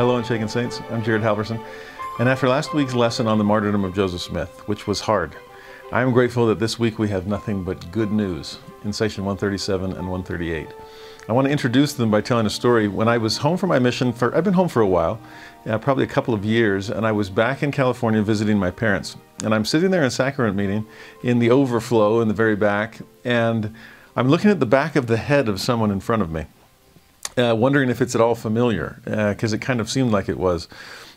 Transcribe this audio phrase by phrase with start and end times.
[0.00, 0.80] Hello, Unshaken Saints.
[0.88, 1.62] I'm Jared Halverson.
[2.18, 5.36] And after last week's lesson on the martyrdom of Joseph Smith, which was hard,
[5.92, 9.92] I am grateful that this week we have nothing but good news in section 137
[9.92, 10.68] and 138.
[11.28, 12.88] I want to introduce them by telling a story.
[12.88, 15.20] When I was home for my mission, for I've been home for a while,
[15.66, 19.18] uh, probably a couple of years, and I was back in California visiting my parents.
[19.44, 20.86] And I'm sitting there in sacrament meeting
[21.22, 23.74] in the overflow in the very back, and
[24.16, 26.46] I'm looking at the back of the head of someone in front of me
[27.40, 30.38] uh, wondering if it's at all familiar, because uh, it kind of seemed like it
[30.38, 30.68] was.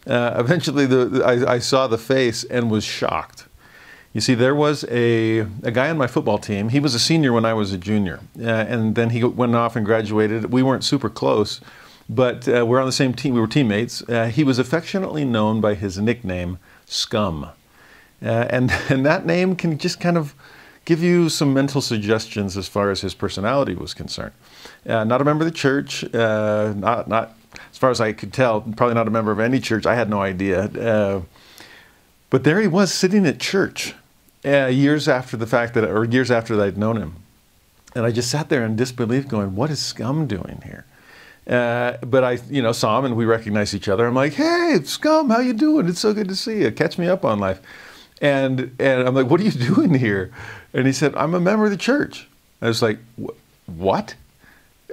[0.06, 3.46] Uh, eventually, the, I, I, saw the face and was shocked.
[4.12, 6.70] You see, there was a, a guy on my football team.
[6.70, 9.76] He was a senior when I was a junior, uh, and then he went off
[9.76, 10.52] and graduated.
[10.52, 11.62] We weren't super close,
[12.10, 13.34] but uh, we're on the same team.
[13.34, 14.02] We were teammates.
[14.08, 17.50] Uh, he was affectionately known by his nickname, Scum.
[18.22, 20.36] and, and that name can just kind of
[20.86, 24.34] give you some mental suggestions as far as his personality was concerned.
[24.86, 27.38] Uh, not a member of the church, uh, not, not,
[27.72, 29.86] as far as I could tell, probably not a member of any church.
[29.86, 30.64] I had no idea.
[30.64, 31.22] Uh,
[32.30, 33.94] but there he was sitting at church
[34.46, 37.16] uh, years after the fact that, or years after that I'd known him.
[37.96, 40.86] And I just sat there in disbelief going, what is Scum doing here?
[41.46, 44.08] Uh, but I, you know, saw him and we recognized each other.
[44.08, 45.88] I'm like, hey, Scum, how you doing?
[45.88, 46.72] It's so good to see you.
[46.72, 47.62] Catch me up on life.
[48.22, 50.32] And, and I'm like, what are you doing here?
[50.74, 52.28] And he said, I'm a member of the church.
[52.62, 53.00] I was like,
[53.66, 54.16] what?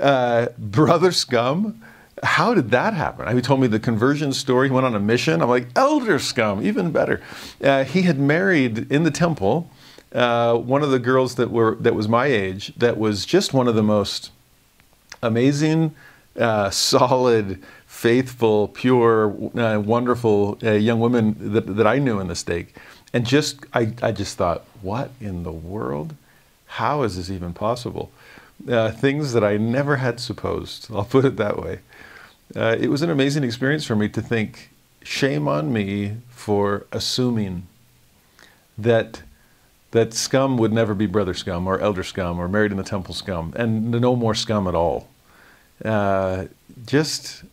[0.00, 1.83] Uh, brother Scum?
[2.23, 3.34] How did that happen?
[3.34, 4.69] He told me the conversion story.
[4.69, 5.40] He went on a mission.
[5.40, 7.23] I'm like, Elder Scum, even better.
[7.63, 9.70] Uh, he had married in the temple
[10.13, 12.73] uh, one of the girls that were that was my age.
[12.77, 14.30] That was just one of the most
[15.23, 15.95] amazing,
[16.39, 22.35] uh, solid, faithful, pure, uh, wonderful uh, young women that, that I knew in the
[22.35, 22.74] stake.
[23.13, 26.14] And just I, I just thought, what in the world?
[26.67, 28.11] How is this even possible?
[28.68, 30.89] Uh, things that I never had supposed.
[30.95, 31.80] I'll put it that way.
[32.55, 34.70] Uh, it was an amazing experience for me to think,
[35.02, 37.67] shame on me for assuming
[38.77, 39.23] that
[39.92, 43.14] that scum would never be brother scum or elder scum or married in the temple
[43.14, 45.08] scum, and no more scum at all.
[45.85, 46.46] Uh,
[46.86, 47.45] just,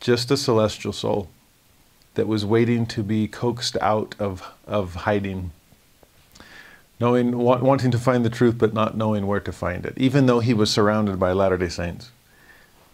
[0.00, 1.28] just a celestial soul
[2.14, 5.50] that was waiting to be coaxed out of, of hiding
[7.04, 10.40] knowing, wanting to find the truth, but not knowing where to find it, even though
[10.40, 12.10] he was surrounded by Latter day Saints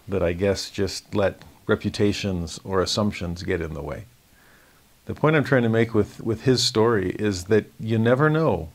[0.08, 4.06] that I guess just let reputations or assumptions get in the way.
[5.04, 8.70] The point I'm trying to make with, with his story is that you never know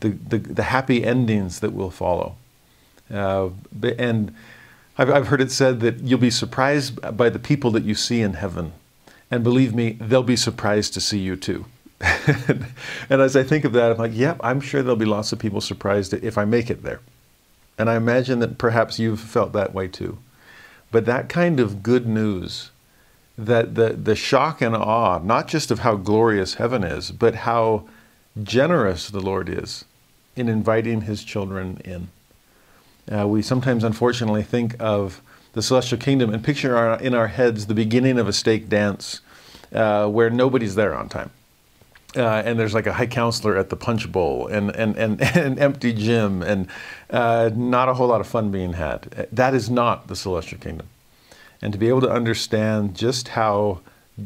[0.00, 2.34] the, the, the happy endings that will follow.
[3.08, 3.50] Uh,
[3.82, 4.34] and
[4.98, 8.20] I've, I've heard it said that you'll be surprised by the people that you see
[8.22, 8.72] in heaven.
[9.30, 11.66] And believe me, they'll be surprised to see you too.
[13.10, 15.38] and as I think of that, I'm like, yep, I'm sure there'll be lots of
[15.38, 17.00] people surprised if I make it there.
[17.76, 20.18] And I imagine that perhaps you've felt that way too.
[20.90, 22.70] But that kind of good news,
[23.36, 27.84] that the, the shock and awe, not just of how glorious heaven is, but how
[28.42, 29.84] generous the Lord is
[30.36, 32.08] in inviting his children in.
[33.10, 35.20] Uh, we sometimes, unfortunately, think of
[35.52, 39.20] the celestial kingdom and picture our, in our heads the beginning of a stake dance
[39.72, 41.30] uh, where nobody's there on time
[42.16, 45.58] uh, and there's like a high counselor at the punch bowl and, and, and, an
[45.58, 46.68] empty gym and
[47.10, 49.28] uh, not a whole lot of fun being had.
[49.30, 50.88] That is not the celestial kingdom.
[51.60, 53.80] And to be able to understand just how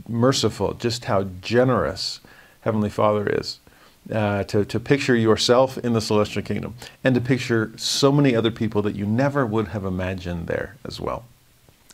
[0.08, 2.20] merciful, just how generous
[2.60, 3.58] Heavenly Father is,
[4.12, 8.50] uh, to, to picture yourself in the celestial kingdom and to picture so many other
[8.50, 11.24] people that you never would have imagined there as well.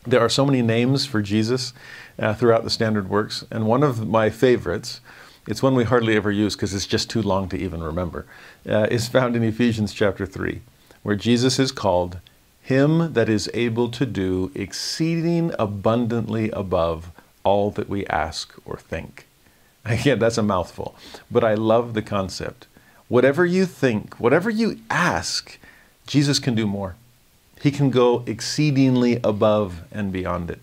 [0.06, 1.72] There are so many names for Jesus
[2.18, 5.00] uh, throughout the standard works, and one of my favorites
[5.48, 8.26] it's one we hardly ever use because it's just too long to even remember,
[8.68, 10.60] uh, is found in Ephesians chapter 3,
[11.02, 12.20] where Jesus is called
[12.60, 17.10] Him that is able to do exceeding abundantly above
[17.44, 19.26] all that we ask or think.
[19.86, 20.94] Again, that's a mouthful,
[21.30, 22.66] but I love the concept.
[23.08, 25.58] Whatever you think, whatever you ask,
[26.06, 26.96] Jesus can do more.
[27.62, 30.60] He can go exceedingly above and beyond it.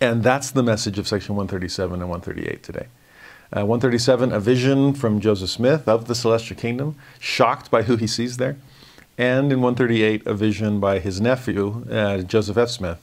[0.00, 2.86] And that's the message of section 137 and 138 today.
[3.52, 8.06] Uh, 137, a vision from Joseph Smith of the celestial kingdom, shocked by who he
[8.06, 8.56] sees there.
[9.16, 12.70] And in 138, a vision by his nephew, uh, Joseph F.
[12.70, 13.02] Smith,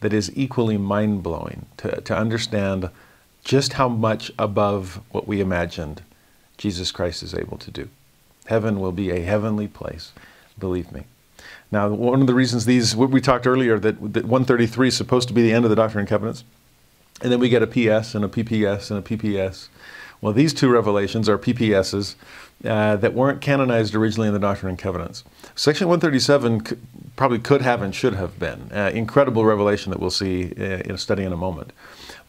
[0.00, 2.90] that is equally mind blowing to, to understand
[3.44, 6.02] just how much above what we imagined
[6.58, 7.88] Jesus Christ is able to do.
[8.46, 10.12] Heaven will be a heavenly place,
[10.58, 11.04] believe me.
[11.70, 15.34] Now, one of the reasons these, we talked earlier that, that 133 is supposed to
[15.34, 16.44] be the end of the Doctrine and Covenants,
[17.22, 19.68] and then we get a PS and a PPS and a PPS.
[20.24, 22.14] Well, these two revelations are PPSs
[22.64, 25.22] uh, that weren't canonized originally in the Doctrine and Covenants.
[25.54, 26.76] Section 137 c-
[27.14, 28.70] probably could have and should have been.
[28.72, 31.74] Uh, incredible revelation that we'll see uh, in a study in a moment.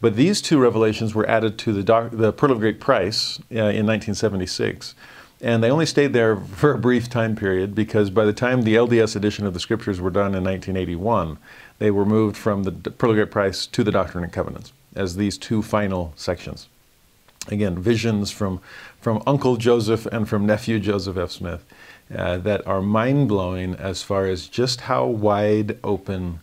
[0.02, 3.86] But these two revelations were added to the, the Pearl of Great Price uh, in
[3.86, 4.94] 1976.
[5.40, 8.74] And they only stayed there for a brief time period because by the time the
[8.74, 11.38] LDS edition of the scriptures were done in 1981,
[11.78, 15.16] they were moved from the Pearl of Great Price to the Doctrine and Covenants as
[15.16, 16.68] these two final sections.
[17.48, 18.60] Again, visions from,
[19.00, 21.30] from Uncle Joseph and from nephew Joseph F.
[21.30, 21.64] Smith
[22.14, 26.40] uh, that are mind blowing as far as just how wide open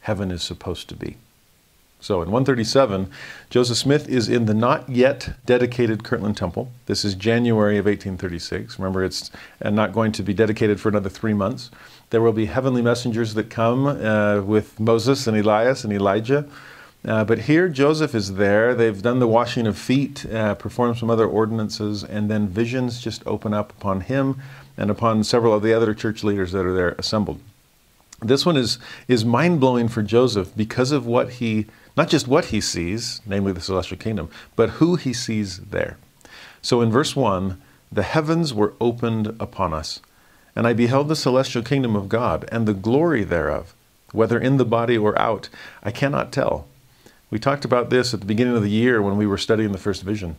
[0.00, 1.16] heaven is supposed to be.
[2.00, 3.10] So in 137,
[3.50, 6.70] Joseph Smith is in the not yet dedicated Kirtland Temple.
[6.86, 8.78] This is January of 1836.
[8.78, 11.70] Remember, it's uh, not going to be dedicated for another three months.
[12.10, 16.48] There will be heavenly messengers that come uh, with Moses and Elias and Elijah.
[17.08, 18.74] Uh, but here, Joseph is there.
[18.74, 23.26] They've done the washing of feet, uh, performed some other ordinances, and then visions just
[23.26, 24.42] open up upon him
[24.76, 27.40] and upon several of the other church leaders that are there assembled.
[28.20, 31.66] This one is, is mind blowing for Joseph because of what he
[31.96, 35.96] not just what he sees, namely the celestial kingdom, but who he sees there.
[36.62, 39.98] So in verse 1, the heavens were opened upon us,
[40.54, 43.74] and I beheld the celestial kingdom of God, and the glory thereof,
[44.12, 45.48] whether in the body or out,
[45.82, 46.68] I cannot tell.
[47.30, 49.78] We talked about this at the beginning of the year when we were studying the
[49.78, 50.36] first vision.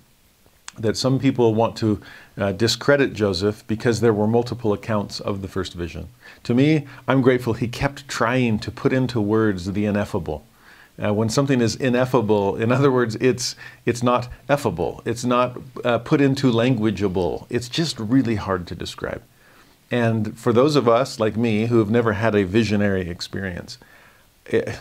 [0.77, 2.01] That some people want to
[2.37, 6.07] uh, discredit Joseph because there were multiple accounts of the first vision.
[6.43, 10.45] To me, I'm grateful he kept trying to put into words the ineffable.
[11.01, 13.55] Uh, when something is ineffable, in other words, it's,
[13.85, 19.21] it's not effable, it's not uh, put into languageable, it's just really hard to describe.
[19.91, 23.77] And for those of us like me who have never had a visionary experience,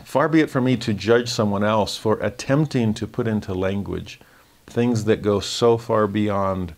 [0.05, 4.21] far be it from me to judge someone else for attempting to put into language
[4.67, 6.75] things that go so far beyond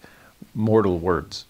[0.55, 1.45] mortal words.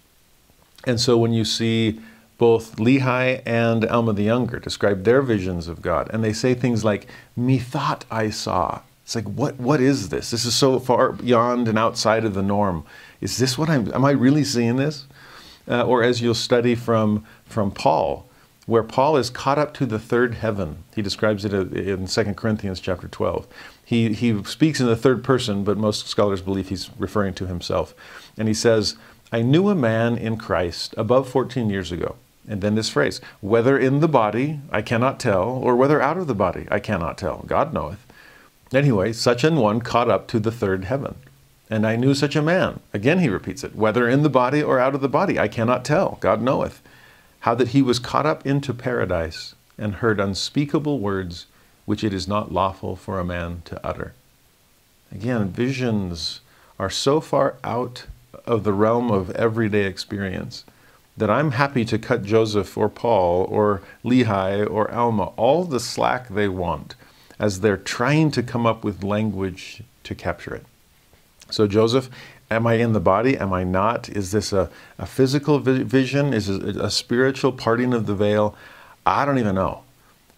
[0.87, 2.01] And so when you see
[2.41, 6.09] both Lehi and Alma the Younger describe their visions of God.
[6.11, 7.07] And they say things like,
[7.37, 8.81] Methought I saw.
[9.05, 10.31] It's like, what, what is this?
[10.31, 12.87] This is so far beyond and outside of the norm.
[13.21, 15.05] Is this what I'm, am I really seeing this?
[15.69, 18.27] Uh, or as you'll study from, from Paul,
[18.67, 20.85] where Paul is caught up to the third heaven.
[20.95, 23.47] He describes it in 2 Corinthians chapter 12.
[23.85, 27.95] He, he speaks in the third person, but most scholars believe he's referring to himself.
[28.37, 28.97] And he says,
[29.33, 32.17] I knew a man in Christ above 14 years ago
[32.51, 36.27] and then this phrase, whether in the body, I cannot tell, or whether out of
[36.27, 37.45] the body, I cannot tell.
[37.47, 38.05] God knoweth.
[38.73, 41.15] Anyway, such an one caught up to the third heaven.
[41.71, 42.81] And I knew such a man.
[42.93, 45.85] Again, he repeats it, whether in the body or out of the body, I cannot
[45.85, 46.19] tell.
[46.21, 46.83] God knoweth.
[47.41, 51.47] How that he was caught up into paradise and heard unspeakable words
[51.87, 54.13] which it is not lawful for a man to utter.
[55.11, 56.41] Again, visions
[56.79, 58.07] are so far out
[58.47, 60.65] of the realm of everyday experience
[61.17, 66.29] that I'm happy to cut Joseph or Paul or Lehi or Alma all the slack
[66.29, 66.95] they want
[67.39, 70.65] as they're trying to come up with language to capture it.
[71.51, 72.09] So, Joseph,
[72.51, 73.37] am I in the body?
[73.37, 74.09] Am I not?
[74.09, 76.35] Is this a, a physical vision?
[76.35, 78.55] Is it a spiritual parting of the veil?
[79.07, 79.83] I don't even know.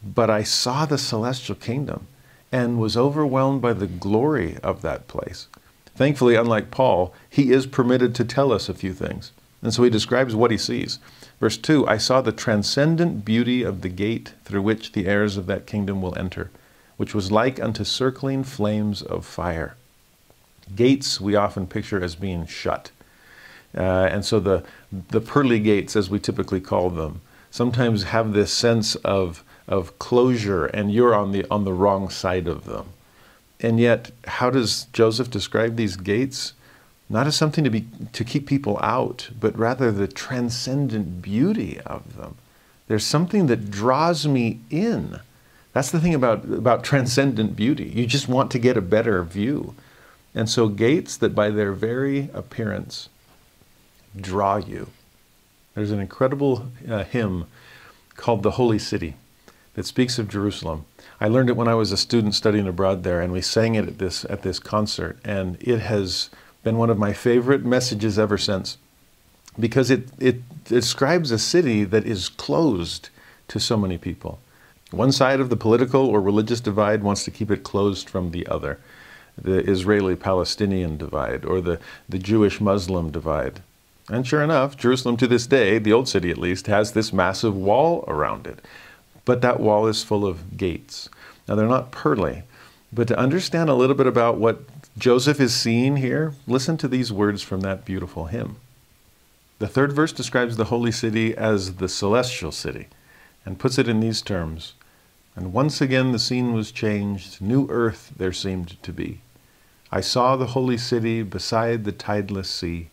[0.02, 2.07] But I saw the celestial kingdom
[2.50, 5.49] and was overwhelmed by the glory of that place.
[5.95, 9.33] Thankfully, unlike Paul, he is permitted to tell us a few things.
[9.62, 10.99] And so he describes what he sees.
[11.40, 15.47] Verse 2 I saw the transcendent beauty of the gate through which the heirs of
[15.47, 16.50] that kingdom will enter,
[16.97, 19.76] which was like unto circling flames of fire.
[20.75, 22.90] Gates we often picture as being shut.
[23.76, 24.64] Uh, and so the,
[25.09, 30.66] the pearly gates, as we typically call them, sometimes have this sense of, of closure,
[30.66, 32.87] and you're on the, on the wrong side of them.
[33.61, 36.52] And yet, how does Joseph describe these gates?
[37.12, 42.16] not as something to be to keep people out, but rather the transcendent beauty of
[42.16, 42.37] them.
[42.88, 45.21] There's something that draws me in.
[45.75, 47.85] That's the thing about, about transcendent beauty.
[47.95, 49.75] You just want to get a better view.
[50.34, 53.08] And so gates that by their very appearance
[54.18, 54.88] draw you.
[55.74, 57.46] There's an incredible uh, hymn
[58.16, 59.14] called The Holy City
[59.74, 60.84] that speaks of Jerusalem.
[61.20, 63.86] I learned it when I was a student studying abroad there, and we sang it
[63.86, 66.28] at this, at this concert, and it has
[66.62, 68.78] Been one of my favorite messages ever since
[69.58, 73.08] because it, it describes a city that is closed
[73.48, 74.38] to so many people.
[74.92, 78.46] One side of the political or religious divide wants to keep it closed from the
[78.46, 78.78] other
[79.36, 83.62] the Israeli Palestinian divide or the, the Jewish Muslim divide.
[84.08, 87.56] And sure enough, Jerusalem to this day, the old city at least, has this massive
[87.56, 88.60] wall around it.
[89.24, 91.08] But that wall is full of gates.
[91.46, 92.42] Now, they're not pearly,
[92.92, 94.62] but to understand a little bit about what
[94.98, 98.56] Joseph is seeing here, listen to these words from that beautiful hymn.
[99.58, 102.88] The third verse describes the holy city as the celestial city
[103.46, 104.74] and puts it in these terms
[105.34, 109.20] And once again the scene was changed, new earth there seemed to be.
[109.90, 112.88] I saw the holy city beside the tideless sea.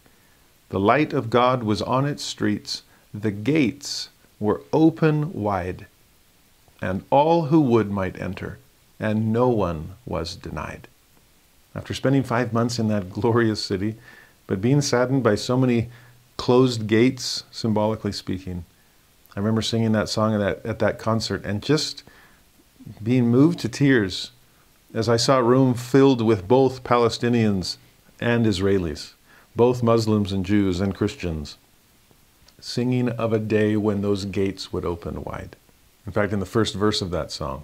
[0.70, 5.88] The light of God was on its streets, the gates were open wide,
[6.82, 8.60] and all who would might enter,
[9.00, 10.88] and no one was denied.
[11.76, 13.96] After spending five months in that glorious city,
[14.48, 15.90] but being saddened by so many
[16.38, 18.66] closed gates, symbolically speaking,
[19.36, 22.04] I remember singing that song at that, at that concert and just
[23.02, 24.32] being moved to tears
[24.94, 27.78] as I saw a room filled with both Palestinians
[28.20, 29.14] and Israelis,
[29.56, 31.58] both Muslims and Jews and Christians,
[32.60, 35.56] singing of a day when those gates would open wide.
[36.06, 37.64] In fact, in the first verse of that song,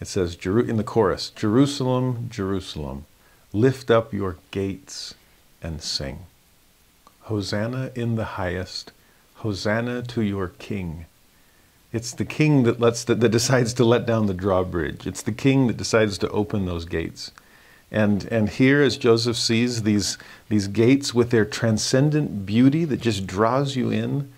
[0.00, 3.06] it says in the chorus, Jerusalem, Jerusalem,
[3.52, 5.14] lift up your gates
[5.60, 6.20] and sing.
[7.22, 8.92] Hosanna in the highest,
[9.36, 11.06] Hosanna to your King.
[11.92, 15.06] It's the king that lets that, that decides to let down the drawbridge.
[15.06, 17.32] It's the king that decides to open those gates.
[17.90, 20.16] And and here as Joseph sees these
[20.48, 24.30] these gates with their transcendent beauty that just draws you in,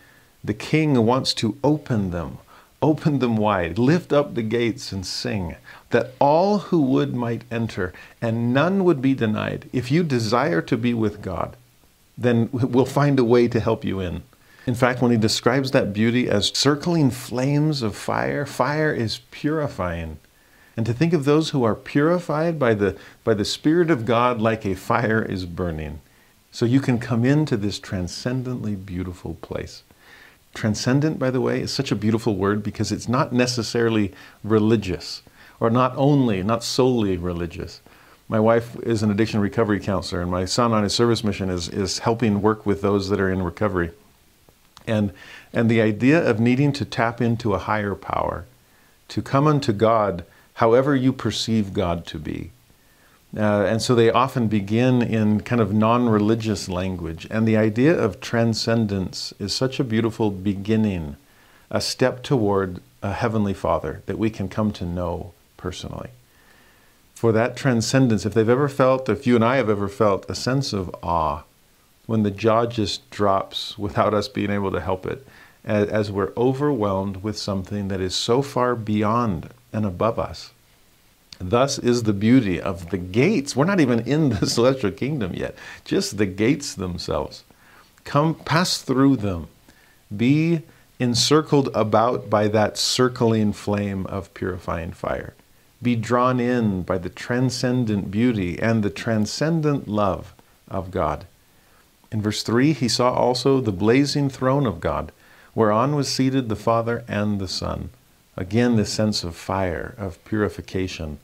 [0.43, 2.39] the king wants to open them,
[2.81, 5.57] open them wide, lift up the gates and sing,
[5.91, 7.93] that all who would might enter,
[8.23, 9.69] and none would be denied.
[9.73, 11.57] If you desire to be with God,
[12.17, 14.23] then we'll find a way to help you in.
[14.67, 20.19] In fact, when he describes that beauty as circling flames of fire, fire is purifying.
[20.77, 24.41] And to think of those who are purified by the, by the Spirit of God
[24.41, 26.01] like a fire is burning.
[26.51, 29.83] So you can come into this transcendently beautiful place.
[30.55, 34.13] Transcendent, by the way, is such a beautiful word because it's not necessarily
[34.45, 35.23] religious,
[35.61, 37.81] or not only, not solely religious.
[38.29, 41.69] My wife is an addiction recovery counselor, and my son on his service mission is,
[41.69, 43.91] is helping work with those that are in recovery.
[44.87, 45.13] And,
[45.53, 48.47] and the idea of needing to tap into a higher power,
[49.09, 50.25] to come unto God
[50.55, 52.51] however you perceive God to be.
[53.37, 57.27] Uh, and so they often begin in kind of non religious language.
[57.31, 61.17] And the idea of transcendence is such a beautiful beginning,
[61.71, 66.11] a step toward a Heavenly Father that we can come to know personally.
[67.15, 70.35] For that transcendence, if they've ever felt, if you and I have ever felt a
[70.35, 71.43] sense of awe,
[72.13, 75.27] when the jaw just drops without us being able to help it,
[75.65, 80.53] as, we're overwhelmed with something that is so far beyond and above us.
[81.39, 83.57] Thus is the beauty of the gates.
[83.57, 85.55] We're not even in the celestial kingdom yet,
[85.87, 87.45] just the gates themselves.
[88.05, 89.49] Come, pass through them.
[90.15, 90.61] Be
[91.01, 95.33] encircled about by that circling flame of purifying fire.
[95.81, 100.35] Be drawn in by the transcendent beauty and the transcendent love
[100.69, 101.25] of God.
[102.13, 105.13] In verse 3, he saw also the blazing throne of God,
[105.55, 107.89] whereon was seated the Father and the Son.
[108.37, 111.19] Again, this sense of fire, of purification.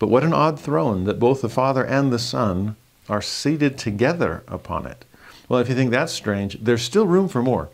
[0.00, 2.74] But what an odd throne that both the Father and the Son
[3.08, 5.04] are seated together upon it.
[5.48, 7.68] Well, if you think that's strange, there's still room for more.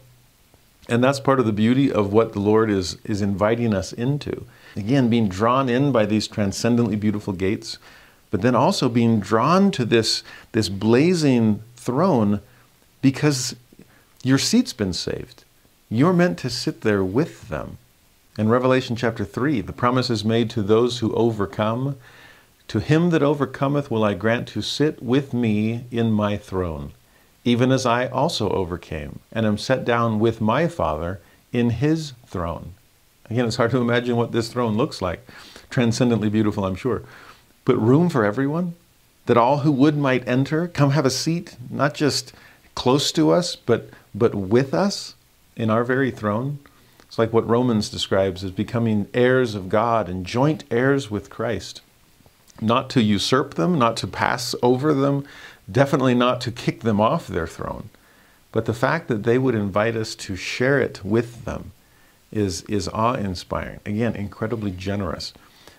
[0.86, 4.44] And that's part of the beauty of what the Lord is, is inviting us into.
[4.76, 7.78] Again, being drawn in by these transcendently beautiful gates,
[8.30, 12.42] but then also being drawn to this, this blazing throne
[13.00, 13.56] because
[14.22, 15.44] your seat's been saved.
[15.88, 17.78] You're meant to sit there with them.
[18.38, 21.96] In Revelation chapter 3, the promise is made to those who overcome.
[22.68, 26.92] To him that overcometh will I grant to sit with me in my throne,
[27.42, 31.20] even as I also overcame, and am set down with my Father
[31.54, 32.74] in his throne.
[33.30, 35.26] Again, it's hard to imagine what this throne looks like.
[35.70, 37.02] Transcendently beautiful, I'm sure.
[37.64, 38.74] But room for everyone?
[39.28, 42.32] That all who would might enter, come have a seat, not just
[42.74, 45.14] close to us, but, but with us
[45.54, 46.58] in our very throne.
[47.00, 51.82] It's like what Romans describes as becoming heirs of God and joint heirs with Christ.
[52.62, 55.26] Not to usurp them, not to pass over them,
[55.70, 57.90] definitely not to kick them off their throne,
[58.50, 61.72] but the fact that they would invite us to share it with them
[62.32, 63.80] is, is awe inspiring.
[63.84, 65.34] Again, incredibly generous.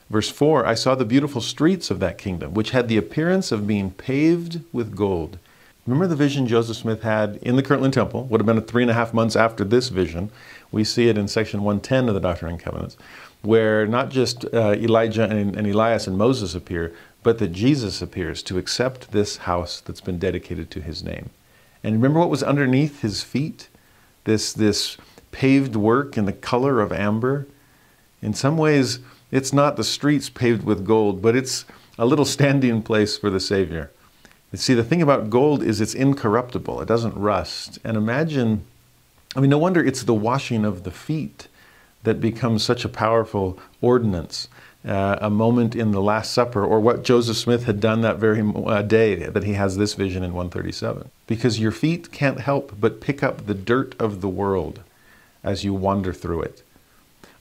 [0.09, 3.67] Verse 4 I saw the beautiful streets of that kingdom, which had the appearance of
[3.67, 5.37] being paved with gold.
[5.85, 8.25] Remember the vision Joseph Smith had in the Kirtland Temple?
[8.25, 10.29] Would have been three and a half months after this vision.
[10.71, 12.95] We see it in section 110 of the Doctrine and Covenants,
[13.41, 18.43] where not just uh, Elijah and, and Elias and Moses appear, but that Jesus appears
[18.43, 21.31] to accept this house that's been dedicated to his name.
[21.83, 23.67] And remember what was underneath his feet?
[24.25, 24.97] This, this
[25.31, 27.47] paved work in the color of amber.
[28.21, 28.99] In some ways,
[29.31, 31.65] it's not the streets paved with gold, but it's
[31.97, 33.91] a little standing place for the Savior.
[34.51, 37.77] You see, the thing about gold is it's incorruptible, it doesn't rust.
[37.83, 38.65] And imagine,
[39.35, 41.47] I mean, no wonder it's the washing of the feet
[42.03, 44.47] that becomes such a powerful ordinance.
[44.87, 48.41] Uh, a moment in the Last Supper, or what Joseph Smith had done that very
[48.41, 51.11] uh, day that he has this vision in 137.
[51.27, 54.79] Because your feet can't help but pick up the dirt of the world
[55.43, 56.63] as you wander through it.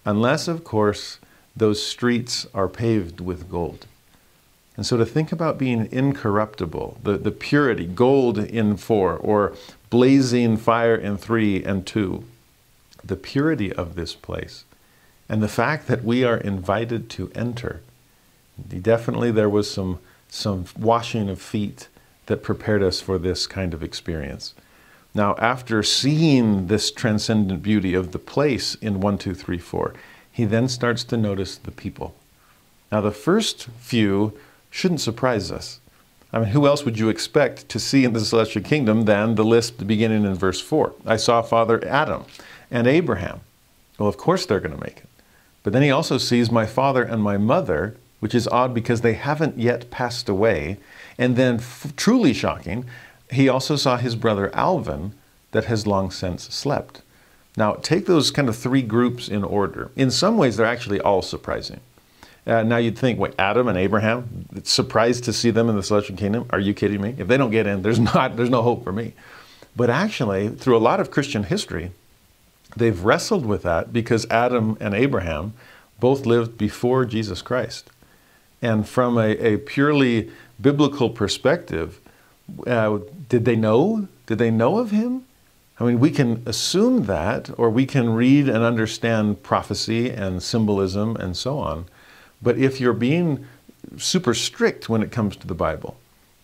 [0.05, 1.21] Unless, of course,
[1.59, 3.87] those streets are paved with gold.
[4.77, 9.55] And so to think about being incorruptible, the, the purity, gold in four, or
[9.91, 12.25] blazing fire in three and two,
[13.03, 14.65] the purity of this place,
[15.29, 17.81] and the fact that we are invited to enter.
[18.69, 19.99] Definitely there was some,
[20.29, 21.89] some washing of feet
[22.27, 24.55] that prepared us for this kind of experience.
[25.15, 29.95] Now, after seeing this transcendent beauty of the place in 1, 2, 3, 4,
[30.39, 32.15] he then starts to notice the people.
[32.93, 34.39] Now, the first few
[34.71, 35.81] shouldn't surprise us.
[36.33, 39.45] I mean, who else would you expect to see in the celestial kingdom than the
[39.45, 40.93] list beginning in verse 4?
[41.05, 42.23] I saw Father Adam
[42.71, 43.41] and Abraham.
[43.99, 45.09] Well, of course they're going to make it.
[45.65, 49.15] But then he also sees my father and my mother, which is odd because they
[49.15, 50.77] haven't yet passed away.
[51.19, 52.85] And then, f- truly shocking,
[53.33, 55.15] he also saw his brother Alvin
[55.51, 57.03] that has long since slept.
[57.59, 59.91] Now, take those kind of three groups in order.
[59.97, 61.81] In some ways, they're actually all surprising.
[62.47, 66.17] Uh, now you'd think, wait, Adam and Abraham, surprised to see them in the celestial
[66.17, 66.47] kingdom?
[66.51, 67.17] Are you kidding me?
[67.19, 69.13] If they don't get in, there's not, there's no hope for me.
[69.75, 71.91] But actually, through a lot of Christian history,
[72.77, 75.53] they've wrestled with that because Adam and Abraham
[75.99, 77.91] both lived before Jesus Christ.
[78.63, 80.31] And from a, a purely
[80.61, 81.99] biblical perspective,
[82.69, 84.07] uh, did they know?
[84.27, 85.25] Did they know of him?
[85.81, 91.17] I mean, we can assume that, or we can read and understand prophecy and symbolism
[91.17, 91.87] and so on.
[92.43, 93.47] But if you're being
[93.97, 95.97] super strict when it comes to the Bible,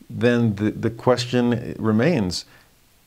[0.09, 2.45] then the, the question remains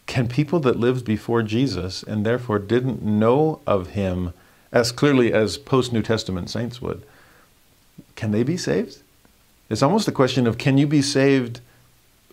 [0.05, 4.33] can people that lived before Jesus and therefore didn't know of him
[4.71, 7.03] as clearly as post New Testament saints would,
[8.15, 8.99] can they be saved?
[9.69, 11.59] It's almost a question of can you be saved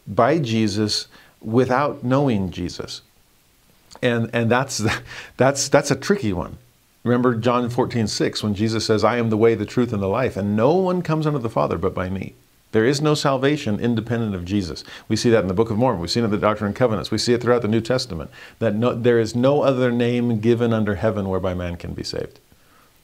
[0.06, 1.08] by Jesus
[1.40, 3.02] without knowing Jesus?
[4.04, 4.82] And, and that's,
[5.36, 6.58] that's, that's a tricky one.
[7.02, 10.06] Remember John 14, 6, when Jesus says, I am the way, the truth, and the
[10.06, 12.34] life, and no one comes unto the Father but by me.
[12.72, 14.84] There is no salvation independent of Jesus.
[15.08, 16.00] We see that in the Book of Mormon.
[16.00, 17.10] We see it in the Doctrine and Covenants.
[17.10, 20.72] We see it throughout the New Testament that no, there is no other name given
[20.72, 22.40] under heaven whereby man can be saved.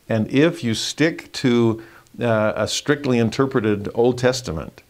[0.08, 1.82] And if you stick to
[2.20, 4.82] uh, a strictly interpreted Old Testament,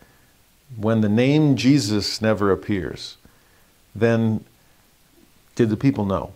[0.76, 3.18] when the name Jesus never appears,
[3.94, 4.44] then
[5.54, 6.32] did the people know?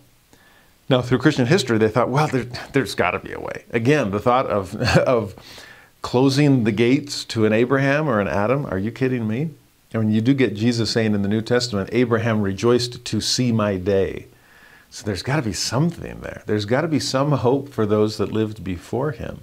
[0.87, 3.63] Now, through Christian history, they thought, well, there, has got to be a way.
[3.71, 5.35] Again, the thought of, of
[6.01, 9.49] closing the gates to an Abraham or an Adam, are you kidding me?
[9.93, 13.51] I mean, you do get Jesus saying in the New Testament, Abraham rejoiced to see
[13.51, 14.27] my day.
[14.89, 16.43] So there's got to be something there.
[16.45, 19.41] There's got to be some hope for those that lived before him.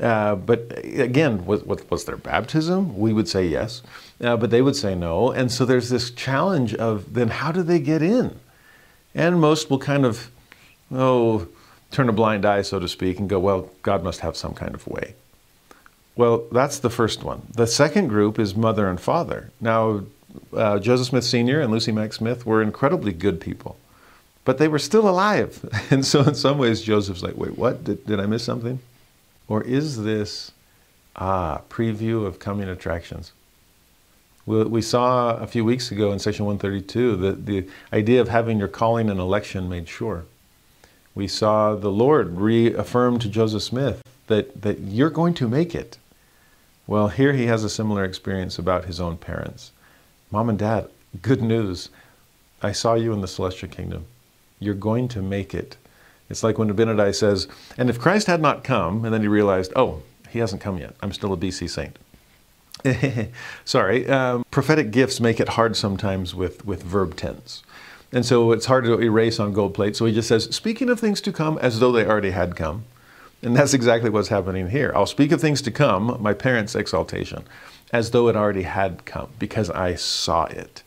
[0.00, 2.98] Uh, but again, was, was, there baptism?
[2.98, 3.82] We would say yes,
[4.20, 5.30] uh, but they would say no.
[5.30, 8.40] And so there's this challenge of then how do they get in?
[9.14, 10.30] And most will kind of
[10.92, 11.48] oh,
[11.90, 14.74] turn a blind eye, so to speak, and go, well, God must have some kind
[14.74, 15.14] of way.
[16.16, 17.42] Well, that's the first one.
[17.52, 19.50] The second group is mother and father.
[19.60, 20.04] Now,
[20.52, 21.60] uh, Joseph Smith Sr.
[21.60, 23.76] and Lucy Mack Smith were incredibly good people,
[24.44, 25.64] but they were still alive.
[25.90, 27.84] And so, in some ways, Joseph's like, wait, what?
[27.84, 28.80] Did, did I miss something?
[29.48, 30.52] Or is this,
[31.16, 33.32] ah, preview of coming attractions?
[34.46, 38.68] We, saw a few weeks ago in section 132 that the idea of having your
[38.68, 40.24] calling and election made sure
[41.14, 45.98] we saw the Lord reaffirm to Joseph Smith that, that you're going to make it.
[46.86, 49.70] Well, here he has a similar experience about his own parents.
[50.30, 50.88] Mom and dad,
[51.22, 51.88] good news.
[52.62, 54.06] I saw you in the celestial kingdom.
[54.58, 55.76] You're going to make it.
[56.28, 57.46] It's like when Abinadi says,
[57.78, 60.96] and if Christ had not come, and then he realized, oh, he hasn't come yet.
[61.00, 61.98] I'm still a BC saint.
[63.64, 64.06] Sorry.
[64.08, 67.62] Um, prophetic gifts make it hard sometimes with, with verb tense.
[68.12, 69.96] And so it's hard to erase on gold plate.
[69.96, 72.84] So he just says, speaking of things to come as though they already had come.
[73.42, 74.92] And that's exactly what's happening here.
[74.94, 77.44] I'll speak of things to come, my parents' exaltation,
[77.92, 80.82] as though it already had come, because I saw it.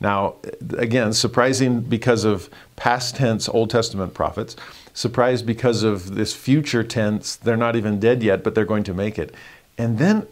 [0.00, 0.34] Now,
[0.76, 4.54] again, surprising because of past tense Old Testament prophets,
[4.92, 8.92] surprised because of this future tense, they're not even dead yet, but they're going to
[8.92, 9.34] make it.
[9.78, 10.26] And then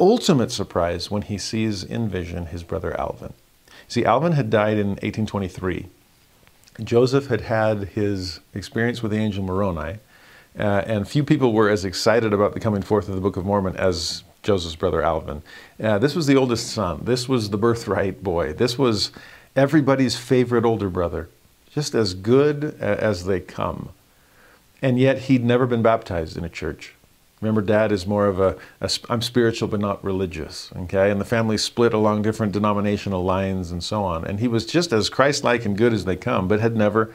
[0.00, 3.32] ultimate surprise when he sees in vision his brother Alvin.
[3.86, 5.86] See, Alvin had died in 1823.
[6.82, 9.98] Joseph had had his experience with the angel Moroni,
[10.58, 13.44] uh, and few people were as excited about the coming forth of the Book of
[13.44, 15.42] Mormon as Joseph's brother Alvin.
[15.82, 17.00] Uh, this was the oldest son.
[17.04, 18.52] This was the birthright boy.
[18.52, 19.10] This was
[19.56, 21.28] everybody's favorite older brother,
[21.70, 23.90] just as good as they come.
[24.80, 26.94] And yet he'd never been baptized in a church.
[27.40, 31.10] Remember, dad is more of a, a I'm spiritual but not religious, okay?
[31.10, 34.24] And the family split along different denominational lines and so on.
[34.24, 37.14] And he was just as Christ like and good as they come, but had never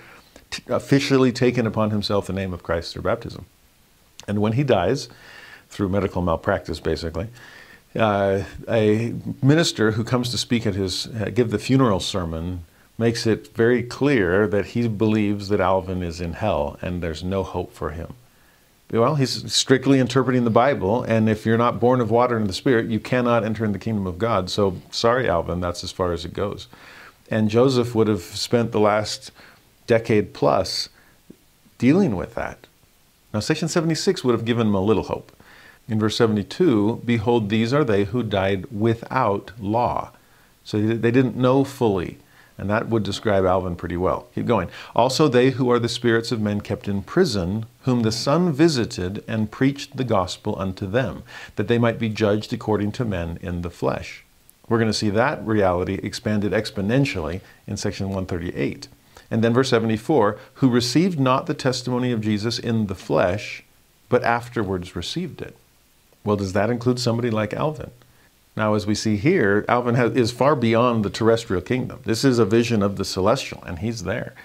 [0.50, 3.46] t- officially taken upon himself the name of Christ through baptism.
[4.28, 5.10] And when he dies,
[5.70, 7.28] through medical malpractice basically,
[7.96, 12.64] uh, a minister who comes to speak at his, uh, give the funeral sermon
[12.98, 17.44] makes it very clear that he believes that Alvin is in hell and there's no
[17.44, 18.14] hope for him.
[19.00, 22.54] Well, he's strictly interpreting the Bible, and if you're not born of water and the
[22.54, 24.52] Spirit, you cannot enter in the kingdom of God.
[24.52, 26.68] So, sorry, Alvin, that's as far as it goes.
[27.32, 29.32] And Joseph would have spent the last
[29.88, 30.90] decade plus
[31.80, 32.68] dealing with that.
[33.34, 35.32] Now, section 76 would have given him a little hope.
[35.88, 40.12] In verse 72, behold, these are they who died without law.
[40.64, 42.20] So they didn't know fully
[42.58, 44.28] and that would describe Alvin pretty well.
[44.36, 44.70] Keep going.
[44.96, 49.24] Also, they who are the spirits of men kept in prison, whom the Son visited
[49.28, 51.24] and preached the gospel unto them,
[51.56, 54.24] that they might be judged according to men in the flesh.
[54.70, 58.88] We're going to see that reality expanded exponentially in section 138.
[59.30, 63.64] And then verse 74 who received not the testimony of Jesus in the flesh,
[64.10, 65.58] but afterwards received it.
[66.24, 67.92] Well, does that include somebody like Alvin?
[68.56, 72.02] Now, as we see here, Alvin has, is far beyond the terrestrial kingdom.
[72.06, 74.36] This is a vision of the celestial, and he's there.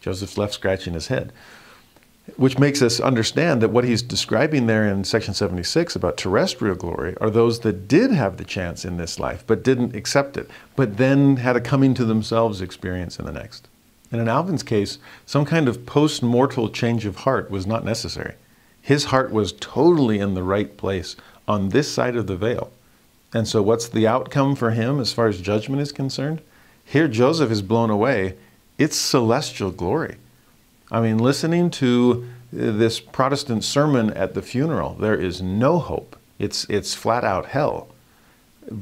[0.00, 1.32] Joseph's left scratching his head,
[2.36, 7.16] which makes us understand that what he's describing there in section 76 about terrestrial glory
[7.20, 10.96] are those that did have the chance in this life, but didn't accept it, but
[10.96, 13.66] then had a coming to themselves experience in the next.
[14.12, 18.34] And in Alvin's case, some kind of post mortal change of heart was not necessary.
[18.80, 21.16] His heart was totally in the right place
[21.48, 22.70] on this side of the veil.
[23.36, 26.40] And so, what's the outcome for him as far as judgment is concerned?
[26.86, 28.34] Here, Joseph is blown away.
[28.78, 30.16] It's celestial glory.
[30.90, 36.16] I mean, listening to uh, this Protestant sermon at the funeral, there is no hope.
[36.38, 37.88] It's, it's flat out hell.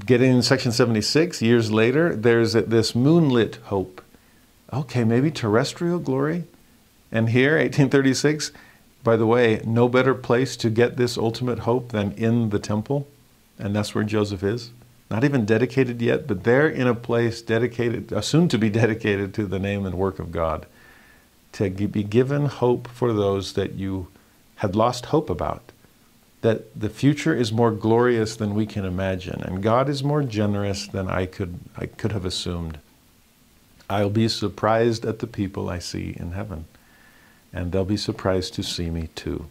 [0.06, 4.02] Getting in section 76, years later, there's this moonlit hope.
[4.72, 6.44] Okay, maybe terrestrial glory?
[7.10, 8.52] And here, 1836,
[9.02, 13.08] by the way, no better place to get this ultimate hope than in the temple.
[13.58, 14.70] And that's where Joseph is.
[15.10, 19.46] Not even dedicated yet, but there in a place dedicated, soon to be dedicated to
[19.46, 20.66] the name and work of God.
[21.52, 24.08] To be given hope for those that you
[24.56, 25.72] had lost hope about.
[26.40, 30.86] That the future is more glorious than we can imagine, and God is more generous
[30.88, 32.78] than I could, I could have assumed.
[33.88, 36.64] I'll be surprised at the people I see in heaven,
[37.52, 39.46] and they'll be surprised to see me too.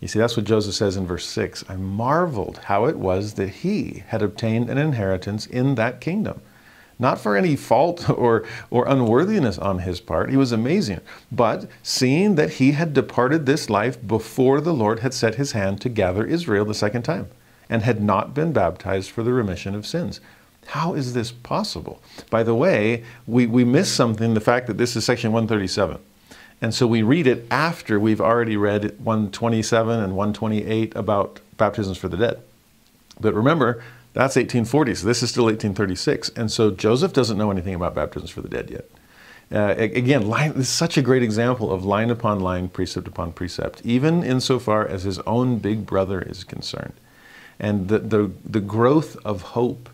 [0.00, 1.64] You see, that's what Joseph says in verse 6.
[1.68, 6.40] I marveled how it was that he had obtained an inheritance in that kingdom.
[7.00, 11.00] Not for any fault or, or unworthiness on his part, he was amazing,
[11.32, 15.80] but seeing that he had departed this life before the Lord had set his hand
[15.80, 17.28] to gather Israel the second time,
[17.68, 20.20] and had not been baptized for the remission of sins.
[20.66, 22.02] How is this possible?
[22.30, 25.98] By the way, we, we miss something the fact that this is section 137.
[26.60, 32.08] And so we read it after we've already read 127 and 128 about baptisms for
[32.08, 32.42] the dead.
[33.20, 36.30] But remember, that's 1840, so this is still 1836.
[36.30, 38.84] And so Joseph doesn't know anything about baptisms for the dead yet.
[39.50, 43.32] Uh, again, line, this is such a great example of line upon line, precept upon
[43.32, 46.92] precept, even insofar as his own big brother is concerned.
[47.58, 49.88] And the, the, the growth of hope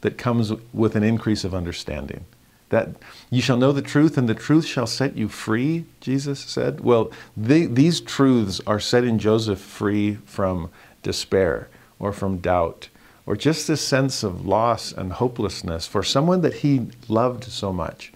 [0.00, 2.24] that comes with an increase of understanding.
[2.70, 2.90] That
[3.30, 6.80] you shall know the truth, and the truth shall set you free, Jesus said.
[6.80, 10.70] Well, they, these truths are setting Joseph free from
[11.02, 12.88] despair or from doubt
[13.26, 18.12] or just this sense of loss and hopelessness for someone that he loved so much.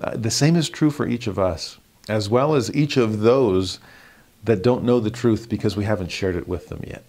[0.00, 1.78] Uh, the same is true for each of us,
[2.08, 3.78] as well as each of those
[4.44, 7.04] that don't know the truth because we haven't shared it with them yet.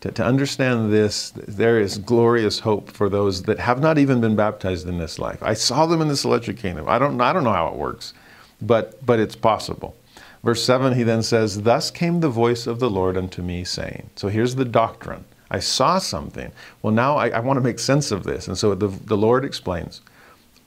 [0.00, 4.36] To, to understand this, there is glorious hope for those that have not even been
[4.36, 5.42] baptized in this life.
[5.42, 6.88] I saw them in the celestial kingdom.
[6.88, 8.14] I don't, I don't know how it works,
[8.62, 9.96] but, but it's possible.
[10.44, 14.10] Verse 7, he then says, Thus came the voice of the Lord unto me, saying.
[14.14, 15.24] So here's the doctrine.
[15.50, 16.52] I saw something.
[16.82, 18.46] Well, now I, I want to make sense of this.
[18.46, 20.00] And so the, the Lord explains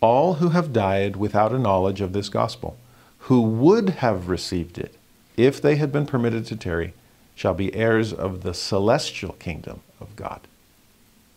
[0.01, 2.77] All who have died without a knowledge of this gospel,
[3.19, 4.95] who would have received it
[5.37, 6.93] if they had been permitted to tarry,
[7.41, 10.41] shall be heirs of the celestial kingdom of God.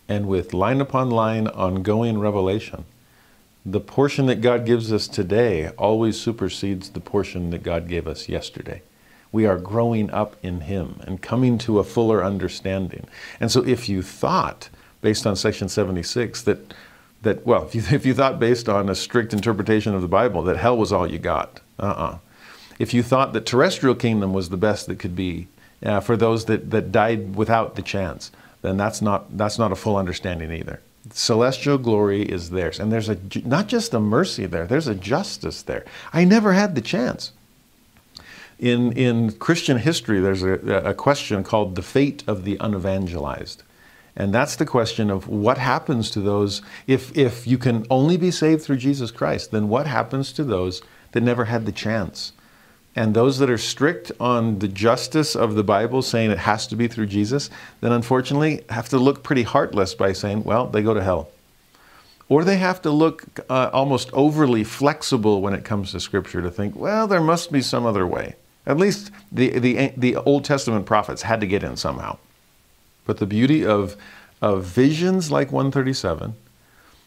[0.06, 2.84] And with line upon line, ongoing revelation,
[3.64, 8.28] the portion that God gives us today always supersedes the portion that God gave us
[8.28, 8.82] yesterday.
[9.32, 13.06] We are growing up in Him and coming to a fuller understanding.
[13.40, 14.68] And so, if you thought,
[15.00, 16.74] based on section 76, that,
[17.22, 20.42] that well, if you, if you thought based on a strict interpretation of the Bible
[20.42, 22.04] that hell was all you got, uh uh-uh.
[22.04, 22.18] uh
[22.78, 25.48] If you thought that terrestrial kingdom was the best that could be
[25.84, 28.30] uh, for those that, that died without the chance,
[28.62, 30.80] then that's not, that's not a full understanding either
[31.12, 32.80] celestial glory is theirs.
[32.80, 35.84] And there's a, not just a mercy there, there's a justice there.
[36.12, 37.32] I never had the chance.
[38.58, 43.62] In, in Christian history, there's a, a question called the fate of the unevangelized.
[44.16, 48.30] And that's the question of what happens to those, if, if you can only be
[48.30, 52.32] saved through Jesus Christ, then what happens to those that never had the chance?
[52.96, 56.76] And those that are strict on the justice of the Bible, saying it has to
[56.76, 60.94] be through Jesus, then unfortunately have to look pretty heartless by saying, well, they go
[60.94, 61.28] to hell.
[62.28, 66.50] Or they have to look uh, almost overly flexible when it comes to Scripture to
[66.50, 68.36] think, well, there must be some other way.
[68.66, 72.18] At least the, the, the Old Testament prophets had to get in somehow.
[73.04, 73.96] But the beauty of,
[74.40, 76.34] of visions like 137,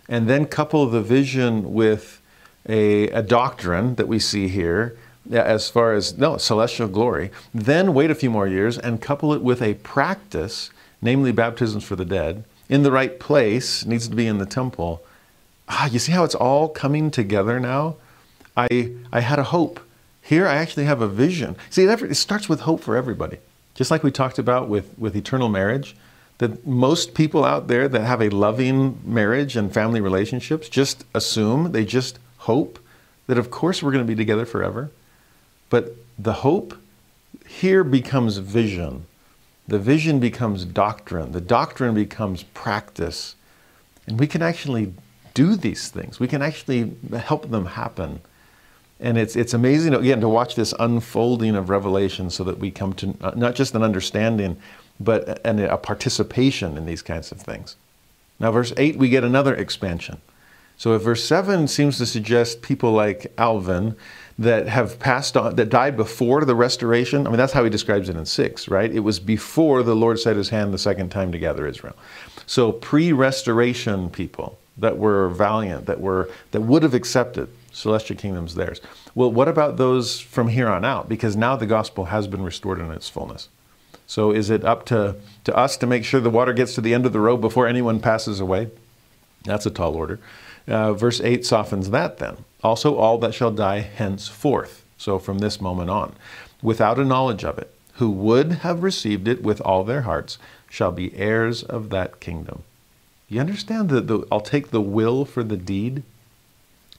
[0.09, 2.21] and then couple the vision with
[2.69, 4.97] a, a doctrine that we see here,
[5.31, 7.31] as far as no celestial glory.
[7.53, 10.69] Then wait a few more years and couple it with a practice
[11.01, 12.43] namely baptisms for the dead.
[12.69, 15.03] In the right place needs to be in the temple.
[15.69, 17.95] Ah you see how it's all coming together now?
[18.55, 19.79] I i had a hope.
[20.21, 21.55] Here i actually have a vision.
[21.69, 23.37] See it, starts with hope for everybody.
[23.75, 25.95] Just like we talked about with with eternal marriage
[26.39, 31.71] that most people out there that have a loving marriage and family relationships just assume
[31.71, 32.79] they just hope
[33.27, 34.91] that of course we're going to be together forever
[35.69, 36.75] but the hope
[37.47, 39.05] here becomes vision.
[39.67, 41.31] The vision becomes doctrine.
[41.31, 43.35] The doctrine becomes practice.
[44.05, 44.93] And we can actually
[45.33, 46.19] do these things.
[46.19, 48.21] We can actually help them happen.
[48.99, 52.93] And it's, it's amazing, again, to watch this unfolding of revelation so that we come
[52.93, 54.57] to not just an understanding,
[54.99, 57.75] but a, a participation in these kinds of things.
[58.39, 60.21] Now, verse 8, we get another expansion.
[60.77, 63.95] So if verse 7 seems to suggest people like Alvin
[64.39, 67.25] that have passed on, that died before the restoration.
[67.25, 68.91] I mean, that's how he describes it in 6, right?
[68.91, 71.95] It was before the Lord set his hand the second time to gather Israel.
[72.45, 78.55] So pre restoration people that were valiant, that, were, that would have accepted celestial kingdoms
[78.55, 78.79] theirs.
[79.15, 81.09] Well, what about those from here on out?
[81.09, 83.49] Because now the gospel has been restored in its fullness.
[84.05, 86.93] So is it up to, to us to make sure the water gets to the
[86.93, 88.69] end of the road before anyone passes away?
[89.43, 90.19] That's a tall order.
[90.67, 92.37] Uh, verse 8 softens that then.
[92.67, 96.13] Also, all that shall die henceforth, so from this moment on,
[96.61, 100.37] without a knowledge of it, who would have received it with all their hearts,
[100.69, 102.63] shall be heirs of that kingdom.
[103.29, 106.03] You understand that the, I'll take the will for the deed?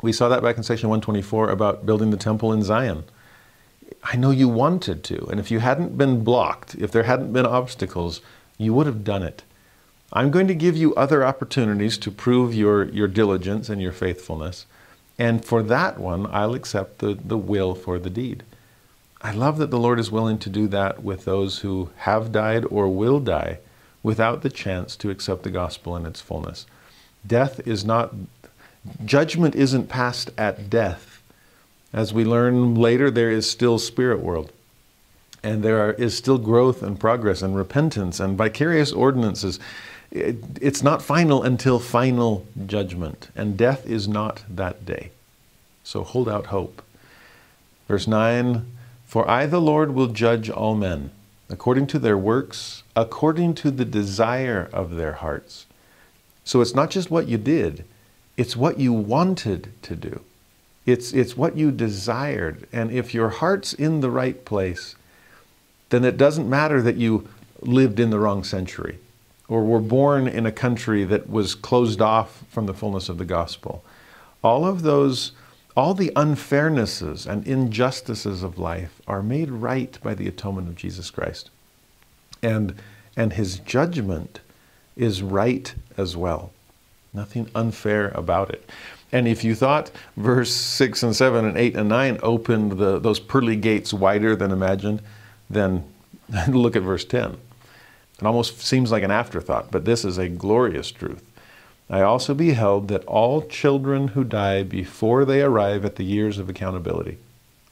[0.00, 3.04] We saw that back in section 124 about building the temple in Zion.
[4.02, 7.44] I know you wanted to, and if you hadn't been blocked, if there hadn't been
[7.44, 8.22] obstacles,
[8.56, 9.42] you would have done it.
[10.14, 14.64] I'm going to give you other opportunities to prove your, your diligence and your faithfulness.
[15.18, 18.44] And for that one, I'll accept the, the will for the deed.
[19.20, 22.64] I love that the Lord is willing to do that with those who have died
[22.70, 23.58] or will die
[24.02, 26.66] without the chance to accept the gospel in its fullness.
[27.26, 28.14] Death is not,
[29.04, 31.20] judgment isn't passed at death.
[31.92, 34.52] As we learn later, there is still spirit world.
[35.42, 39.58] And there are, is still growth and progress and repentance and vicarious ordinances
[40.10, 45.10] it, it's not final until final judgment, and death is not that day.
[45.84, 46.82] So hold out hope.
[47.86, 48.66] Verse 9
[49.06, 51.10] For I, the Lord, will judge all men
[51.50, 55.66] according to their works, according to the desire of their hearts.
[56.44, 57.84] So it's not just what you did,
[58.36, 60.20] it's what you wanted to do.
[60.86, 62.66] It's, it's what you desired.
[62.72, 64.94] And if your heart's in the right place,
[65.90, 67.28] then it doesn't matter that you
[67.60, 68.98] lived in the wrong century
[69.48, 73.24] or were born in a country that was closed off from the fullness of the
[73.24, 73.82] gospel.
[74.44, 75.32] All of those,
[75.76, 81.10] all the unfairnesses and injustices of life are made right by the atonement of Jesus
[81.10, 81.50] Christ.
[82.42, 82.74] And,
[83.16, 84.40] and his judgment
[84.96, 86.52] is right as well.
[87.14, 88.68] Nothing unfair about it.
[89.10, 93.18] And if you thought verse 6 and 7 and 8 and 9 opened the, those
[93.18, 95.00] pearly gates wider than imagined,
[95.48, 95.84] then
[96.48, 97.38] look at verse 10.
[98.20, 101.22] It almost seems like an afterthought, but this is a glorious truth.
[101.88, 106.48] I also beheld that all children who die before they arrive at the years of
[106.48, 107.18] accountability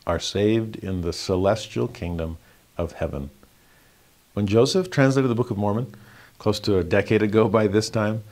[0.07, 2.39] are saved in the celestial kingdom
[2.79, 3.31] of heaven.
[4.35, 5.93] When Joseph translated the Book of Mormon,
[6.39, 8.23] close to a decade ago by this time,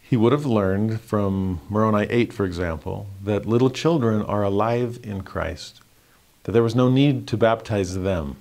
[0.00, 5.22] he would have learned from Moroni 8, for example, that little children are alive in
[5.22, 5.80] Christ,
[6.44, 8.36] that there was no need to baptize them,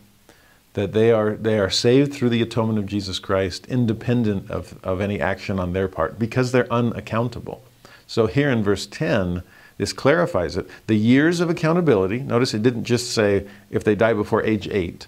[0.76, 5.02] that they are, they are saved through the atonement of Jesus Christ, independent of, of
[5.02, 7.64] any action on their part, because they're unaccountable.
[8.08, 9.42] So here in verse 10,
[9.78, 10.70] this clarifies it.
[10.88, 15.08] The years of accountability, notice it didn't just say if they die before age 8.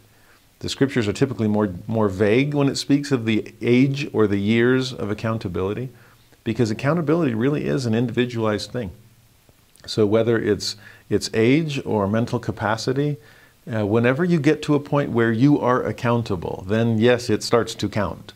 [0.59, 4.39] The scriptures are typically more, more vague when it speaks of the age or the
[4.39, 5.89] years of accountability
[6.43, 8.91] because accountability really is an individualized thing.
[9.85, 10.77] So whether it's
[11.09, 13.17] it's age or mental capacity,
[13.71, 17.75] uh, whenever you get to a point where you are accountable, then yes, it starts
[17.75, 18.33] to count.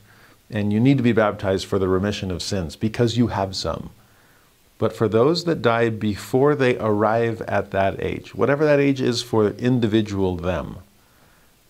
[0.50, 3.92] And you need to be baptized for the remission of sins because you have some.
[4.78, 9.22] But for those that die before they arrive at that age, whatever that age is
[9.22, 10.78] for individual them,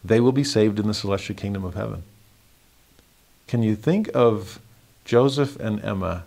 [0.03, 2.03] they will be saved in the celestial kingdom of heaven.
[3.47, 4.59] Can you think of
[5.05, 6.23] Joseph and Emma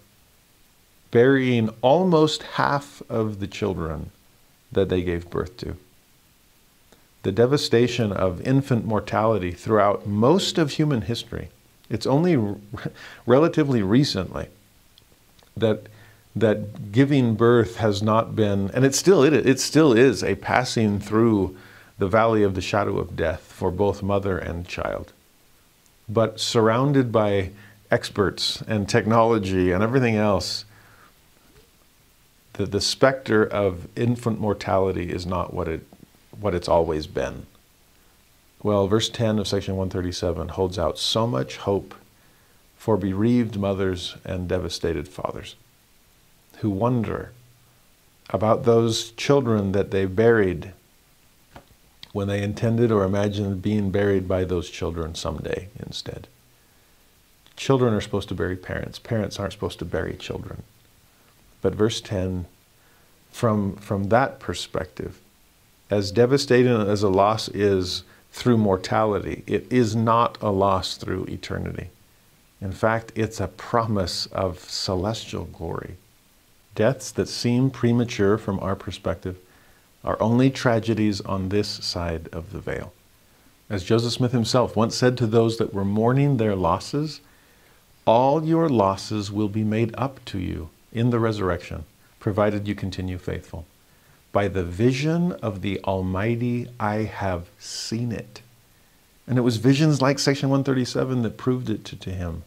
[1.14, 4.10] burying almost half of the children
[4.72, 5.76] that they gave birth to.
[7.24, 11.48] The devastation of infant mortality throughout most of human history.
[11.90, 12.36] It's only
[13.26, 14.48] relatively recently
[15.56, 15.88] that
[16.36, 20.98] that giving birth has not been, and it still it, it still is a passing
[20.98, 21.56] through
[21.98, 25.12] the valley of the shadow of death for both mother and child.
[26.08, 27.50] But surrounded by
[27.90, 30.64] experts and technology and everything else,
[32.54, 35.86] the, the specter of infant mortality is not what, it,
[36.40, 37.46] what it's always been.
[38.62, 41.94] Well, verse 10 of section 137 holds out so much hope
[42.76, 45.56] for bereaved mothers and devastated fathers
[46.58, 47.32] who wonder
[48.30, 50.72] about those children that they buried
[52.12, 56.28] when they intended or imagined being buried by those children someday instead.
[57.56, 60.62] Children are supposed to bury parents, parents aren't supposed to bury children.
[61.60, 62.46] But verse 10,
[63.30, 65.20] from, from that perspective,
[65.90, 71.90] as devastating as a loss is through mortality, it is not a loss through eternity.
[72.60, 75.96] In fact, it's a promise of celestial glory.
[76.74, 79.36] Deaths that seem premature from our perspective
[80.02, 82.92] are only tragedies on this side of the veil.
[83.70, 87.20] As Joseph Smith himself once said to those that were mourning their losses,
[88.06, 91.84] all your losses will be made up to you in the resurrection,
[92.20, 93.66] provided you continue faithful.
[94.34, 98.42] By the vision of the Almighty, I have seen it.
[99.28, 102.42] And it was visions like section 137 that proved it to, to him.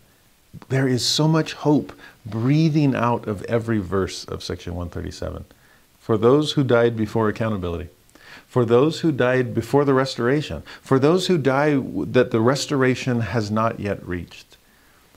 [0.68, 1.94] There is so much hope
[2.26, 5.46] breathing out of every verse of section 137.
[5.98, 7.88] For those who died before accountability,
[8.48, 13.50] for those who died before the restoration, for those who die that the restoration has
[13.50, 14.58] not yet reached,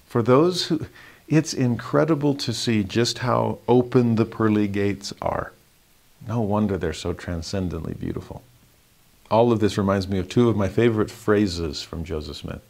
[0.06, 0.86] for those who,
[1.26, 5.50] it's incredible to see just how open the pearly gates are.
[6.26, 8.42] No wonder they're so transcendently beautiful.
[9.30, 12.62] All of this reminds me of two of my favorite phrases from Joseph Smith.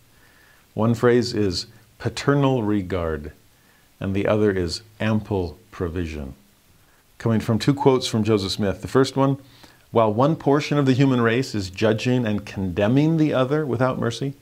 [0.74, 1.66] One phrase is
[1.98, 3.32] paternal regard,
[3.98, 6.34] and the other is ample provision.
[7.18, 8.82] Coming from two quotes from Joseph Smith.
[8.82, 9.38] The first one,
[9.90, 14.34] while one portion of the human race is judging and condemning the other without mercy,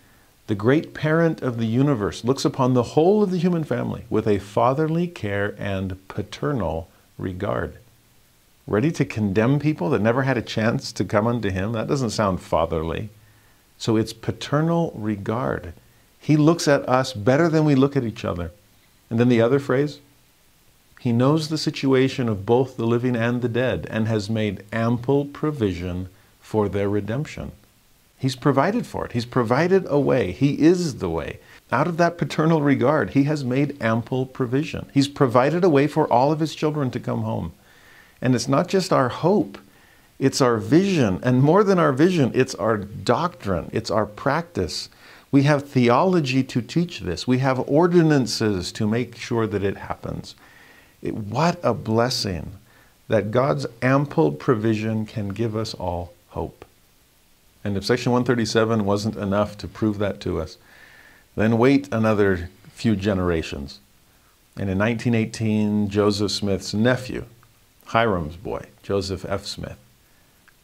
[0.46, 4.26] the great parent of the universe looks upon the whole of the human family with
[4.26, 7.78] a fatherly care and paternal regard.
[8.68, 11.72] Ready to condemn people that never had a chance to come unto him?
[11.72, 13.08] That doesn't sound fatherly.
[13.78, 15.72] So it's paternal regard.
[16.20, 18.50] He looks at us better than we look at each other.
[19.08, 20.00] And then the other phrase,
[21.00, 25.24] he knows the situation of both the living and the dead and has made ample
[25.24, 27.52] provision for their redemption.
[28.18, 29.12] He's provided for it.
[29.12, 30.32] He's provided a way.
[30.32, 31.38] He is the way.
[31.72, 34.90] Out of that paternal regard, He has made ample provision.
[34.92, 37.54] He's provided a way for all of His children to come home.
[38.20, 39.58] And it's not just our hope,
[40.18, 41.20] it's our vision.
[41.22, 44.88] And more than our vision, it's our doctrine, it's our practice.
[45.30, 50.34] We have theology to teach this, we have ordinances to make sure that it happens.
[51.02, 52.52] It, what a blessing
[53.08, 56.64] that God's ample provision can give us all hope.
[57.64, 60.56] And if Section 137 wasn't enough to prove that to us,
[61.36, 63.80] then wait another few generations.
[64.56, 67.24] And in 1918, Joseph Smith's nephew,
[67.88, 69.46] Hyrum's boy, Joseph F.
[69.46, 69.78] Smith,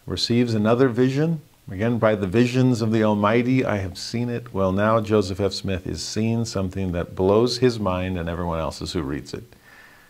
[0.06, 1.40] receives another vision.
[1.70, 4.52] Again, by the visions of the Almighty, I have seen it.
[4.52, 5.54] Well, now Joseph F.
[5.54, 9.44] Smith is seeing something that blows his mind and everyone else's who reads it.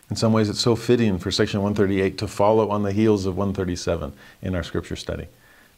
[0.09, 3.37] In some ways, it's so fitting for section 138 to follow on the heels of
[3.37, 4.11] 137
[4.41, 5.27] in our scripture study,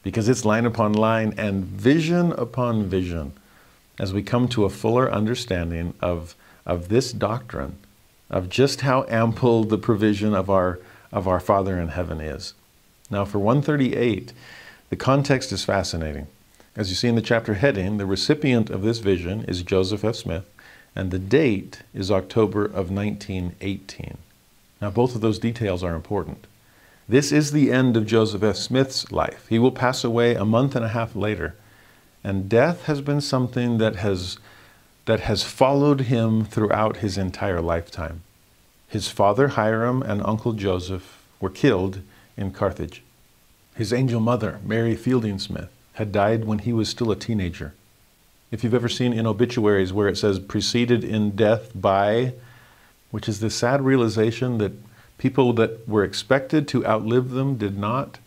[0.02, 3.34] because it's line upon line and vision upon vision
[4.00, 6.36] as we come to a fuller understanding of,
[6.66, 7.78] of this doctrine,
[8.30, 10.80] of just how ample the provision of our,
[11.12, 12.54] of our Father in heaven is.
[13.10, 14.34] Now, for 138,
[14.90, 16.28] the context is fascinating.
[16.76, 20.16] As you see in the chapter heading, the recipient of this vision is Joseph F.
[20.16, 20.50] Smith,
[20.96, 24.18] and the date is October of 1918.
[24.82, 26.46] Now, both of those details are important.
[27.10, 28.58] This is the end of Joseph F.
[28.58, 29.48] Smith's life.
[29.48, 31.56] He will pass away a month and a half later.
[32.24, 34.38] And death has been something that has,
[35.06, 38.24] that has followed him throughout his entire lifetime.
[38.88, 42.02] His father Hyrum and uncle Joseph were killed
[42.38, 43.04] in Carthage.
[43.76, 47.74] His angel mother, Mary Fielding Smith, had died when he was still a teenager.
[48.50, 52.34] If you've ever seen in obituaries where it says preceded in death by,
[53.12, 54.72] which is the sad realization that
[55.18, 58.20] people that were expected to outlive them did not.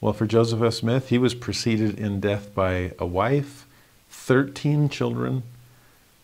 [0.00, 0.74] Well, for Joseph F.
[0.74, 3.66] Smith, he was preceded in death by a wife,
[4.08, 5.42] 13 children.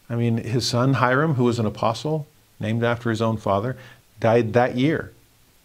[0.08, 2.26] I mean, his son Hyrum, who was an apostle,
[2.58, 3.76] named after his own father,
[4.20, 5.12] died that year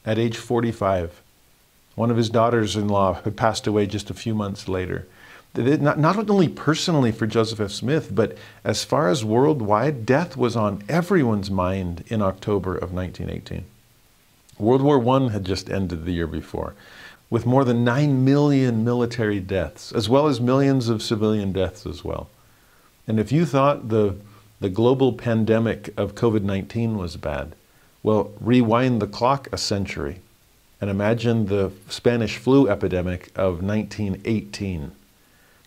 [0.05, 1.21] at age 45.
[1.95, 5.07] One of his daughters in law had passed away just a few months later.
[5.53, 7.71] Not, only personally for Joseph F.
[7.71, 13.65] Smith, but as far as worldwide, death was on everyone's mind in October of 1918.
[14.57, 16.73] World War I had just ended the year before,
[17.29, 22.03] with more than 9 million military deaths, as well as millions of civilian deaths as
[22.03, 22.29] well.
[23.05, 24.15] And if you thought the,
[24.61, 27.55] the global pandemic of COVID 19 was bad,
[28.03, 30.21] well, rewind the clock a century
[30.79, 34.93] and imagine the Spanish flu epidemic of 1918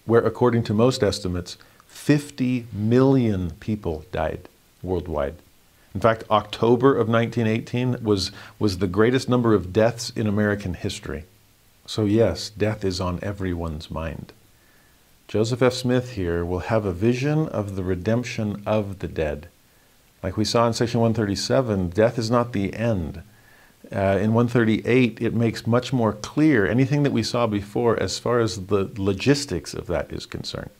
[0.07, 4.49] where, according to most estimates, 50 million people died
[4.82, 5.34] worldwide.
[5.95, 11.24] In fact, October of 1918 was, was the greatest number of deaths in American history.
[11.86, 14.32] So, yes, death is on everyone's mind.
[15.27, 15.72] Joseph F.
[15.72, 19.49] Smith here will have a vision of the redemption of the dead.
[20.22, 23.22] Like we saw in section 137, death is not the end.
[23.93, 28.41] Uh, in 138, it makes much more clear anything that we saw before as far
[28.41, 30.70] as the logistics of that is concerned.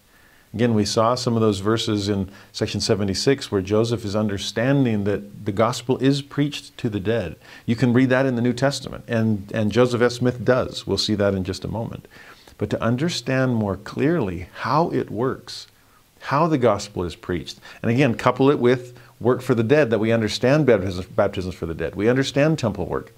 [0.55, 5.47] Again, we saw some of those verses in section 76 where Joseph is understanding that
[5.47, 7.37] the gospel is preached to the dead.
[7.67, 10.13] You can read that in the New Testament, and, and Joseph F.
[10.13, 10.87] Smith does.
[10.87, 12.07] We'll see that in just a moment.
[12.59, 15.67] But to understand more clearly how it works,
[16.21, 19.99] how the gospel is preached, and again, couple it with work for the dead, that
[19.99, 21.95] we understand baptisms for the dead.
[21.95, 23.13] We understand temple work.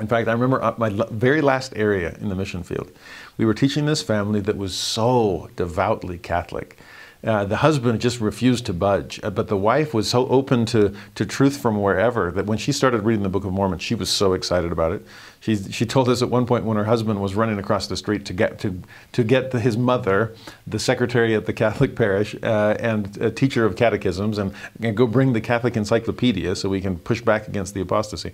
[0.00, 2.90] In fact, I remember uh, my very last area in the mission field,
[3.36, 6.78] we were teaching this family that was so devoutly Catholic.
[7.24, 10.92] Uh, the husband just refused to budge, uh, but the wife was so open to,
[11.14, 14.10] to truth from wherever that when she started reading the Book of Mormon, she was
[14.10, 15.06] so excited about it.
[15.42, 18.24] She, she told us at one point when her husband was running across the street
[18.26, 18.80] to get to,
[19.10, 20.36] to get the, his mother,
[20.68, 25.04] the secretary at the Catholic parish uh, and a teacher of catechisms, and, and, go
[25.04, 28.32] bring the Catholic encyclopedia so we can push back against the apostasy.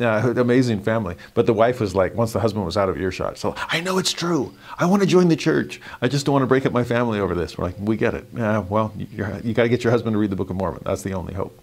[0.00, 1.14] Uh, amazing family.
[1.34, 3.98] But the wife was like, once the husband was out of earshot, so I know
[3.98, 4.52] it's true.
[4.78, 5.80] I want to join the church.
[6.02, 7.56] I just don't want to break up my family over this.
[7.56, 8.26] We're like, we get it.
[8.34, 10.82] Yeah, well, you got to get your husband to read the Book of Mormon.
[10.84, 11.56] That's the only hope.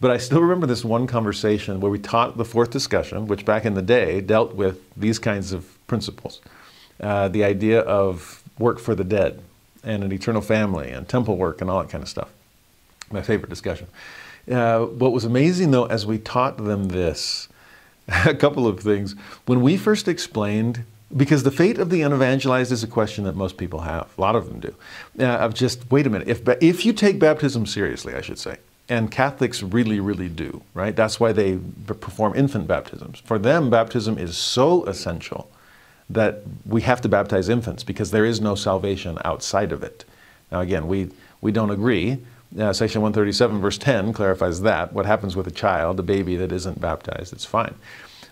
[0.00, 3.64] But I still remember this one conversation where we taught the fourth discussion, which back
[3.64, 6.40] in the day dealt with these kinds of principles
[7.00, 9.42] uh, the idea of work for the dead
[9.84, 12.30] and an eternal family and temple work and all that kind of stuff.
[13.10, 13.86] My favorite discussion.
[14.50, 17.48] Uh, what was amazing though, as we taught them this,
[18.08, 19.14] a couple of things.
[19.46, 20.84] When we first explained
[21.16, 24.12] because the fate of the unevangelized is a question that most people have.
[24.18, 24.74] A lot of them do.
[25.20, 26.26] Uh, of just wait a minute.
[26.26, 28.56] If if you take baptism seriously, I should say,
[28.88, 30.94] and Catholics really, really do, right?
[30.94, 33.20] That's why they perform infant baptisms.
[33.20, 35.50] For them, baptism is so essential
[36.08, 40.04] that we have to baptize infants because there is no salvation outside of it.
[40.52, 41.10] Now, again, we,
[41.40, 42.18] we don't agree.
[42.56, 44.92] Uh, Section 137, verse 10, clarifies that.
[44.92, 47.74] What happens with a child, a baby that isn't baptized, it's fine.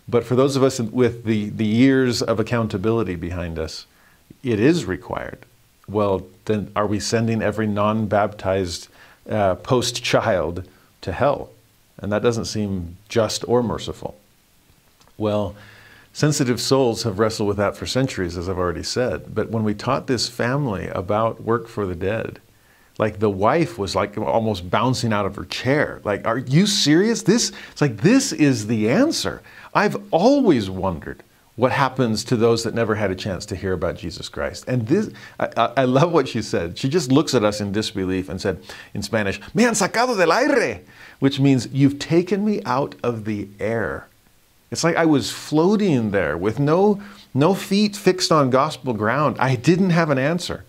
[0.08, 3.86] But for those of us with the, the years of accountability behind us,
[4.44, 5.46] it is required.
[5.88, 8.88] Well, then are we sending every non baptized
[9.28, 10.68] uh, post child
[11.00, 11.50] to hell.
[11.98, 14.16] And that doesn't seem just or merciful.
[15.16, 15.54] Well,
[16.12, 19.34] sensitive souls have wrestled with that for centuries, as I've already said.
[19.34, 22.40] But when we taught this family about work for the dead,
[22.98, 26.00] like the wife was like almost bouncing out of her chair.
[26.04, 27.22] Like, are you serious?
[27.22, 29.42] This it's like this is the answer.
[29.74, 31.22] I've always wondered
[31.56, 34.64] what happens to those that never had a chance to hear about Jesus Christ.
[34.66, 36.76] And this, I, I, love what she said.
[36.76, 38.60] She just looks at us in disbelief and said
[38.92, 40.80] in Spanish, "Me han sacado del aire,"
[41.20, 44.08] which means you've taken me out of the air.
[44.72, 47.00] It's like I was floating there with no
[47.32, 49.36] no feet fixed on gospel ground.
[49.38, 50.64] I didn't have an answer,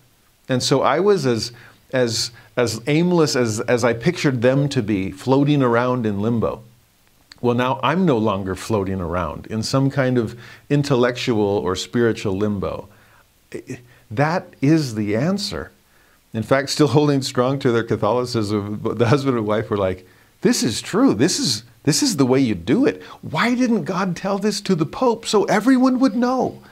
[0.48, 1.50] and so I was as
[1.92, 6.62] as as aimless as as I pictured them to be, floating around in limbo.
[7.40, 10.38] Well, now I'm no longer floating around in some kind of
[10.70, 12.88] intellectual or spiritual limbo.
[14.10, 15.70] That is the answer.
[16.32, 20.06] In fact, still holding strong to their Catholicism, the husband and wife were like,
[20.42, 21.14] This is true.
[21.14, 23.02] This is, this is the way you do it.
[23.22, 26.62] Why didn't God tell this to the Pope so everyone would know?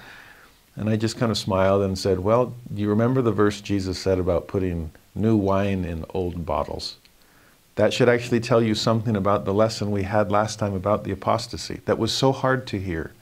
[0.76, 4.18] And I just kind of smiled and said, Well, you remember the verse Jesus said
[4.18, 6.96] about putting new wine in old bottles?
[7.76, 11.10] That should actually tell you something about the lesson we had last time about the
[11.10, 13.12] apostasy that was so hard to hear.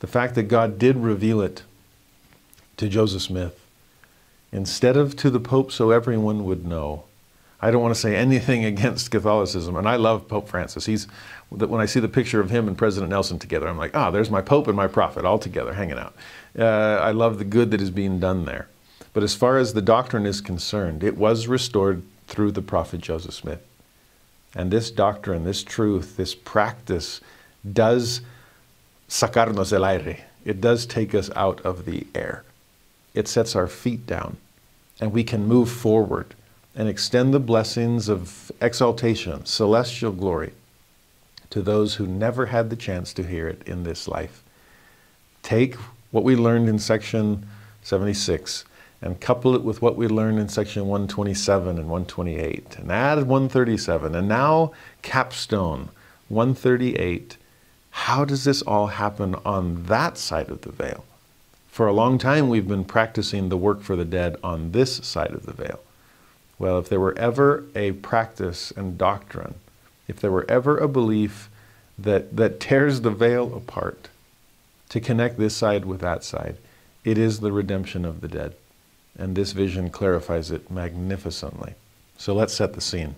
[0.00, 1.62] The fact that God did reveal it
[2.76, 3.60] to Joseph Smith
[4.52, 7.04] instead of to the Pope so everyone would know.
[7.60, 10.86] I don't want to say anything against Catholicism, and I love Pope Francis.
[10.86, 11.06] He's
[11.50, 14.30] when I see the picture of him and President Nelson together, I'm like, ah, there's
[14.30, 16.14] my Pope and my prophet all together hanging out.
[16.58, 16.64] Uh,
[17.00, 18.68] I love the good that is being done there.
[19.12, 23.34] But as far as the doctrine is concerned, it was restored through the prophet Joseph
[23.34, 23.64] Smith.
[24.54, 27.20] And this doctrine, this truth, this practice
[27.70, 28.20] does
[29.08, 30.24] sacarnos el aire.
[30.44, 32.44] It does take us out of the air.
[33.14, 34.36] It sets our feet down,
[35.00, 36.34] and we can move forward
[36.76, 40.52] and extend the blessings of exaltation, celestial glory,
[41.50, 44.42] to those who never had the chance to hear it in this life.
[45.42, 45.76] Take
[46.10, 47.46] what we learned in section
[47.82, 48.64] 76
[49.04, 54.14] and couple it with what we learned in section 127 and 128 and add 137
[54.14, 55.90] and now capstone
[56.28, 57.36] 138
[57.90, 61.04] how does this all happen on that side of the veil?
[61.68, 65.30] For a long time we've been practicing the work for the dead on this side
[65.30, 65.80] of the veil.
[66.58, 69.56] Well if there were ever a practice and doctrine
[70.08, 71.50] if there were ever a belief
[71.98, 74.08] that, that tears the veil apart
[74.88, 76.56] to connect this side with that side
[77.04, 78.54] it is the redemption of the dead
[79.18, 81.74] and this vision clarifies it magnificently.
[82.16, 83.14] So let's set the scene.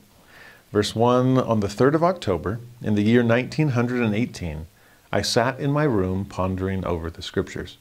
[0.72, 4.66] Verse 1 On the 3rd of October, in the year 1918,
[5.12, 7.76] I sat in my room pondering over the scriptures.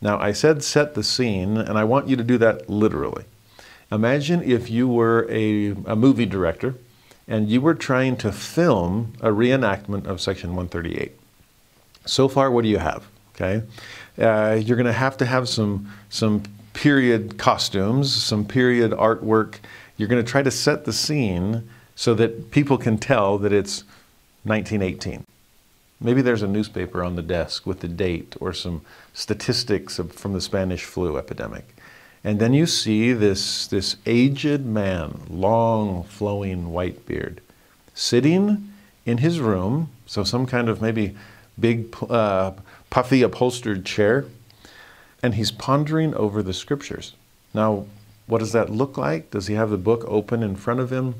[0.00, 3.24] Now, I said set the scene, and I want you to do that literally.
[3.90, 6.74] Imagine if you were a, a movie director
[7.28, 11.12] and you were trying to film a reenactment of Section 138.
[12.04, 13.04] So far, what do you have?
[13.34, 13.62] Okay,
[14.18, 16.42] uh, you're going to have to have some some
[16.76, 19.56] period costumes, some period artwork.
[19.96, 23.82] You're going to try to set the scene so that people can tell that it's
[24.44, 25.24] 1918.
[26.02, 28.82] Maybe there's a newspaper on the desk with the date or some
[29.14, 31.74] statistics of, from the Spanish flu epidemic.
[32.22, 37.40] And then you see this, this aged man, long flowing white beard,
[37.94, 38.70] sitting
[39.06, 41.16] in his room, so some kind of maybe
[41.58, 42.52] big, uh,
[42.90, 44.26] puffy upholstered chair
[45.22, 47.14] and he's pondering over the scriptures.
[47.54, 47.86] Now,
[48.26, 49.30] what does that look like?
[49.30, 51.14] Does he have the book open in front of him?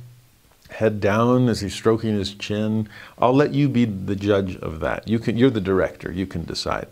[0.71, 2.89] Head down as he's stroking his chin?
[3.19, 5.07] I'll let you be the judge of that.
[5.07, 6.89] You can, you're the director, you can decide.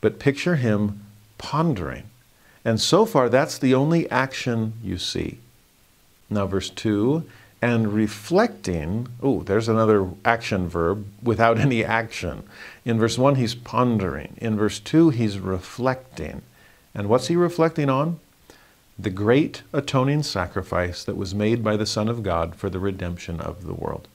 [0.00, 1.04] But picture him
[1.38, 2.04] pondering.
[2.64, 5.38] And so far, that's the only action you see.
[6.28, 7.24] Now, verse 2
[7.64, 12.42] and reflecting, oh, there's another action verb without any action.
[12.84, 14.36] In verse 1, he's pondering.
[14.36, 16.42] In verse 2, he's reflecting.
[16.94, 18.20] And what's he reflecting on?
[18.98, 23.40] The great atoning sacrifice that was made by the Son of God for the redemption
[23.40, 24.08] of the world.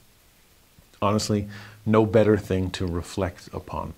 [1.01, 1.47] Honestly,
[1.87, 3.95] no better thing to reflect upon.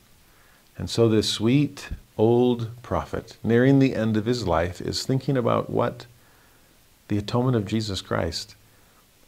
[0.78, 5.70] And so, this sweet old prophet, nearing the end of his life, is thinking about
[5.70, 6.06] what?
[7.10, 8.56] The atonement of Jesus Christ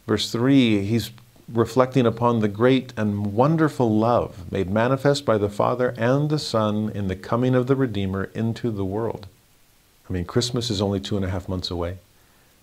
[0.06, 1.10] Verse 3, he's
[1.52, 6.90] reflecting upon the great and wonderful love made manifest by the Father and the Son
[6.90, 9.26] in the coming of the Redeemer into the world.
[10.08, 11.98] I mean, Christmas is only two and a half months away.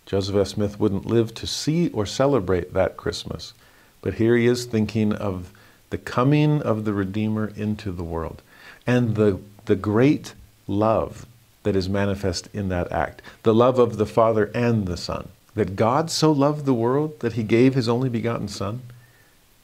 [0.05, 0.47] Joseph F.
[0.47, 3.53] Smith wouldn't live to see or celebrate that Christmas.
[4.01, 5.51] But here he is thinking of
[5.89, 8.41] the coming of the Redeemer into the world
[8.87, 10.33] and the, the great
[10.67, 11.25] love
[11.63, 15.75] that is manifest in that act the love of the Father and the Son that
[15.75, 18.81] God so loved the world that he gave his only begotten Son?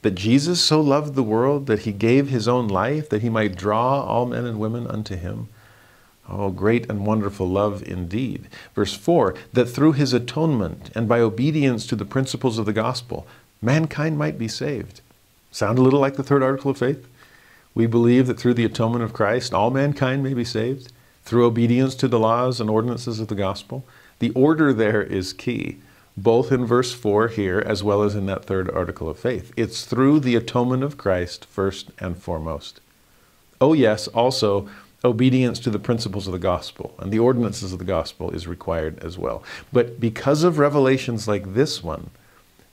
[0.02, 3.56] That Jesus so loved the world that he gave his own life that he might
[3.56, 5.48] draw all men and women unto him?
[6.28, 8.48] Oh, great and wonderful love indeed.
[8.74, 13.26] Verse 4 that through his atonement and by obedience to the principles of the gospel,
[13.62, 15.00] mankind might be saved.
[15.50, 17.08] Sound a little like the third article of faith?
[17.74, 20.92] We believe that through the atonement of Christ, all mankind may be saved,
[21.24, 23.84] through obedience to the laws and ordinances of the gospel.
[24.18, 25.78] The order there is key,
[26.16, 29.52] both in verse 4 here as well as in that third article of faith.
[29.56, 32.80] It's through the atonement of Christ first and foremost.
[33.60, 34.68] Oh, yes, also,
[35.04, 38.98] obedience to the principles of the gospel and the ordinances of the gospel is required
[38.98, 39.42] as well.
[39.72, 42.10] But because of revelations like this one,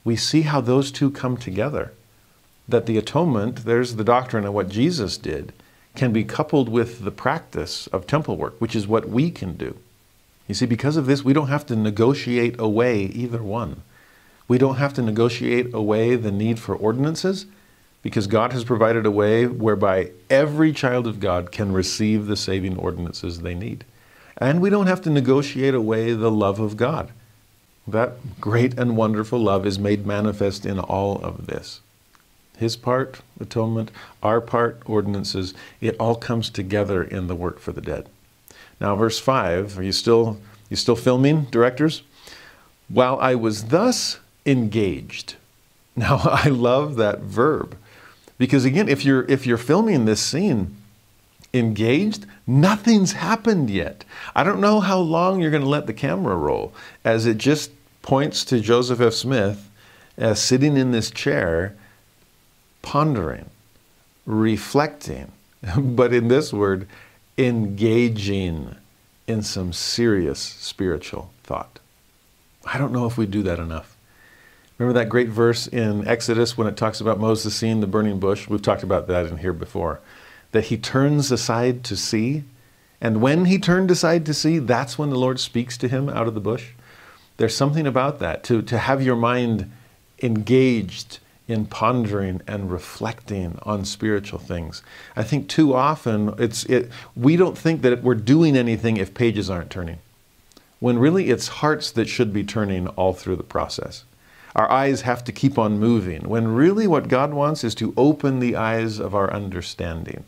[0.04, 1.92] we see how those two come together.
[2.68, 5.54] That the atonement, there's the doctrine of what Jesus did,
[5.96, 9.78] can be coupled with the practice of temple work, which is what we can do.
[10.48, 13.82] You see, because of this, we don't have to negotiate away either one.
[14.48, 17.48] We don't have to negotiate away the need for ordinances
[18.04, 22.78] because God has provided a way whereby every child of God can receive the saving
[22.78, 23.84] ordinances they need.
[24.38, 27.12] And we don't have to negotiate away the love of God.
[27.88, 31.82] That great and wonderful love is made manifest in all of this.
[32.58, 33.92] His part, atonement,
[34.22, 38.08] our part, ordinances, it all comes together in the work for the dead.
[38.80, 42.04] Now, verse 5, are you still, you still filming, directors?
[42.90, 45.36] While I was thus engaged.
[45.98, 47.78] Now, I love that verb.
[48.38, 50.76] Because again, if you're if you're filming this scene
[51.54, 54.04] engaged, nothing's happened yet.
[54.36, 56.74] I don't know how long you're going to let the camera roll
[57.06, 57.72] as it just
[58.02, 59.14] points to Joseph F.
[59.14, 59.70] Smith
[60.18, 61.76] as sitting in this chair
[62.82, 63.50] pondering,
[64.26, 65.32] reflecting,
[65.78, 66.88] but in this word
[67.38, 68.76] engaging
[69.28, 71.80] in some serious spiritual thought.
[72.66, 73.96] I don't know if we do that enough.
[74.78, 78.48] Remember that great verse in Exodus when it talks about Moses seeing the burning bush?
[78.50, 80.02] We've talked about that in here before.
[80.52, 82.44] That he turns aside to see.
[83.00, 86.28] And when he turned aside to see, that's when the Lord speaks to him out
[86.28, 86.72] of the bush.
[87.38, 89.72] There's something about that, to, to have your mind
[90.22, 94.82] engaged in pondering and reflecting on spiritual things.
[95.16, 99.50] I think too often it's it we don't think that we're doing anything if pages
[99.50, 100.00] aren't turning.
[100.80, 104.04] When really it's hearts that should be turning all through the process
[104.56, 108.40] our eyes have to keep on moving, when really what God wants is to open
[108.40, 110.24] the eyes of our understanding.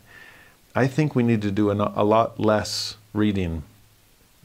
[0.74, 3.62] I think we need to do a lot less reading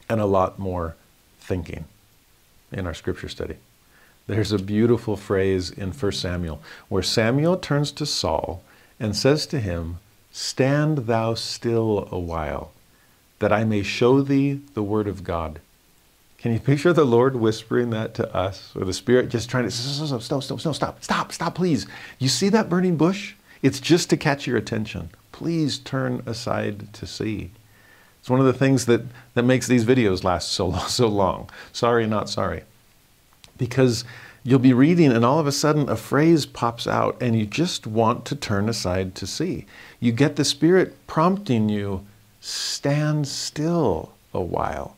[0.07, 0.95] and a lot more
[1.37, 1.85] thinking
[2.71, 3.57] in our scripture study.
[4.25, 8.63] There's a beautiful phrase in 1 Samuel where Samuel turns to Saul
[8.99, 9.97] and says to him,
[10.31, 12.71] Stand thou still a while,
[13.39, 15.59] that I may show thee the word of God.
[16.37, 19.71] Can you picture the Lord whispering that to us, or the Spirit just trying to
[19.71, 21.85] stop, stop, stop, stop, stop, stop, stop, please?
[22.17, 23.35] You see that burning bush?
[23.61, 25.09] It's just to catch your attention.
[25.31, 27.51] Please turn aside to see.
[28.19, 29.01] It's one of the things that,
[29.33, 31.49] that makes these videos last so, so long.
[31.73, 32.63] Sorry, not sorry.
[33.63, 34.03] Because
[34.43, 37.87] you'll be reading, and all of a sudden a phrase pops out, and you just
[37.87, 39.65] want to turn aside to see.
[40.01, 42.05] You get the Spirit prompting you,
[42.41, 44.97] stand still a while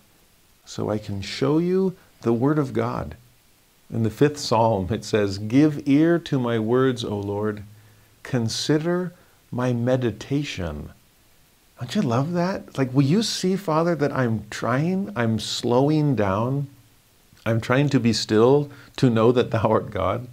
[0.66, 3.16] so I can show you the Word of God.
[3.94, 7.62] In the fifth psalm, it says, Give ear to my words, O Lord.
[8.24, 9.14] Consider
[9.52, 10.90] my meditation.
[11.80, 12.80] Don't you love that?
[12.80, 16.68] Like, will you see, Father, that I'm trying, I'm slowing down,
[17.46, 20.28] I'm trying to be still to know that Thou art God?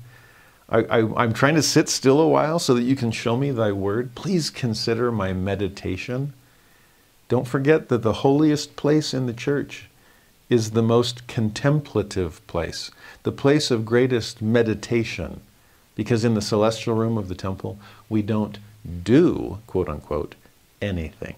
[0.68, 3.72] I, am trying to sit still a while so that you can show me Thy
[3.72, 4.14] Word.
[4.14, 6.32] Please consider my meditation.
[7.28, 9.90] Don't forget that the holiest place in the church
[10.48, 12.90] is the most contemplative place,
[13.22, 15.40] the place of greatest meditation.
[15.94, 18.58] Because in the celestial room of the temple, we don't
[19.04, 20.34] do, quote unquote,
[20.80, 21.34] anything.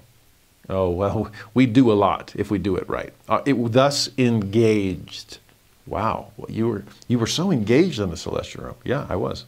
[0.69, 3.13] Oh, well, we do a lot if we do it right.
[3.29, 5.39] Uh, it, thus engaged.
[5.87, 8.75] Wow, well, you, were, you were so engaged in the celestial room.
[8.85, 9.45] Yeah, I was.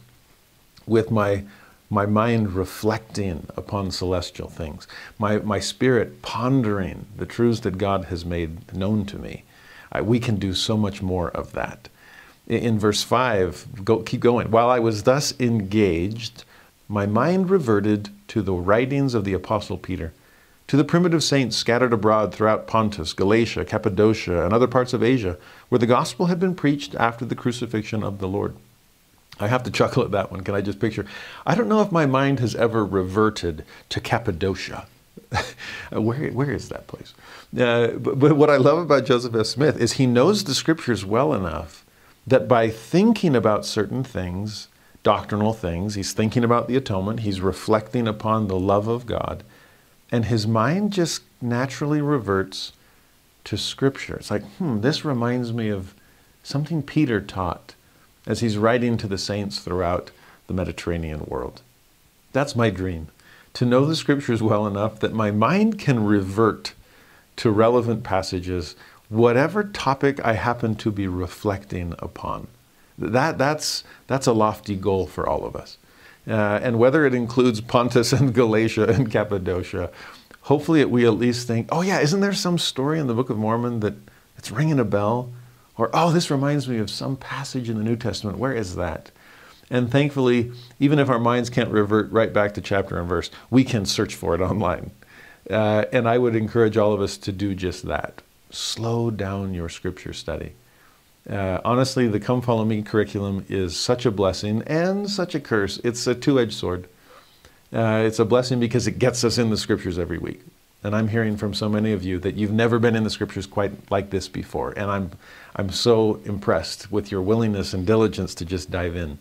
[0.85, 1.43] With my,
[1.89, 8.23] my mind reflecting upon celestial things, my, my spirit pondering the truths that God has
[8.23, 9.43] made known to me.
[9.91, 11.89] Uh, we can do so much more of that.
[12.47, 14.51] In verse 5, go, keep going.
[14.51, 16.45] While I was thus engaged,
[16.87, 20.13] my mind reverted to the writings of the Apostle Peter,
[20.67, 25.37] to the primitive saints scattered abroad throughout Pontus, Galatia, Cappadocia, and other parts of Asia,
[25.69, 28.55] where the gospel had been preached after the crucifixion of the Lord.
[29.39, 30.41] I have to chuckle at that one.
[30.41, 31.05] Can I just picture?
[31.45, 34.87] I don't know if my mind has ever reverted to Cappadocia.
[35.91, 37.13] where, where is that place?
[37.57, 39.45] Uh, but, but what I love about Joseph F.
[39.45, 41.85] Smith is he knows the scriptures well enough
[42.25, 44.67] that by thinking about certain things,
[45.03, 49.43] doctrinal things, he's thinking about the atonement, he's reflecting upon the love of God,
[50.11, 52.73] and his mind just naturally reverts
[53.45, 54.15] to Scripture.
[54.15, 55.93] It's like, hmm, this reminds me of
[56.43, 57.75] something Peter taught
[58.25, 60.11] as he's writing to the saints throughout
[60.47, 61.61] the Mediterranean world.
[62.33, 63.07] That's my dream
[63.53, 66.73] to know the Scriptures well enough that my mind can revert
[67.37, 68.75] to relevant passages,
[69.09, 72.49] whatever topic I happen to be reflecting upon.
[72.99, 75.77] That, that's, that's a lofty goal for all of us.
[76.27, 79.89] Uh, and whether it includes Pontus and Galatia and Cappadocia,
[80.41, 83.37] hopefully we at least think, oh yeah, isn't there some story in the Book of
[83.37, 83.93] Mormon that
[84.37, 85.31] it's ringing a bell?
[85.77, 88.39] Or, oh, this reminds me of some passage in the New Testament.
[88.39, 89.11] Where is that?
[89.69, 93.63] And thankfully, even if our minds can't revert right back to chapter and verse, we
[93.63, 94.91] can search for it online.
[95.49, 98.21] Uh, and I would encourage all of us to do just that.
[98.49, 100.53] Slow down your scripture study.
[101.29, 105.79] Uh, honestly, the Come Follow Me curriculum is such a blessing and such a curse.
[105.83, 106.87] It's a two edged sword.
[107.73, 110.41] Uh, it's a blessing because it gets us in the scriptures every week.
[110.83, 113.45] And I'm hearing from so many of you that you've never been in the scriptures
[113.45, 114.71] quite like this before.
[114.71, 115.11] And I'm,
[115.55, 119.19] I'm so impressed with your willingness and diligence to just dive in.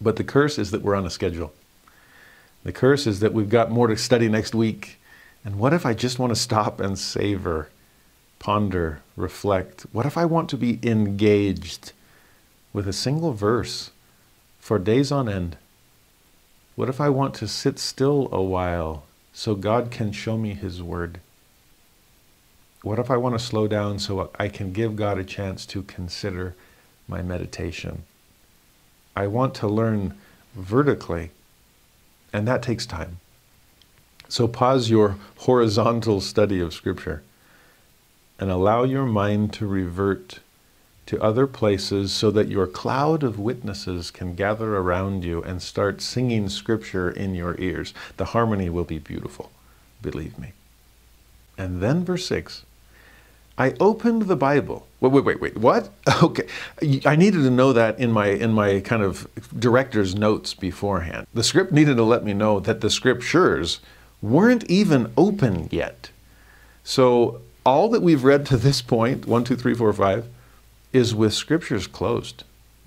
[0.00, 1.52] But the curse is that we're on a schedule.
[2.64, 4.98] The curse is that we've got more to study next week.
[5.44, 7.68] And what if I just want to stop and savor,
[8.42, 9.86] ponder, reflect?
[9.92, 11.92] What if I want to be engaged
[12.72, 13.92] with a single verse
[14.58, 15.56] for days on end?
[16.74, 20.82] What if I want to sit still a while so God can show me His
[20.82, 21.20] Word?
[22.82, 25.84] What if I want to slow down so I can give God a chance to
[25.84, 26.56] consider
[27.06, 28.02] my meditation?
[29.14, 30.18] I want to learn
[30.56, 31.30] vertically,
[32.32, 33.20] and that takes time.
[34.28, 37.22] So pause your horizontal study of Scripture
[38.38, 40.40] and allow your mind to revert
[41.06, 46.00] to other places so that your cloud of witnesses can gather around you and start
[46.00, 47.92] singing Scripture in your ears.
[48.16, 49.50] The harmony will be beautiful,
[50.00, 50.52] believe me.
[51.58, 52.64] And then, verse 6
[53.58, 54.86] I opened the Bible.
[55.00, 55.56] Wait, wait, wait, wait.
[55.56, 55.90] What?
[56.22, 56.46] Okay.
[57.04, 59.26] I needed to know that in my in my kind of
[59.58, 61.26] director's notes beforehand.
[61.34, 63.80] The script needed to let me know that the scriptures
[64.20, 66.10] weren't even open yet.
[66.84, 70.26] So all that we've read to this point, one, two, three, four, five,
[70.92, 72.44] is with scriptures closed.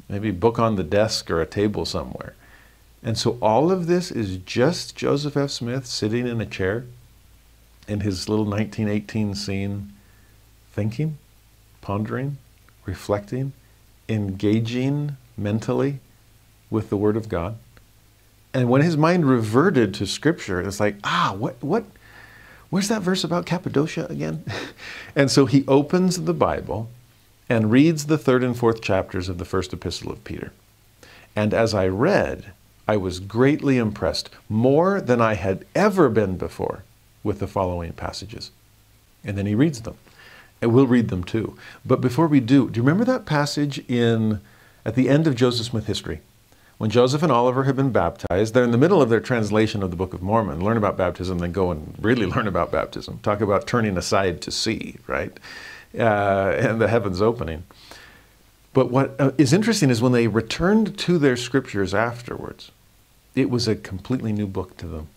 [0.08, 2.36] Maybe book on the desk or a table somewhere.
[3.04, 5.52] And so all of this is just Joseph F.
[5.52, 6.86] Smith sitting in a chair
[7.88, 9.94] in his little 1918 scene
[10.72, 11.18] thinking,
[11.82, 12.38] pondering,
[12.86, 13.54] reflecting,
[14.10, 16.00] engaging mentally
[16.70, 17.58] with the Word of God.
[18.54, 21.86] And when his mind reverted to Scripture, it's like, ah, what, what,
[22.76, 24.44] where's that verse about Cappadocia again?
[25.16, 26.90] and so he opens the Bible
[27.48, 30.52] and reads the third and fourth chapters of the first epistle of Peter.
[31.38, 32.52] And as I read,
[32.86, 36.84] I was greatly impressed, more than I had ever been before,
[37.24, 38.52] with the following passages.
[39.24, 39.96] And then he reads them
[40.62, 41.56] and we'll read them too.
[41.86, 44.42] But before we do, do you remember that passage in
[44.84, 46.20] at the end of Joseph Smith history?
[46.78, 49.92] When Joseph and Oliver have been baptized, they're in the middle of their translation of
[49.92, 50.64] the Book of Mormon.
[50.64, 53.20] Learn about baptism, then go and really learn about baptism.
[53.24, 55.32] Talk about turning aside to see, right?
[55.98, 57.64] Uh, and the heavens opening.
[58.74, 62.72] But what uh, interesting is when they returned to their scriptures afterwards,
[63.34, 65.08] it was a completely new book to them.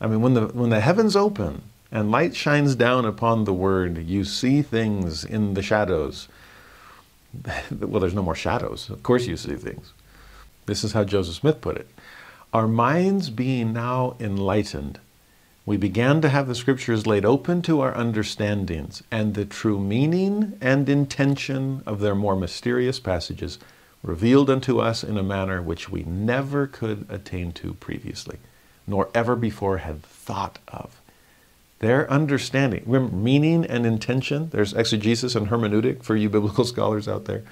[0.00, 4.06] I mean, when the, when the heavens open and light shines down upon the word.
[4.06, 6.28] You see things in the shadows.
[7.80, 8.90] well, there's no more shadows.
[8.90, 9.92] Of course, you see things.
[10.66, 11.88] This is how Joseph Smith put it.
[12.52, 14.98] Our minds being now enlightened,
[15.64, 20.56] we began to have the scriptures laid open to our understandings, and the true meaning
[20.60, 23.58] and intention of their more mysterious passages
[24.02, 28.38] revealed unto us in a manner which we never could attain to previously,
[28.86, 31.00] nor ever before had thought of.
[31.80, 37.24] Their understanding, remember, meaning and intention, there's exegesis and hermeneutic for you biblical scholars out
[37.24, 37.42] there.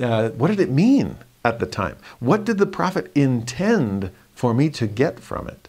[0.00, 1.96] Uh, what did it mean at the time?
[2.20, 5.68] What did the prophet intend for me to get from it?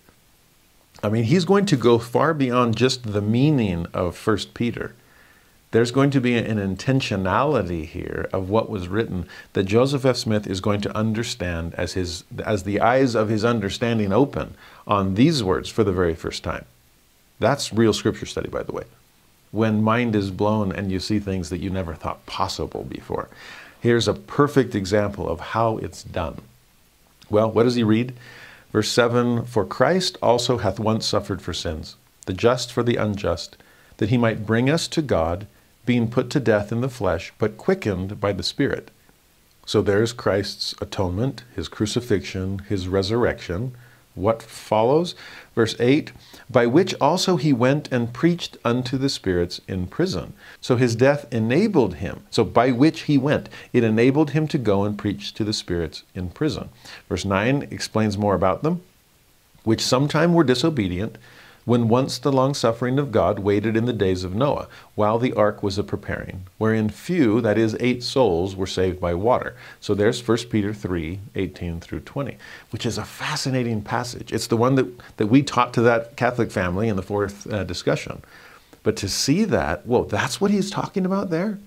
[1.04, 4.96] I mean, he's going to go far beyond just the meaning of First Peter.
[5.72, 10.16] There's going to be an intentionality here of what was written that Joseph F.
[10.16, 14.56] Smith is going to understand as, his, as the eyes of his understanding open
[14.88, 16.64] on these words for the very first time.
[17.40, 18.86] That's real scripture study, by the way.
[19.52, 23.28] When mind is blown and you see things that you never thought possible before.
[23.82, 26.42] Here's a perfect example of how it's done.
[27.30, 28.14] Well, what does he read?
[28.72, 31.96] Verse 7 For Christ also hath once suffered for sins,
[32.26, 33.58] the just for the unjust,
[33.98, 35.48] that he might bring us to God,
[35.86, 38.92] being put to death in the flesh, but quickened by the Spirit.
[39.66, 43.76] So there's Christ's atonement, his crucifixion, his resurrection,
[44.14, 45.16] What follows?
[45.56, 46.12] Verse 8
[46.50, 50.34] By which also he went and preached unto the spirits in prison.
[50.62, 52.24] So his death enabled him.
[52.30, 56.04] So by which he went, it enabled him to go and preach to the spirits
[56.14, 56.70] in prison.
[57.10, 58.82] Verse 9 explains more about them,
[59.64, 61.18] which sometime were disobedient
[61.66, 65.34] when once the long suffering of God waited in the days of Noah, while the
[65.34, 69.56] ark was a preparing, wherein few, that is, eight souls, were saved by water.
[69.82, 72.38] So there's 1 Peter 3 18 through 20,
[72.70, 74.32] which is a fascinating passage.
[74.32, 77.64] It's the one that, that we taught to that Catholic family in the fourth uh,
[77.64, 78.22] discussion.
[78.84, 81.58] But to see that, whoa, that's what he's talking about there?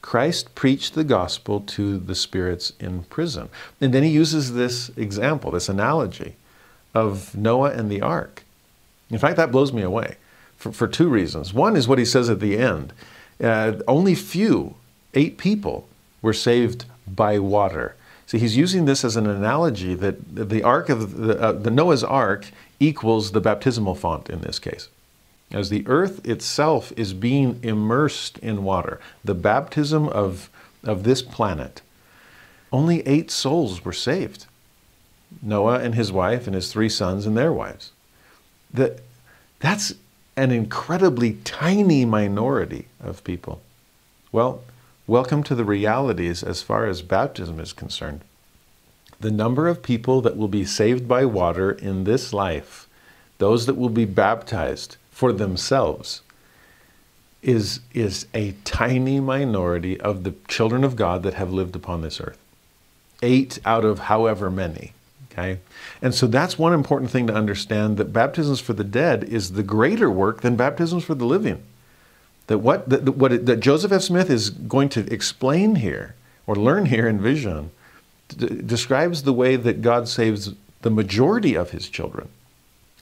[0.00, 3.48] Christ preached the gospel to the spirits in prison.
[3.80, 6.36] And then he uses this example, this analogy
[6.94, 8.44] of Noah and the ark.
[9.10, 10.16] In fact, that blows me away
[10.56, 11.54] for, for two reasons.
[11.54, 12.92] One is what he says at the end
[13.42, 14.74] uh, only few,
[15.14, 15.88] eight people,
[16.20, 17.94] were saved by water.
[18.26, 22.04] See, he's using this as an analogy that the ark of the, uh, the Noah's
[22.04, 22.46] ark
[22.80, 24.88] equals the baptismal font in this case.
[25.50, 30.50] As the earth itself is being immersed in water, the baptism of,
[30.84, 31.80] of this planet,
[32.70, 34.46] only eight souls were saved
[35.42, 37.92] Noah and his wife, and his three sons and their wives
[38.72, 39.00] that
[39.60, 39.94] that's
[40.36, 43.60] an incredibly tiny minority of people.
[44.30, 44.62] Well,
[45.06, 48.20] welcome to the realities as far as baptism is concerned.
[49.20, 52.86] The number of people that will be saved by water in this life,
[53.38, 56.22] those that will be baptized for themselves,
[57.42, 62.20] is, is a tiny minority of the children of God that have lived upon this
[62.20, 62.38] earth.
[63.22, 64.92] Eight out of however many.
[65.38, 65.60] Okay?
[66.02, 69.62] And so that's one important thing to understand that baptisms for the dead is the
[69.62, 71.62] greater work than baptisms for the living.
[72.48, 74.02] That what, that, what it, that Joseph F.
[74.02, 76.14] Smith is going to explain here
[76.46, 77.70] or learn here in vision
[78.36, 82.28] describes the way that God saves the majority of his children.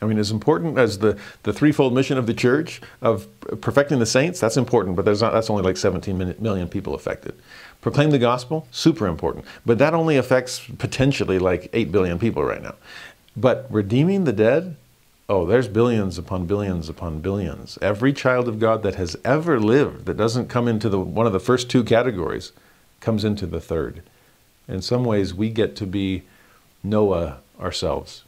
[0.00, 3.26] I mean, as important as the, the threefold mission of the church of
[3.60, 7.34] perfecting the saints, that's important, but there's not, that's only like 17 million people affected.
[7.86, 9.44] Proclaim the gospel, super important.
[9.64, 12.74] But that only affects potentially like 8 billion people right now.
[13.36, 14.74] But redeeming the dead,
[15.28, 17.78] oh, there's billions upon billions upon billions.
[17.80, 21.32] Every child of God that has ever lived that doesn't come into the, one of
[21.32, 22.50] the first two categories
[22.98, 24.02] comes into the third.
[24.66, 26.24] In some ways, we get to be
[26.82, 28.24] Noah ourselves.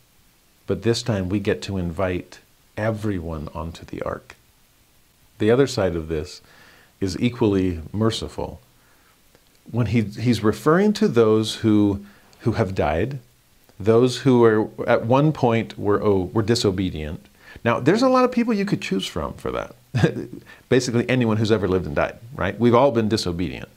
[0.69, 2.39] But this time, we get to invite
[2.77, 4.37] everyone onto the ark.
[5.41, 6.43] The other side of this
[7.01, 8.61] is equally merciful
[9.71, 12.05] when he, he's referring to those who,
[12.41, 13.19] who have died,
[13.79, 17.27] those who are at one point were, oh, were disobedient.
[17.65, 19.75] Now, there's a lot of people you could choose from for that.
[20.69, 22.59] Basically, anyone who's ever lived and died, right?
[22.59, 23.69] We've all been disobedient.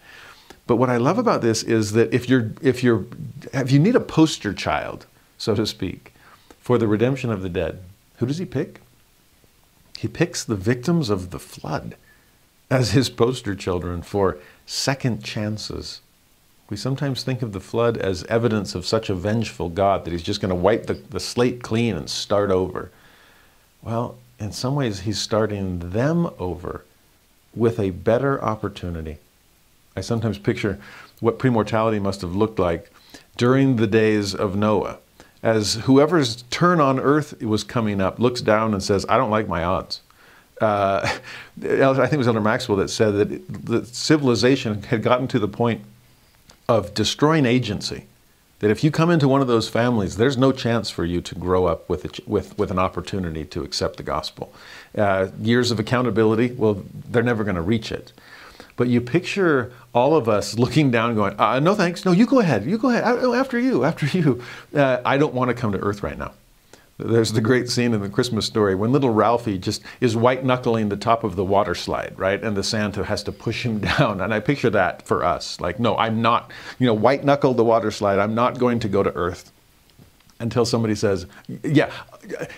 [0.68, 3.06] But what I love about this is that if you're, if you're,
[3.54, 5.06] if you need a poster child,
[5.38, 6.14] so to speak,
[6.60, 7.80] for the redemption of the dead,
[8.18, 8.80] who does he pick?
[9.98, 11.96] He picks the victims of the flood
[12.70, 16.01] as his poster children for second chances.
[16.70, 20.24] We sometimes think of the flood as evidence of such a vengeful God that he's
[20.24, 22.91] just going to wipe the, the slate clean and start over.
[23.82, 26.86] Well, in some ways, he's starting them over
[27.53, 29.18] with a better opportunity.
[29.95, 30.80] I sometimes picture
[31.20, 32.91] what premortality must have looked like
[33.36, 34.99] during the days of Noah,
[35.43, 39.47] as whoever's turn on earth was coming up looks down and says, I don't like
[39.47, 40.01] my odds
[40.62, 41.18] uh, I
[41.57, 45.82] think it was Elder Maxwell that said that the civilization had gotten to the point
[46.70, 48.05] of destroying agency.
[48.59, 51.34] That if you come into one of those families, there's no chance for you to
[51.34, 54.53] grow up with, a, with, with an opportunity to accept the gospel.
[54.95, 58.14] Uh, years of accountability, well, they're never going to reach it.
[58.76, 62.05] But you picture all of us looking down, going, uh, "No thanks.
[62.05, 62.66] No, you go ahead.
[62.66, 63.03] You go ahead.
[63.03, 63.84] After you.
[63.84, 64.43] After you.
[64.74, 66.32] Uh, I don't want to come to Earth right now."
[67.04, 70.89] There's the great scene in the Christmas story when little Ralphie just is white knuckling
[70.89, 72.41] the top of the water slide, right?
[72.41, 74.22] And the Santa has to push him down.
[74.22, 75.60] And I picture that for us.
[75.60, 78.20] Like, no, I'm not, you know, white knuckle the water slide.
[78.20, 79.52] I'm not going to go to Earth
[80.39, 81.28] until somebody says,
[81.64, 81.91] yeah,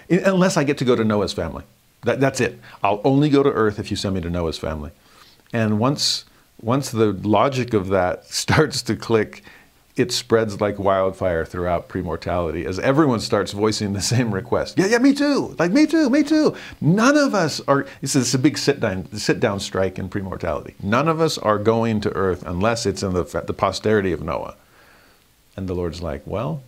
[0.10, 1.64] unless I get to go to Noah's family.
[2.04, 2.60] That, that's it.
[2.84, 4.92] I'll only go to Earth if you send me to Noah's family.
[5.52, 6.26] And once,
[6.62, 9.44] once the logic of that starts to click,
[9.96, 14.78] it spreads like wildfire throughout premortality as everyone starts voicing the same request.
[14.78, 15.56] Yeah, yeah, me too.
[15.60, 16.56] Like me too, me too.
[16.82, 17.86] None of us are.
[18.02, 20.74] This is a big sit down, sit down strike in premortality.
[20.82, 24.56] None of us are going to earth unless it's in the the posterity of Noah.
[25.56, 26.64] And the Lord's like, well,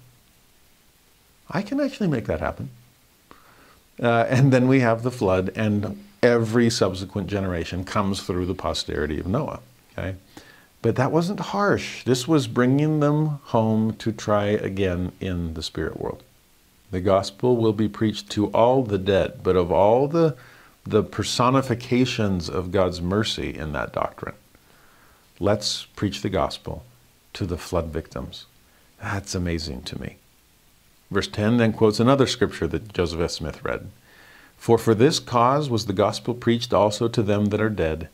[1.50, 2.70] I can actually make that happen.
[4.02, 9.20] Uh, and then we have the flood, and every subsequent generation comes through the posterity
[9.20, 9.62] of Noah.
[9.98, 10.16] Okay.
[10.86, 12.04] But that wasn't harsh.
[12.04, 16.22] This was bringing them home to try again in the spirit world.
[16.92, 20.38] The gospel will be preached to all the dead, but of all the,
[20.84, 24.36] the personifications of God's mercy in that doctrine,
[25.40, 26.86] let's preach the gospel
[27.34, 28.46] to the flood victims.
[29.02, 30.18] That's amazing to me.
[31.10, 33.32] Verse 10 then quotes another scripture that Joseph F.
[33.32, 33.90] Smith read
[34.56, 38.08] For for this cause was the gospel preached also to them that are dead,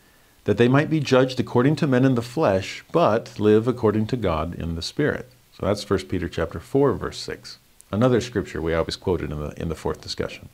[0.46, 4.18] that they might be judged according to men in the flesh, but live according to
[4.18, 5.30] God in the Spirit.
[5.58, 7.60] So that's 1 Peter chapter 4, verse 6.
[7.92, 10.50] Another scripture we always quoted in the, in the fourth discussion.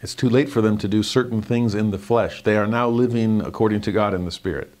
[0.00, 2.42] It's too late for them to do certain things in the flesh.
[2.42, 4.74] They are now living according to God in the Spirit.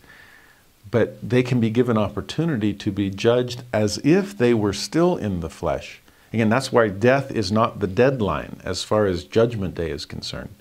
[0.90, 5.40] But they can be given opportunity to be judged as if they were still in
[5.40, 6.00] the flesh.
[6.32, 10.54] Again, that's why death is not the deadline as far as Judgment Day is concerned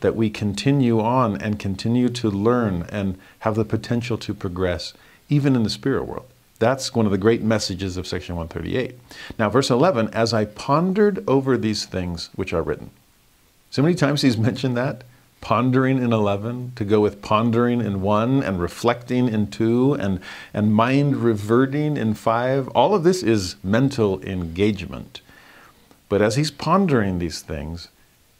[0.00, 4.92] that we continue on and continue to learn and have the potential to progress,
[5.28, 6.26] even in the spirit world.
[6.58, 8.94] That's one of the great messages of section 138.
[9.38, 12.90] Now, verse 11, as I pondered over these things which are written.
[13.70, 15.04] So many times he's mentioned that
[15.40, 20.20] pondering in 11 to go with pondering in 1 and reflecting in 2 and,
[20.52, 25.20] and mind reverting in 5 all of this is mental engagement
[26.08, 27.88] but as he's pondering these things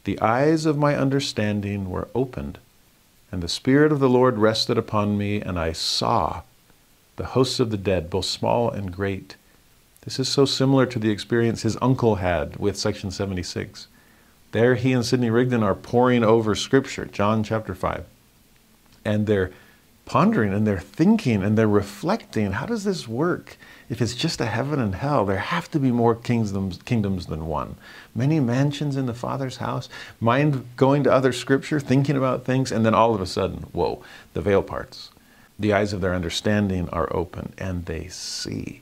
[0.07, 2.59] the eyes of my understanding were opened,
[3.29, 6.43] and the Spirit of the Lord rested upon me, and I saw
[7.17, 9.35] the hosts of the dead, both small and great.
[10.05, 13.87] This is so similar to the experience his uncle had with Section 76.
[14.53, 18.05] There, he and Sidney Rigdon are poring over Scripture, John chapter 5.
[19.03, 19.51] And they're
[20.05, 23.57] pondering and they're thinking and they're reflecting how does this work?
[23.89, 27.47] If it's just a heaven and hell, there have to be more kingdoms, kingdoms than
[27.47, 27.75] one.
[28.13, 29.87] Many mansions in the Father's house,
[30.19, 34.03] mind going to other scripture, thinking about things, and then all of a sudden, whoa,
[34.33, 35.11] the veil parts.
[35.57, 38.81] The eyes of their understanding are open and they see.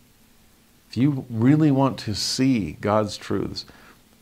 [0.90, 3.66] If you really want to see God's truths,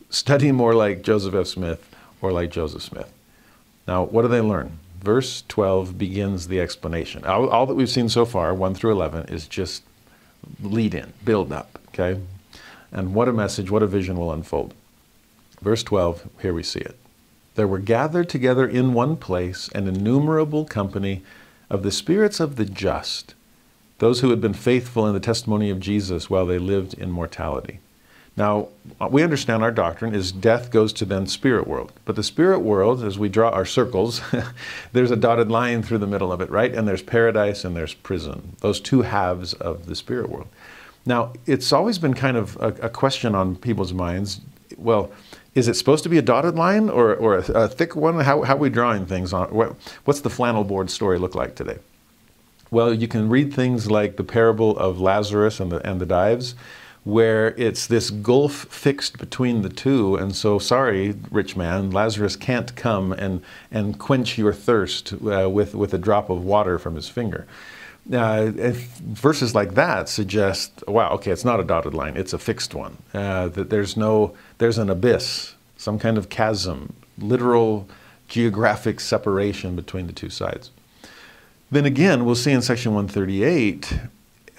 [0.09, 1.47] study more like Joseph F.
[1.47, 1.89] Smith
[2.21, 3.11] or like Joseph Smith.
[3.87, 4.79] Now, what do they learn?
[5.01, 7.25] Verse 12 begins the explanation.
[7.25, 9.83] All, all that we've seen so far, 1 through 11, is just
[10.61, 12.19] lead in, build up, okay?
[12.91, 14.73] And what a message, what a vision will unfold.
[15.61, 16.97] Verse 12, here we see it.
[17.55, 21.23] There were gathered together in one place an innumerable company
[21.69, 23.35] of the spirits of the just,
[23.99, 27.79] those who had been faithful in the testimony of Jesus while they lived in mortality.
[28.35, 28.69] Now,
[29.11, 31.91] we understand our doctrine is death goes to then spirit world.
[32.05, 34.21] But the spirit world, as we draw our circles,
[34.91, 36.73] there's a dotted line through the middle of it, right?
[36.73, 40.47] And there's paradise and there's prison, those two halves of the spirit world.
[41.05, 44.41] Now, it's always been kind of a, a question on people's minds.
[44.77, 45.11] Well,
[45.53, 48.19] is it supposed to be a dotted line or, or a, a thick one?
[48.21, 49.53] How, how are we drawing things on?
[49.53, 49.75] What,
[50.05, 51.77] what's the flannel board story look like today?
[52.71, 56.55] Well, you can read things like the parable of Lazarus and the, and the Dives
[57.03, 60.15] where it's this gulf fixed between the two.
[60.15, 63.41] And so, sorry, rich man, Lazarus can't come and,
[63.71, 67.45] and quench your thirst uh, with, with a drop of water from his finger.
[68.11, 68.51] Uh,
[69.01, 72.97] verses like that suggest, wow, okay, it's not a dotted line, it's a fixed one.
[73.13, 77.87] Uh, that there's no, there's an abyss, some kind of chasm, literal
[78.27, 80.71] geographic separation between the two sides.
[81.71, 83.99] Then again, we'll see in section 138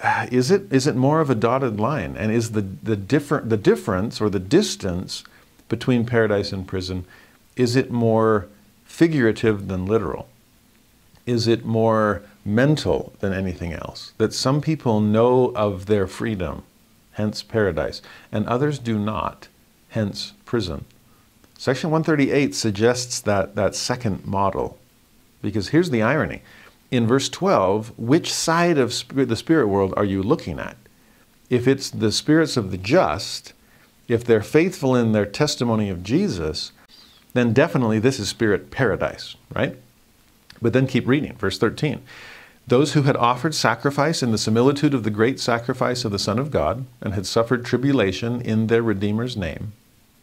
[0.01, 2.15] Uh, is it is it more of a dotted line?
[2.17, 5.23] And is the the different the difference or the distance
[5.69, 7.05] between paradise and prison
[7.55, 8.47] is it more
[8.85, 10.27] figurative than literal?
[11.25, 14.13] Is it more mental than anything else?
[14.17, 16.63] That some people know of their freedom
[17.13, 19.47] hence paradise and others do not
[19.89, 20.85] hence prison.
[21.57, 24.77] Section 138 suggests that that second model
[25.41, 26.41] because here's the irony
[26.95, 30.77] in verse 12, which side of the spirit world are you looking at?
[31.49, 33.53] If it's the spirits of the just,
[34.07, 36.71] if they're faithful in their testimony of Jesus,
[37.33, 39.77] then definitely this is spirit paradise, right?
[40.61, 42.01] But then keep reading, verse 13.
[42.67, 46.39] Those who had offered sacrifice in the similitude of the great sacrifice of the Son
[46.39, 49.73] of God and had suffered tribulation in their Redeemer's name.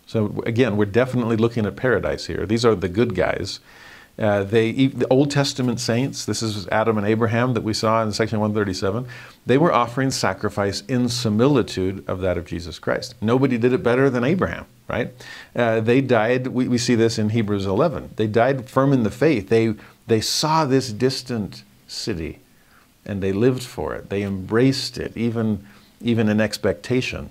[0.07, 2.45] So again, we're definitely looking at paradise here.
[2.47, 3.61] These are the good guys.
[4.19, 8.13] Uh, they, the Old Testament saints, this is Adam and Abraham that we saw in
[8.13, 9.07] section 137,
[9.47, 13.15] they were offering sacrifice in similitude of that of Jesus Christ.
[13.23, 15.13] Nobody did it better than Abraham, right?
[15.57, 18.11] Uh, they died, we, we see this in Hebrews 11.
[18.17, 19.49] They died firm in the faith.
[19.49, 19.75] They,
[20.07, 22.41] they saw this distant city
[23.07, 24.11] and they lived for it.
[24.11, 25.67] They embraced it, even,
[26.01, 27.31] even in expectation.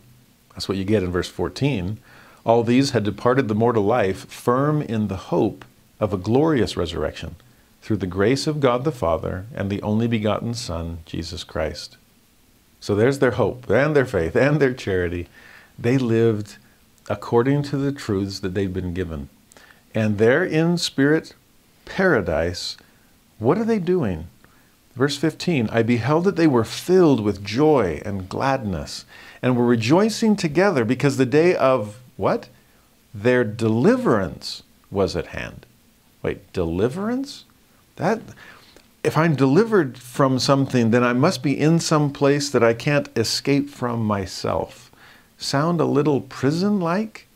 [0.54, 2.00] That's what you get in verse 14.
[2.44, 5.64] All these had departed the mortal life, firm in the hope
[6.02, 7.36] of a glorious resurrection
[7.82, 11.96] through the grace of God the Father and the only begotten Son, Jesus Christ.
[12.80, 15.28] So there's their hope and their faith and their charity.
[15.78, 16.58] They lived
[17.08, 19.30] according to the truths that they've been given.
[19.94, 21.36] And they're in spirit
[21.86, 22.78] paradise.
[23.38, 24.28] What are they doing?
[24.96, 29.06] Verse 15 I beheld that they were filled with joy and gladness,
[29.42, 32.50] and were rejoicing together because the day of what?
[33.14, 35.66] Their deliverance was at hand.
[36.24, 37.46] Wait, deliverance?
[37.96, 38.22] That
[39.04, 43.10] if I'm delivered from something, then I must be in some place that I can't
[43.16, 44.92] escape from myself.
[45.38, 47.28] Sound a little prison like?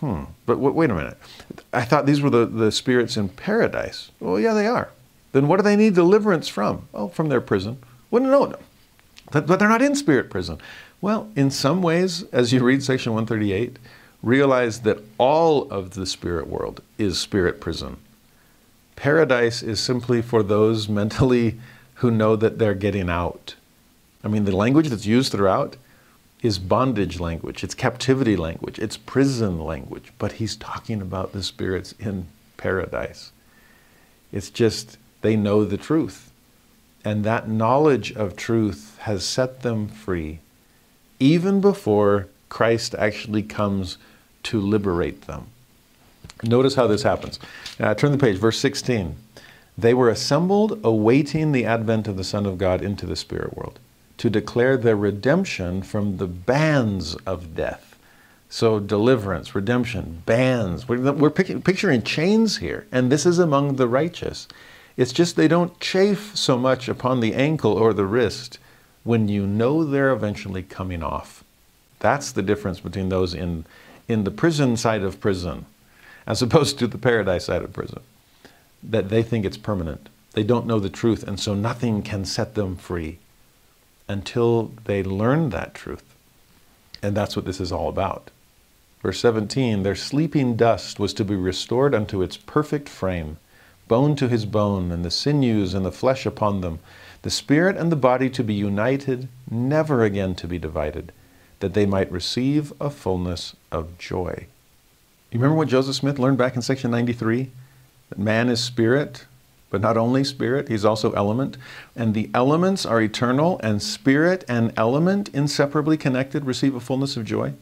[0.00, 0.24] Hmm.
[0.44, 1.16] But wait a minute.
[1.72, 4.10] I thought these were the, the spirits in paradise.
[4.20, 4.90] Well, yeah, they are.
[5.32, 6.88] Then what do they need deliverance from?
[6.92, 7.78] Oh, from their prison.
[8.10, 8.54] Wouldn't know.
[9.32, 10.58] But they're not in spirit prison.
[11.00, 13.78] Well, in some ways, as you read section 138,
[14.22, 17.96] realize that all of the spirit world is spirit prison.
[18.96, 21.58] Paradise is simply for those mentally
[21.96, 23.54] who know that they're getting out.
[24.24, 25.76] I mean, the language that's used throughout
[26.42, 31.94] is bondage language, it's captivity language, it's prison language, but he's talking about the spirits
[31.98, 32.26] in
[32.56, 33.32] paradise.
[34.32, 36.30] It's just they know the truth.
[37.04, 40.40] And that knowledge of truth has set them free
[41.18, 43.96] even before Christ actually comes
[44.44, 45.46] to liberate them.
[46.42, 47.38] Notice how this happens.
[47.80, 49.16] Uh, turn the page, verse 16.
[49.78, 53.78] They were assembled awaiting the advent of the Son of God into the spirit world
[54.18, 57.98] to declare their redemption from the bands of death.
[58.48, 60.88] So, deliverance, redemption, bands.
[60.88, 64.46] We're, we're picturing chains here, and this is among the righteous.
[64.96, 68.58] It's just they don't chafe so much upon the ankle or the wrist
[69.04, 71.44] when you know they're eventually coming off.
[71.98, 73.66] That's the difference between those in,
[74.08, 75.66] in the prison side of prison
[76.26, 78.00] as opposed to the paradise side of prison.
[78.82, 80.08] That they think it's permanent.
[80.32, 83.18] They don't know the truth, and so nothing can set them free
[84.08, 86.14] until they learn that truth.
[87.02, 88.30] And that's what this is all about.
[89.02, 93.38] Verse 17 Their sleeping dust was to be restored unto its perfect frame,
[93.88, 96.80] bone to his bone, and the sinews and the flesh upon them,
[97.22, 101.12] the spirit and the body to be united, never again to be divided,
[101.60, 104.46] that they might receive a fullness of joy.
[105.30, 107.50] You remember what Joseph Smith learned back in section 93?
[108.10, 109.26] That man is spirit,
[109.70, 111.56] but not only spirit, he's also element.
[111.96, 117.24] And the elements are eternal, and spirit and element, inseparably connected, receive a fullness of
[117.24, 117.54] joy.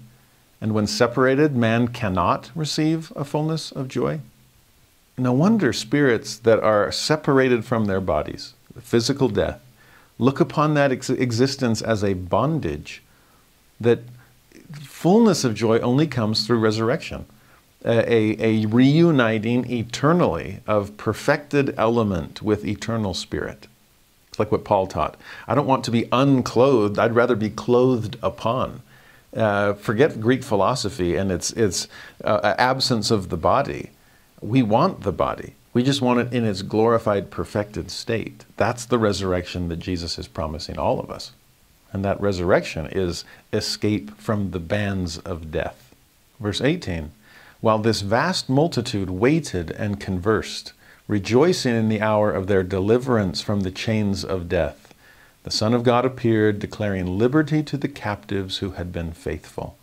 [0.60, 4.20] And when separated, man cannot receive a fullness of joy.
[5.16, 9.60] No wonder spirits that are separated from their bodies, physical death,
[10.18, 13.02] look upon that ex- existence as a bondage,
[13.80, 14.00] that
[14.72, 17.24] fullness of joy only comes through resurrection
[17.84, 23.66] a, a reuniting eternally of perfected element with eternal spirit.
[24.28, 25.16] It's like what Paul taught.
[25.46, 28.82] I don't want to be unclothed, I'd rather be clothed upon.
[29.36, 31.88] Uh, forget Greek philosophy and its, its
[32.22, 33.90] uh, absence of the body.
[34.40, 35.54] We want the body.
[35.72, 38.44] We just want it in its glorified, perfected state.
[38.56, 41.32] That's the resurrection that Jesus is promising all of us.
[41.92, 45.94] And that resurrection is escape from the bands of death.
[46.40, 47.10] Verse 18
[47.64, 50.74] while this vast multitude waited and conversed,
[51.08, 54.92] rejoicing in the hour of their deliverance from the chains of death,
[55.44, 59.78] the Son of God appeared, declaring liberty to the captives who had been faithful.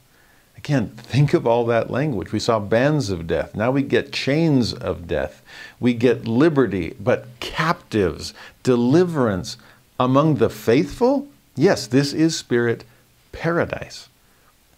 [0.55, 2.32] Again, think of all that language.
[2.32, 3.55] We saw bands of death.
[3.55, 5.41] Now we get chains of death.
[5.79, 9.57] We get liberty, but captives, deliverance
[9.99, 11.29] among the faithful?
[11.55, 12.84] Yes, this is spirit
[13.32, 14.07] paradise.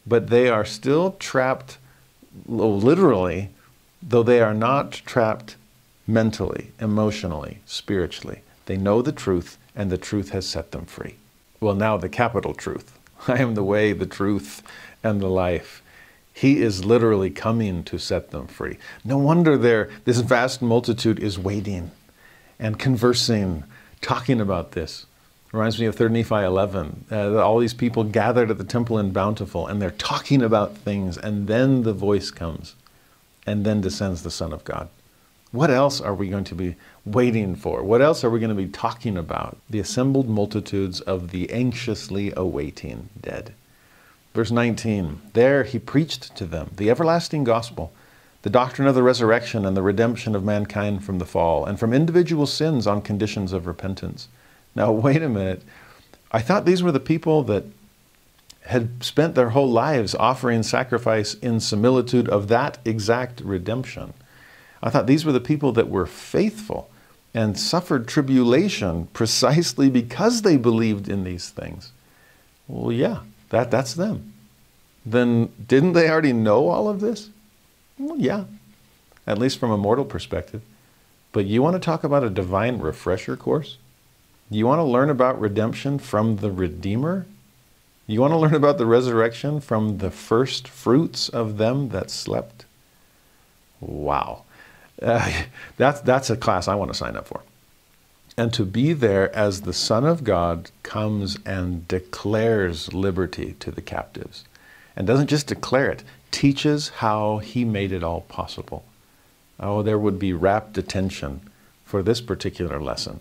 [0.07, 1.79] But they are still trapped
[2.47, 3.49] literally,
[4.01, 5.55] though they are not trapped
[6.07, 8.41] mentally, emotionally, spiritually.
[8.65, 11.15] They know the truth, and the truth has set them free.
[11.59, 14.61] Well, now the capital truth I am the way, the truth,
[15.03, 15.81] and the life.
[16.33, 18.77] He is literally coming to set them free.
[19.05, 21.91] No wonder there, this vast multitude is waiting
[22.59, 23.63] and conversing,
[24.01, 25.05] talking about this.
[25.53, 27.05] Reminds me of 3 Nephi 11.
[27.11, 31.15] Uh, all these people gathered at the temple in Bountiful, and they're talking about things,
[31.15, 32.73] and then the voice comes,
[33.45, 34.89] and then descends the Son of God.
[35.51, 36.75] What else are we going to be
[37.05, 37.83] waiting for?
[37.83, 39.57] What else are we going to be talking about?
[39.69, 43.53] The assembled multitudes of the anxiously awaiting dead.
[44.33, 47.93] Verse 19 There he preached to them the everlasting gospel,
[48.41, 51.93] the doctrine of the resurrection and the redemption of mankind from the fall, and from
[51.93, 54.29] individual sins on conditions of repentance
[54.75, 55.61] now, wait a minute.
[56.31, 57.65] I thought these were the people that
[58.65, 64.13] had spent their whole lives offering sacrifice in similitude of that exact redemption.
[64.81, 66.89] I thought these were the people that were faithful
[67.33, 71.91] and suffered tribulation precisely because they believed in these things.
[72.67, 73.19] Well, yeah,
[73.49, 74.33] that, that's them.
[75.05, 77.29] then didn't they already know all of this?
[77.99, 78.45] Well, yeah,
[79.27, 80.61] at least from a mortal perspective.
[81.33, 83.77] But you want to talk about a divine refresher course?
[84.53, 87.25] You want to learn about redemption from the Redeemer?
[88.05, 92.65] You want to learn about the resurrection from the first fruits of them that slept?
[93.81, 94.43] Wow.
[95.01, 95.45] Uh,
[95.77, 97.41] that's, that's a class I want to sign up for.
[98.37, 103.81] And to be there as the Son of God comes and declares liberty to the
[103.81, 104.43] captives.
[104.95, 108.85] And doesn't just declare it, teaches how he made it all possible.
[109.59, 111.41] Oh, there would be rapt attention
[111.85, 113.19] for this particular lesson.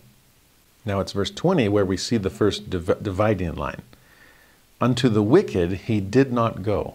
[0.84, 3.82] Now it's verse 20 where we see the first div- dividing line.
[4.80, 6.94] Unto the wicked he did not go.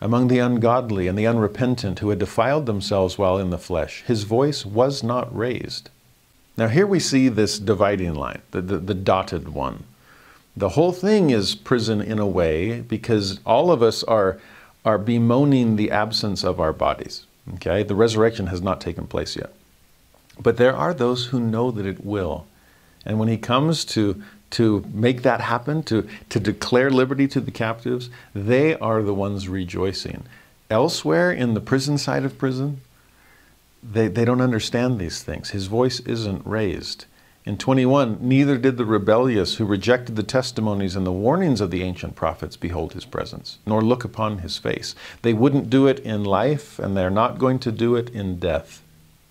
[0.00, 4.24] Among the ungodly and the unrepentant who had defiled themselves while in the flesh, his
[4.24, 5.90] voice was not raised.
[6.56, 9.84] Now here we see this dividing line, the, the, the dotted one.
[10.56, 14.38] The whole thing is prison in a way because all of us are,
[14.84, 17.24] are bemoaning the absence of our bodies.
[17.54, 17.82] Okay?
[17.82, 19.52] The resurrection has not taken place yet.
[20.40, 22.46] But there are those who know that it will.
[23.04, 27.50] And when he comes to, to make that happen, to, to declare liberty to the
[27.50, 30.24] captives, they are the ones rejoicing.
[30.70, 32.80] Elsewhere in the prison side of prison,
[33.82, 35.50] they, they don't understand these things.
[35.50, 37.06] His voice isn't raised.
[37.44, 41.82] In 21, neither did the rebellious who rejected the testimonies and the warnings of the
[41.82, 44.94] ancient prophets behold his presence, nor look upon his face.
[45.22, 48.80] They wouldn't do it in life, and they're not going to do it in death.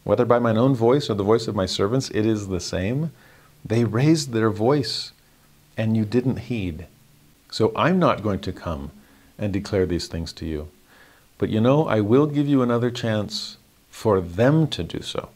[0.04, 3.12] Whether by mine own voice or the voice of my servants, it is the same.
[3.64, 5.12] They raised their voice,
[5.78, 6.88] and you didn't heed.
[7.50, 8.92] So I'm not going to come
[9.38, 10.70] and declare these things to you.
[11.38, 13.58] But you know, I will give you another chance
[13.90, 15.30] for them to do so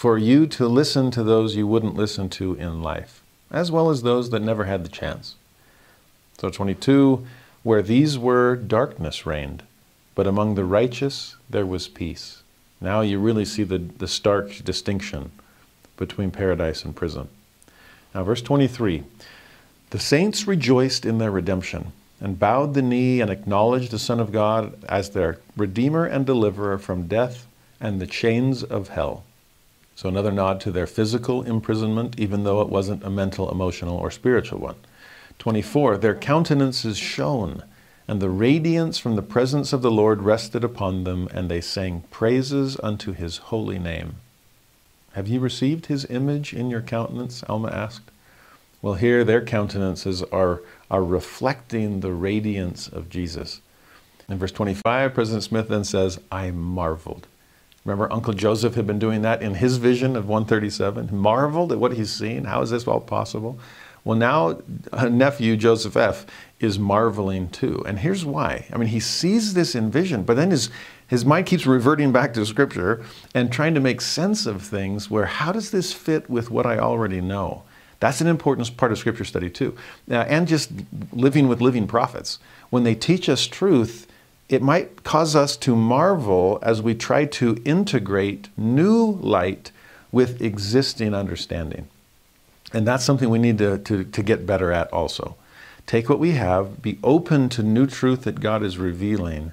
[0.00, 4.00] for you to listen to those you wouldn't listen to in life, as well as
[4.00, 5.34] those that never had the chance.
[6.38, 7.26] So, 22,
[7.62, 9.62] where these were, darkness reigned,
[10.14, 12.42] but among the righteous there was peace.
[12.80, 15.32] Now you really see the, the stark distinction
[15.98, 17.28] between paradise and prison.
[18.14, 19.04] Now, verse 23
[19.90, 24.32] The saints rejoiced in their redemption and bowed the knee and acknowledged the Son of
[24.32, 27.46] God as their Redeemer and Deliverer from death
[27.80, 29.24] and the chains of hell.
[29.94, 34.10] So, another nod to their physical imprisonment, even though it wasn't a mental, emotional, or
[34.10, 34.76] spiritual one.
[35.38, 35.98] 24.
[35.98, 37.62] Their countenances shone,
[38.06, 42.04] and the radiance from the presence of the Lord rested upon them, and they sang
[42.10, 44.16] praises unto his holy name.
[45.14, 47.42] Have you received his image in your countenance?
[47.48, 48.10] Alma asked.
[48.82, 53.60] Well, here their countenances are, are reflecting the radiance of Jesus.
[54.28, 57.26] In verse 25, President Smith then says, I marveled.
[57.84, 61.08] Remember, Uncle Joseph had been doing that in his vision of 137.
[61.08, 62.44] He marveled at what he's seen.
[62.44, 63.58] How is this all possible?
[64.04, 64.60] Well, now
[64.92, 66.26] uh, nephew Joseph F.
[66.58, 67.82] is marveling too.
[67.86, 68.66] And here's why.
[68.72, 70.70] I mean, he sees this in vision, but then his,
[71.10, 73.04] his mind keeps reverting back to Scripture
[73.34, 76.78] and trying to make sense of things where how does this fit with what I
[76.78, 77.64] already know?
[77.98, 79.76] That's an important part of Scripture study too.
[80.08, 80.70] Uh, and just
[81.12, 82.38] living with living prophets.
[82.70, 84.06] When they teach us truth,
[84.48, 89.72] it might cause us to marvel as we try to integrate new light
[90.12, 91.88] with existing understanding.
[92.72, 95.34] And that's something we need to, to, to get better at also.
[95.86, 99.52] Take what we have, be open to new truth that God is revealing.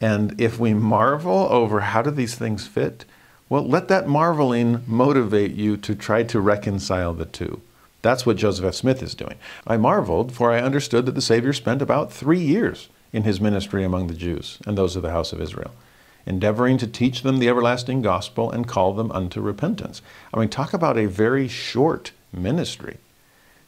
[0.00, 3.04] And if we marvel over how do these things fit,
[3.48, 7.60] well, let that marveling motivate you to try to reconcile the two.
[8.02, 8.74] That's what Joseph F.
[8.74, 9.36] Smith is doing.
[9.66, 13.84] I marveled, for I understood that the Savior spent about three years in his ministry
[13.84, 15.72] among the Jews and those of the house of Israel,
[16.26, 20.02] endeavoring to teach them the everlasting gospel and call them unto repentance.
[20.34, 22.98] I mean, talk about a very short ministry.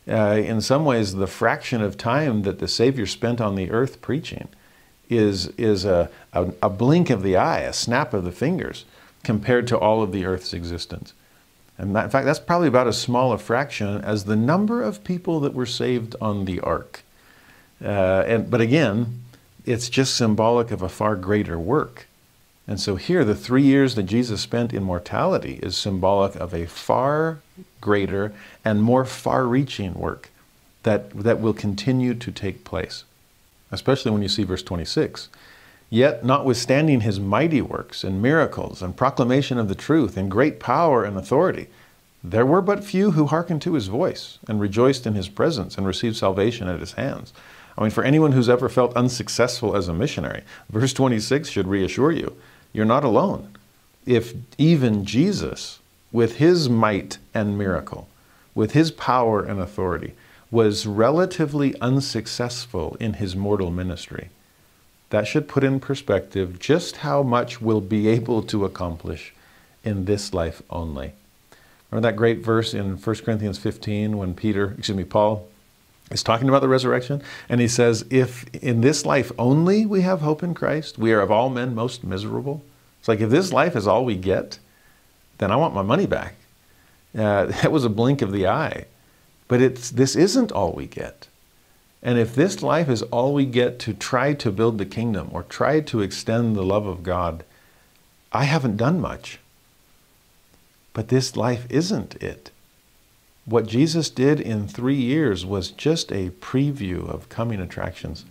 [0.09, 4.01] Uh, in some ways, the fraction of time that the Savior spent on the earth
[4.01, 4.49] preaching
[5.09, 8.85] is, is a, a, a blink of the eye, a snap of the fingers,
[9.25, 11.13] compared to all of the earth's existence.
[11.77, 15.05] And that, in fact, that's probably about as small a fraction as the number of
[15.05, 17.03] people that were saved on the ark.
[17.83, 19.23] Uh, and, but again,
[19.65, 22.07] it's just symbolic of a far greater work.
[22.67, 26.67] And so here, the three years that Jesus spent in mortality is symbolic of a
[26.67, 27.39] far
[27.81, 28.33] greater
[28.65, 30.31] and more far reaching work
[30.83, 33.05] that, that will continue to take place,
[33.71, 35.29] especially when you see verse 26.
[35.91, 41.03] Yet, notwithstanding his mighty works and miracles and proclamation of the truth and great power
[41.05, 41.69] and authority,
[42.23, 45.87] there were but few who hearkened to his voice and rejoiced in his presence and
[45.87, 47.33] received salvation at his hands.
[47.77, 52.13] I mean, for anyone who's ever felt unsuccessful as a missionary, verse 26 should reassure
[52.13, 52.37] you
[52.73, 53.57] you're not alone.
[54.05, 55.79] If even Jesus,
[56.13, 58.09] with his might and miracle,
[58.55, 60.15] with his power and authority,
[60.51, 64.31] was relatively unsuccessful in his mortal ministry,
[65.11, 69.35] that should put in perspective just how much we'll be able to accomplish
[69.85, 71.13] in this life only.
[71.91, 75.49] Remember that great verse in 1 Corinthians 15 when Peter, excuse me, Paul
[76.11, 77.23] is talking about the resurrection?
[77.49, 81.21] And he says, If in this life only we have hope in Christ, we are
[81.21, 82.63] of all men most miserable.
[82.99, 84.59] It's like if this life is all we get,
[85.39, 86.35] then I want my money back.
[87.17, 88.85] Uh, that was a blink of the eye.
[89.49, 91.27] But it's, this isn't all we get.
[92.03, 95.43] And if this life is all we get to try to build the kingdom or
[95.43, 97.45] try to extend the love of God,
[98.31, 99.41] I haven't done much.
[100.93, 102.51] But this life isn't it.
[103.47, 108.27] What Jesus did in three years was just a preview of coming attractions.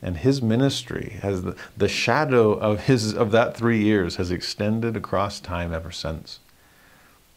[0.00, 4.96] And his ministry has the, the shadow of his of that three years has extended
[4.96, 6.40] across time ever since.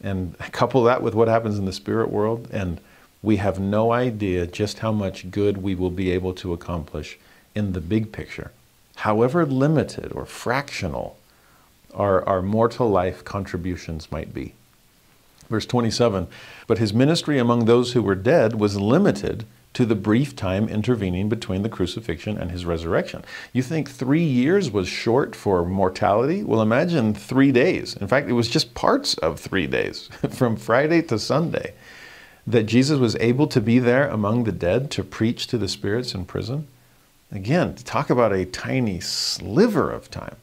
[0.01, 2.79] And couple that with what happens in the spirit world, and
[3.27, 7.19] we have no idea just how much good we will be able to accomplish
[7.53, 8.51] in the big picture,
[8.95, 11.17] however limited or fractional
[11.93, 14.53] our, our mortal life contributions might be.
[15.49, 16.27] Verse 27
[16.67, 19.43] But his ministry among those who were dead was limited
[19.73, 23.25] to the brief time intervening between the crucifixion and his resurrection.
[23.51, 26.45] You think three years was short for mortality?
[26.45, 27.93] Well, imagine three days.
[27.97, 31.73] In fact, it was just parts of three days, from Friday to Sunday,
[32.47, 36.15] that Jesus was able to be there among the dead to preach to the spirits
[36.15, 36.67] in prison.
[37.29, 40.37] Again, talk about a tiny sliver of time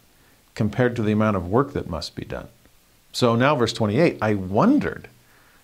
[0.55, 2.49] compared to the amount of work that must be done.
[3.13, 5.09] So now, verse 28, I wondered.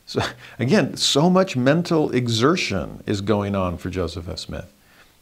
[0.07, 0.23] So
[0.59, 4.39] again, so much mental exertion is going on for Joseph F.
[4.39, 4.73] Smith.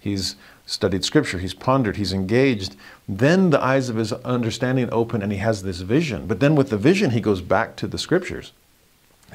[0.01, 0.37] He's
[0.67, 2.77] studied scripture, he's pondered, he's engaged.
[3.09, 6.29] Then the eyes of his understanding open and he has this vision.
[6.29, 8.53] But then with the vision, he goes back to the scriptures.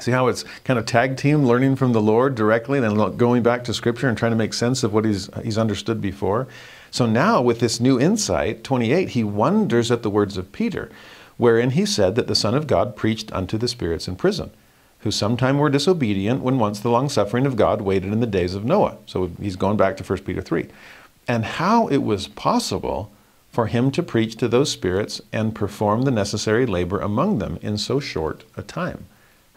[0.00, 3.42] See how it's kind of tag team learning from the Lord directly and then going
[3.42, 6.48] back to scripture and trying to make sense of what he's, he's understood before.
[6.90, 10.90] So now, with this new insight, 28, he wonders at the words of Peter
[11.36, 14.50] wherein he said that the Son of God preached unto the spirits in prison,
[15.00, 18.54] who sometime were disobedient when once the long suffering of God waited in the days
[18.54, 18.96] of Noah.
[19.06, 20.68] So he's going back to 1 Peter 3.
[21.26, 23.10] And how it was possible
[23.50, 27.78] for him to preach to those spirits and perform the necessary labor among them in
[27.78, 29.06] so short a time.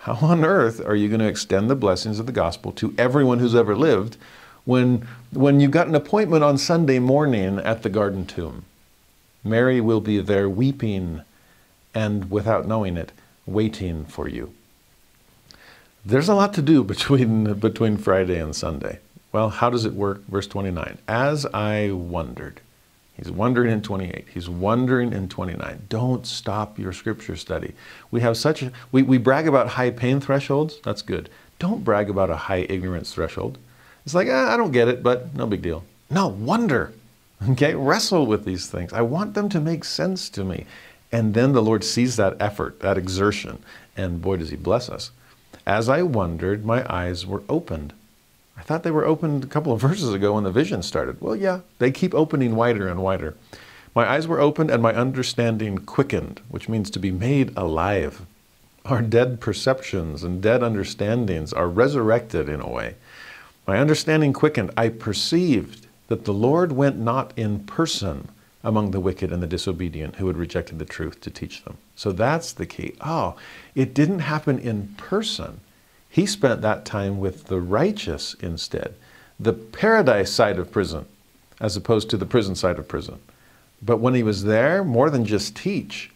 [0.08, 3.40] How on earth are you going to extend the blessings of the gospel to everyone
[3.40, 4.16] who's ever lived
[4.64, 8.64] when, when you've got an appointment on Sunday morning at the garden tomb?
[9.44, 11.24] Mary will be there weeping
[11.94, 13.12] and without knowing it,
[13.46, 14.54] waiting for you.
[16.06, 19.00] There's a lot to do between, between Friday and Sunday.
[19.34, 20.26] Well, how does it work?
[20.28, 21.00] Verse 29.
[21.10, 22.62] As I wondered.
[23.18, 24.28] He's wondering in 28.
[24.32, 25.88] He's wondering in 29.
[25.90, 27.74] Don't stop your scripture study.
[28.12, 30.80] We have such a, we, we brag about high pain thresholds.
[30.84, 31.30] That's good.
[31.58, 33.58] Don't brag about a high ignorance threshold.
[34.06, 35.84] It's like, ah, I don't get it, but no big deal.
[36.10, 36.94] No, wonder.
[37.52, 38.92] Okay, wrestle with these things.
[38.92, 40.66] I want them to make sense to me.
[41.12, 43.60] And then the Lord sees that effort, that exertion,
[43.96, 45.12] and boy, does He bless us.
[45.64, 47.94] As I wondered, my eyes were opened.
[48.58, 51.22] I thought they were opened a couple of verses ago when the vision started.
[51.22, 53.36] Well, yeah, they keep opening wider and wider.
[53.96, 58.26] My eyes were opened and my understanding quickened, which means to be made alive.
[58.86, 62.96] Our dead perceptions and dead understandings are resurrected in a way.
[63.66, 64.72] My understanding quickened.
[64.78, 68.30] I perceived that the Lord went not in person
[68.64, 71.78] among the wicked and the disobedient who had rejected the truth to teach them.
[71.96, 72.96] So that's the key.
[73.02, 73.36] Oh,
[73.76, 75.60] it didn't happen in person.
[76.18, 78.96] He spent that time with the righteous instead,
[79.40, 81.06] the paradise side of prison,
[81.62, 83.20] as opposed to the prison side of prison.
[83.84, 86.10] But when he was there, more than just teach,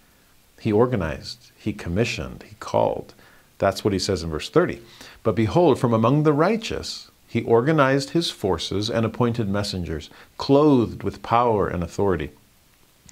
[0.60, 3.14] he organized, he commissioned, he called.
[3.60, 4.82] That's what he says in verse 30.
[5.22, 10.10] But behold, from among the righteous, he organized his forces and appointed messengers,
[10.40, 12.32] clothed with power and authority,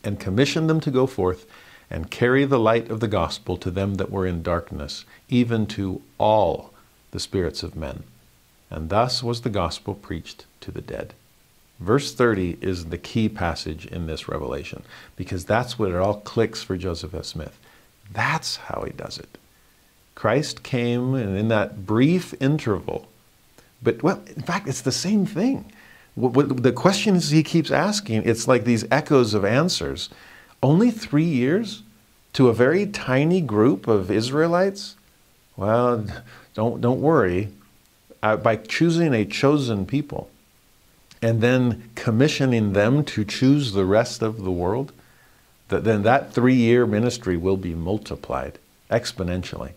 [0.03, 1.45] and commissioned them to go forth
[1.91, 6.02] and carry the light of the gospel to them that were in darkness, even to
[6.18, 6.74] all
[7.11, 8.03] the spirits of men.
[8.69, 11.14] And thus was the gospel preached to the dead.
[11.80, 14.84] Verse 30 is the key passage in this revelation
[15.15, 17.26] because that's what it all clicks for Joseph F.
[17.26, 17.57] Smith.
[18.11, 19.38] That's how he does it.
[20.14, 23.07] Christ came, and in that brief interval,
[23.81, 25.72] but, well, in fact, it's the same thing.
[26.18, 30.10] The questions he keeps asking, it's like these echoes of answers.
[30.61, 31.84] Only three years
[32.34, 34.98] to a very tiny group of Israelites?
[35.56, 36.06] Well,
[36.60, 37.48] don't, don't worry.
[38.22, 40.30] Uh, by choosing a chosen people
[41.22, 44.91] and then commissioning them to choose the rest of the world,
[45.69, 48.60] that then that three year ministry will be multiplied
[48.91, 49.72] exponentially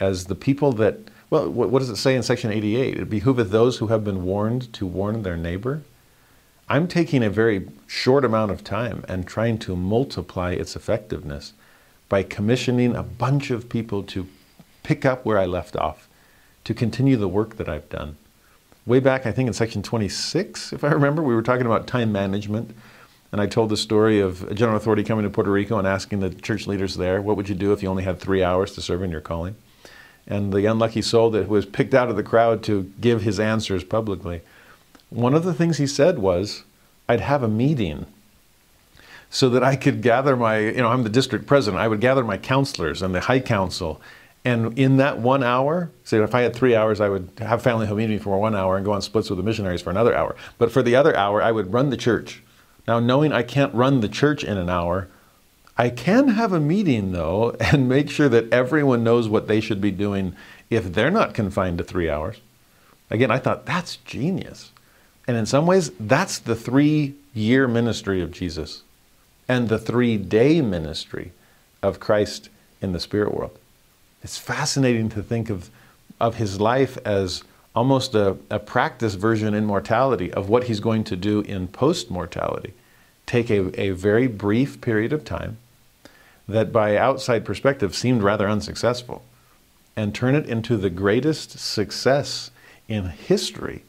[0.00, 2.98] as the people that well, what does it say in section 88?
[2.98, 5.82] It behooveth those who have been warned to warn their neighbor.
[6.68, 11.52] I'm taking a very short amount of time and trying to multiply its effectiveness
[12.08, 14.28] by commissioning a bunch of people to
[14.86, 16.08] pick up where I left off,
[16.62, 18.16] to continue the work that I've done.
[18.86, 22.12] Way back, I think in section 26, if I remember, we were talking about time
[22.12, 22.70] management.
[23.32, 26.20] And I told the story of a general authority coming to Puerto Rico and asking
[26.20, 28.80] the church leaders there, what would you do if you only had three hours to
[28.80, 29.56] serve in your calling?
[30.28, 33.82] And the unlucky soul that was picked out of the crowd to give his answers
[33.82, 34.42] publicly,
[35.10, 36.62] one of the things he said was,
[37.08, 38.06] I'd have a meeting
[39.30, 42.22] so that I could gather my, you know, I'm the district president, I would gather
[42.22, 44.00] my counselors and the high council.
[44.46, 47.84] And in that one hour, say if I had three hours, I would have family
[47.84, 50.36] home meeting for one hour and go on splits with the missionaries for another hour.
[50.56, 52.44] But for the other hour, I would run the church.
[52.86, 55.08] Now, knowing I can't run the church in an hour,
[55.76, 59.80] I can have a meeting though and make sure that everyone knows what they should
[59.80, 60.36] be doing
[60.70, 62.40] if they're not confined to three hours.
[63.10, 64.70] Again, I thought that's genius.
[65.26, 68.84] And in some ways, that's the three year ministry of Jesus
[69.48, 71.32] and the three day ministry
[71.82, 72.48] of Christ
[72.80, 73.58] in the spirit world.
[74.26, 75.70] It's fascinating to think of,
[76.18, 77.44] of his life as
[77.76, 82.10] almost a, a practice version in mortality of what he's going to do in post
[82.10, 82.74] mortality.
[83.24, 85.58] Take a, a very brief period of time
[86.48, 89.22] that, by outside perspective, seemed rather unsuccessful
[89.94, 92.50] and turn it into the greatest success
[92.88, 93.84] in history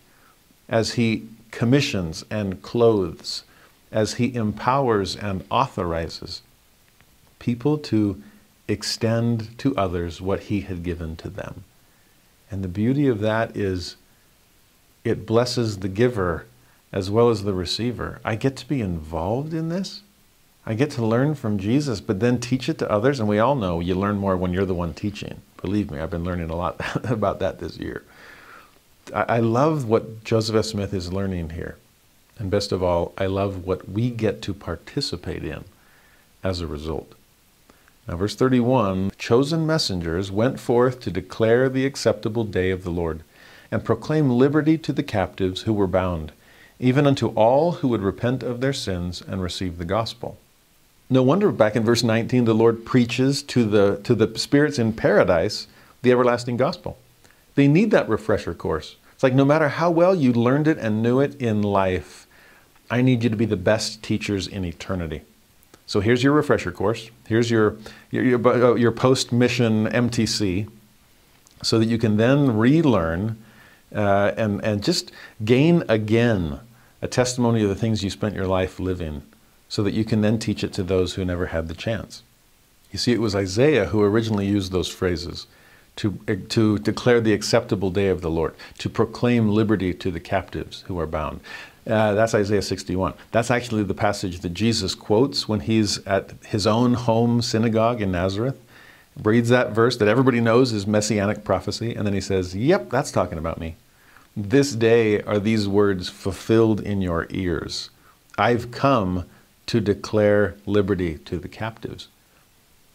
[0.69, 3.43] as he commissions and clothes,
[3.91, 6.43] as he empowers and authorizes
[7.39, 8.22] people to
[8.68, 11.64] extend to others what he had given to them.
[12.52, 13.95] And the beauty of that is
[15.03, 16.45] it blesses the giver
[16.91, 18.19] as well as the receiver.
[18.23, 20.02] I get to be involved in this.
[20.65, 23.19] I get to learn from Jesus, but then teach it to others.
[23.19, 25.41] And we all know you learn more when you're the one teaching.
[25.61, 28.03] Believe me, I've been learning a lot about that this year.
[29.14, 30.65] I love what Joseph F.
[30.65, 31.77] Smith is learning here.
[32.38, 35.64] And best of all, I love what we get to participate in
[36.44, 37.14] as a result.
[38.07, 43.21] Now, verse 31 chosen messengers went forth to declare the acceptable day of the Lord
[43.69, 46.31] and proclaim liberty to the captives who were bound,
[46.79, 50.38] even unto all who would repent of their sins and receive the gospel.
[51.09, 54.93] No wonder back in verse 19 the Lord preaches to the, to the spirits in
[54.93, 55.67] paradise
[56.01, 56.97] the everlasting gospel.
[57.55, 58.95] They need that refresher course.
[59.13, 62.25] It's like no matter how well you learned it and knew it in life,
[62.89, 65.23] I need you to be the best teachers in eternity.
[65.88, 67.09] So here's your refresher course.
[67.27, 67.77] Here's your,
[68.11, 70.69] your, your, uh, your post mission MTC
[71.64, 73.41] so that you can then relearn
[73.95, 75.11] uh, and, and just
[75.43, 76.59] gain again
[77.01, 79.23] a testimony of the things you spent your life living
[79.69, 82.22] so that you can then teach it to those who never had the chance.
[82.91, 85.47] You see, it was Isaiah who originally used those phrases
[85.98, 86.11] to,
[86.49, 90.99] to declare the acceptable day of the Lord, to proclaim liberty to the captives who
[90.99, 91.41] are bound.
[91.86, 93.14] Uh, that's Isaiah 61.
[93.32, 98.11] That's actually the passage that Jesus quotes when he's at his own home synagogue in
[98.11, 98.61] Nazareth.
[99.22, 103.11] Reads that verse that everybody knows is messianic prophecy, and then he says, Yep, that's
[103.11, 103.76] talking about me.
[104.36, 107.90] This day are these words fulfilled in your ears.
[108.38, 109.26] I've come
[109.65, 112.10] to declare liberty to the captives.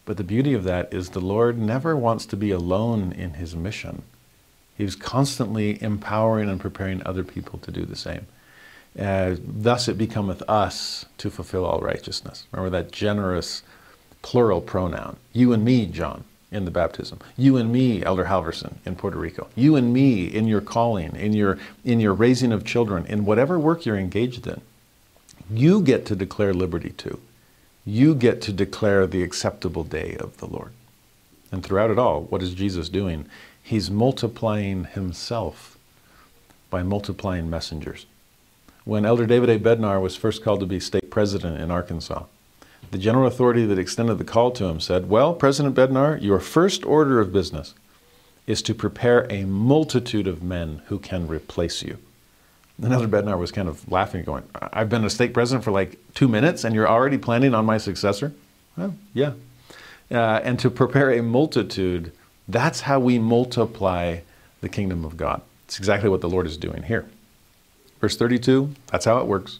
[0.05, 3.55] But the beauty of that is the Lord never wants to be alone in his
[3.55, 4.03] mission.
[4.77, 8.27] He's constantly empowering and preparing other people to do the same.
[8.99, 12.47] Uh, thus it becometh us to fulfill all righteousness.
[12.51, 13.63] Remember that generous
[14.21, 15.17] plural pronoun.
[15.31, 17.19] You and me, John, in the baptism.
[17.37, 19.47] You and me, Elder Halverson, in Puerto Rico.
[19.55, 23.57] You and me in your calling, in your, in your raising of children, in whatever
[23.57, 24.61] work you're engaged in.
[25.49, 27.19] You get to declare liberty too
[27.85, 30.71] you get to declare the acceptable day of the Lord.
[31.51, 33.25] And throughout it all, what is Jesus doing?
[33.61, 35.77] He's multiplying himself
[36.69, 38.05] by multiplying messengers.
[38.85, 39.59] When Elder David A.
[39.59, 42.23] Bednar was first called to be stake president in Arkansas,
[42.91, 46.85] the general authority that extended the call to him said, Well, President Bednar, your first
[46.85, 47.73] order of business
[48.45, 51.97] is to prepare a multitude of men who can replace you.
[52.81, 56.27] Another Bednar was kind of laughing, going, I've been a stake president for like two
[56.27, 58.33] minutes and you're already planning on my successor?
[58.75, 59.33] Well, yeah.
[60.11, 62.11] Uh, and to prepare a multitude,
[62.47, 64.19] that's how we multiply
[64.61, 65.41] the kingdom of God.
[65.65, 67.05] It's exactly what the Lord is doing here.
[68.01, 69.59] Verse 32, that's how it works.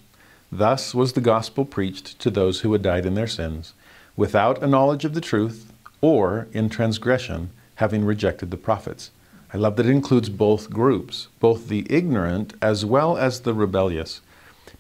[0.51, 3.73] Thus was the gospel preached to those who had died in their sins,
[4.15, 5.71] without a knowledge of the truth,
[6.01, 9.11] or in transgression, having rejected the prophets.
[9.53, 14.21] I love that it includes both groups, both the ignorant as well as the rebellious.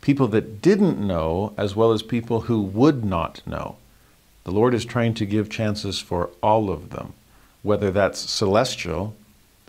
[0.01, 3.77] People that didn't know as well as people who would not know.
[4.45, 7.13] The Lord is trying to give chances for all of them,
[7.61, 9.15] whether that's celestial,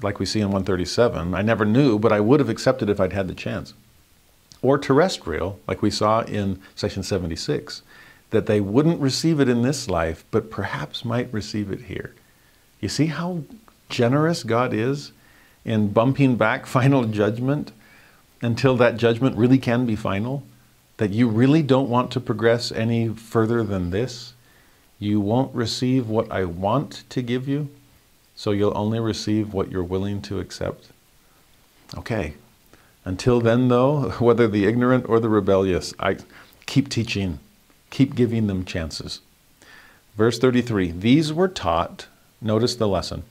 [0.02, 1.34] like we see in 137.
[1.34, 3.74] I never knew, but I would have accepted if I'd had the chance.
[4.64, 7.82] or terrestrial, like we saw in section 76,
[8.30, 12.14] that they wouldn't receive it in this life, but perhaps might receive it here.
[12.80, 13.42] You see how
[13.88, 15.12] generous God is
[15.64, 17.72] in bumping back final judgment
[18.42, 20.44] until that judgment really can be final?
[20.98, 24.34] That you really don't want to progress any further than this?
[24.98, 27.68] You won't receive what I want to give you,
[28.36, 30.90] so you'll only receive what you're willing to accept?
[31.96, 32.34] Okay.
[33.04, 36.16] Until then, though, whether the ignorant or the rebellious, I
[36.66, 37.38] keep teaching,
[37.90, 39.20] keep giving them chances.
[40.16, 42.06] Verse 33 These were taught,
[42.40, 43.24] notice the lesson.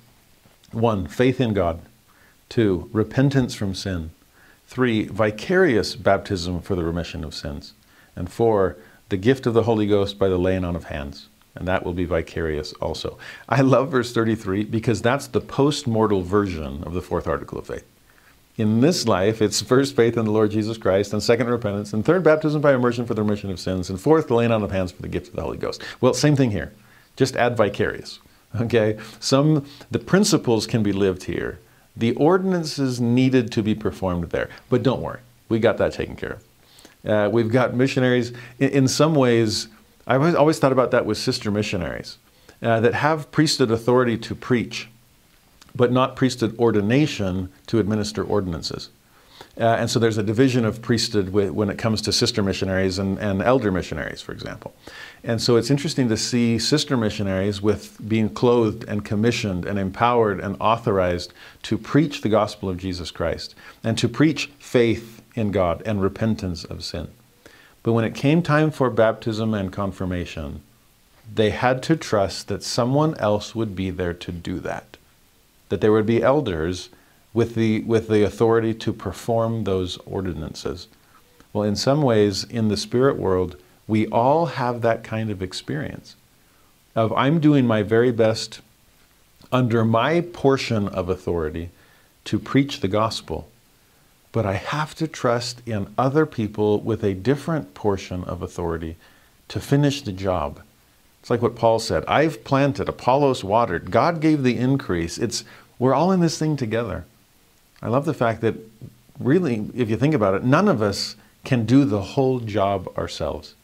[0.73, 1.79] One, faith in God.
[2.49, 4.11] Two, repentance from sin.
[4.67, 7.73] Three, vicarious baptism for the remission of sins.
[8.15, 8.77] And four,
[9.09, 11.27] the gift of the Holy Ghost by the laying on of hands.
[11.55, 13.17] And that will be vicarious also.
[13.47, 17.67] I love verse 33 because that's the post mortal version of the fourth article of
[17.67, 17.85] faith.
[18.55, 22.05] In this life, it's first faith in the Lord Jesus Christ, and second repentance, and
[22.05, 24.71] third baptism by immersion for the remission of sins, and fourth the laying on of
[24.71, 25.81] hands for the gift of the Holy Ghost.
[26.01, 26.71] Well, same thing here.
[27.15, 28.19] Just add vicarious.
[28.59, 28.97] Okay?
[29.19, 31.59] Some the principles can be lived here.
[31.95, 34.49] The ordinances needed to be performed there.
[34.69, 35.19] But don't worry,
[35.49, 36.43] we got that taken care of.
[37.05, 38.31] Uh, we've got missionaries.
[38.59, 39.67] In, in, some ways,
[40.07, 42.17] I've always thought about that with sister missionaries
[42.61, 44.87] uh, that have priesthood authority to preach
[45.75, 48.89] but not priesthood ordination to administer ordinances.
[49.55, 53.19] Uh, and so there's a division of priesthood when it comes to sister missionaries and,
[53.19, 54.73] and elder missionaries, for example.
[55.23, 60.39] And so it's interesting to see sister missionaries with being clothed and commissioned and empowered
[60.39, 63.53] and authorized to preach the gospel of Jesus Christ
[63.83, 67.09] and to preach faith in God and repentance of sin.
[67.83, 70.63] But when it came time for baptism and confirmation,
[71.31, 74.97] they had to trust that someone else would be there to do that
[75.73, 76.89] that there would be elders
[77.33, 80.87] with the, with the authority to perform those ordinances.
[81.51, 83.57] Well, in some ways, in the spirit world,
[83.87, 86.15] we all have that kind of experience
[86.95, 88.61] of I'm doing my very best
[89.51, 91.69] under my portion of authority
[92.25, 93.49] to preach the gospel,
[94.31, 98.95] but I have to trust in other people with a different portion of authority
[99.49, 100.61] to finish the job.
[101.21, 105.17] It's like what Paul said I've planted, Apollos watered, God gave the increase.
[105.17, 105.43] It's
[105.79, 107.05] we're all in this thing together.
[107.83, 108.55] I love the fact that,
[109.19, 113.55] really, if you think about it, none of us can do the whole job ourselves,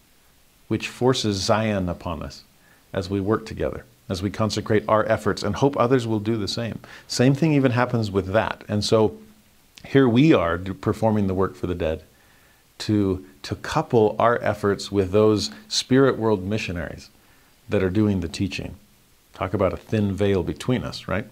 [0.67, 2.43] which forces Zion upon us
[2.91, 6.49] as we work together, as we consecrate our efforts and hope others will do the
[6.49, 6.79] same.
[7.07, 8.65] Same thing even happens with that.
[8.67, 9.17] And so
[9.85, 12.03] here we are performing the work for the dead
[12.79, 17.09] to, to couple our efforts with those spirit world missionaries
[17.69, 18.75] that are doing the teaching.
[19.33, 21.25] Talk about a thin veil between us, right?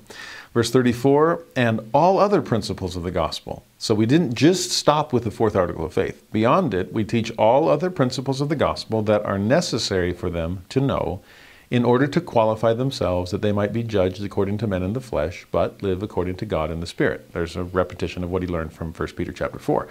[0.57, 3.63] Verse 34, and all other principles of the gospel.
[3.77, 6.25] So we didn't just stop with the fourth article of faith.
[6.31, 10.65] Beyond it, we teach all other principles of the gospel that are necessary for them
[10.69, 11.21] to know
[11.69, 14.99] in order to qualify themselves that they might be judged according to men in the
[14.99, 17.31] flesh, but live according to God in the Spirit.
[17.33, 19.87] There's a repetition of what he learned from 1 Peter chapter 4.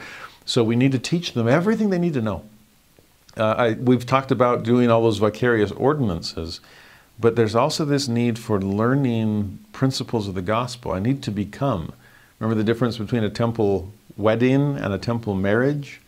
[0.47, 2.43] So we need to teach them everything they need to know.
[3.37, 6.59] Uh, I, we've talked about doing all those vicarious ordinances.
[7.19, 10.93] But there's also this need for learning principles of the gospel.
[10.93, 11.93] I need to become.
[12.39, 16.01] Remember the difference between a temple wedding and a temple marriage?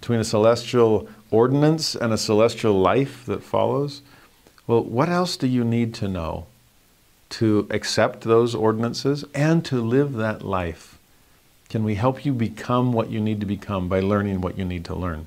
[0.00, 4.02] Between a celestial ordinance and a celestial life that follows?
[4.66, 6.46] Well, what else do you need to know
[7.28, 10.98] to accept those ordinances and to live that life?
[11.68, 14.84] Can we help you become what you need to become by learning what you need
[14.86, 15.26] to learn?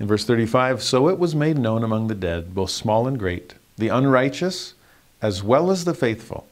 [0.00, 3.54] In verse 35, so it was made known among the dead, both small and great
[3.78, 4.74] the unrighteous
[5.22, 6.46] as well as the faithful.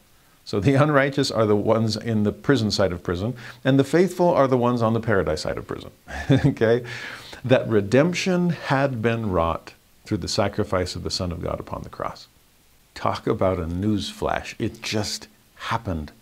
[0.45, 3.35] So the unrighteous are the ones in the prison side of prison,
[3.65, 5.91] and the faithful are the ones on the paradise side of prison.
[6.31, 6.85] okay?
[7.45, 9.75] That redemption had been wrought
[10.05, 12.29] through the sacrifice of the Son of God upon the cross.
[12.95, 14.57] Talk about a news flash.
[14.59, 16.13] It just happened.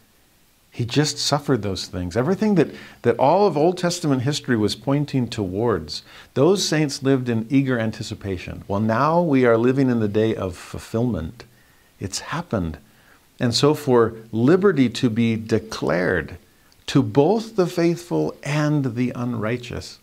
[0.75, 2.17] He just suffered those things.
[2.17, 2.69] Everything that,
[3.03, 6.03] that all of Old Testament history was pointing towards,
[6.35, 8.65] those saints lived in eager anticipation.
[8.67, 11.45] Well, now we are living in the day of fulfillment.
[12.01, 12.79] It's happened.
[13.39, 16.39] And so, for liberty to be declared
[16.87, 20.01] to both the faithful and the unrighteous,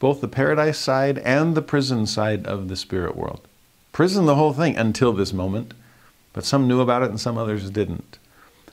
[0.00, 3.46] both the paradise side and the prison side of the spirit world.
[3.92, 5.72] Prison, the whole thing, until this moment.
[6.32, 8.18] But some knew about it and some others didn't.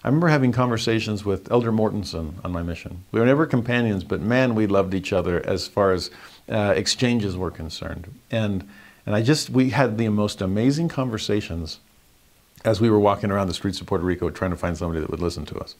[0.03, 3.03] I remember having conversations with Elder Mortensen on my mission.
[3.11, 6.09] We were never companions, but man, we loved each other as far as
[6.49, 8.11] uh, exchanges were concerned.
[8.31, 8.67] And,
[9.05, 11.79] and I just, we had the most amazing conversations
[12.65, 15.11] as we were walking around the streets of Puerto Rico trying to find somebody that
[15.11, 15.75] would listen to us.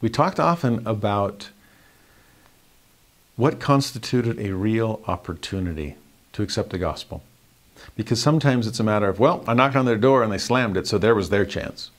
[0.00, 1.50] We talked often about
[3.36, 5.94] what constituted a real opportunity
[6.32, 7.22] to accept the gospel.
[7.94, 10.76] Because sometimes it's a matter of, well, I knocked on their door and they slammed
[10.76, 11.92] it, so there was their chance.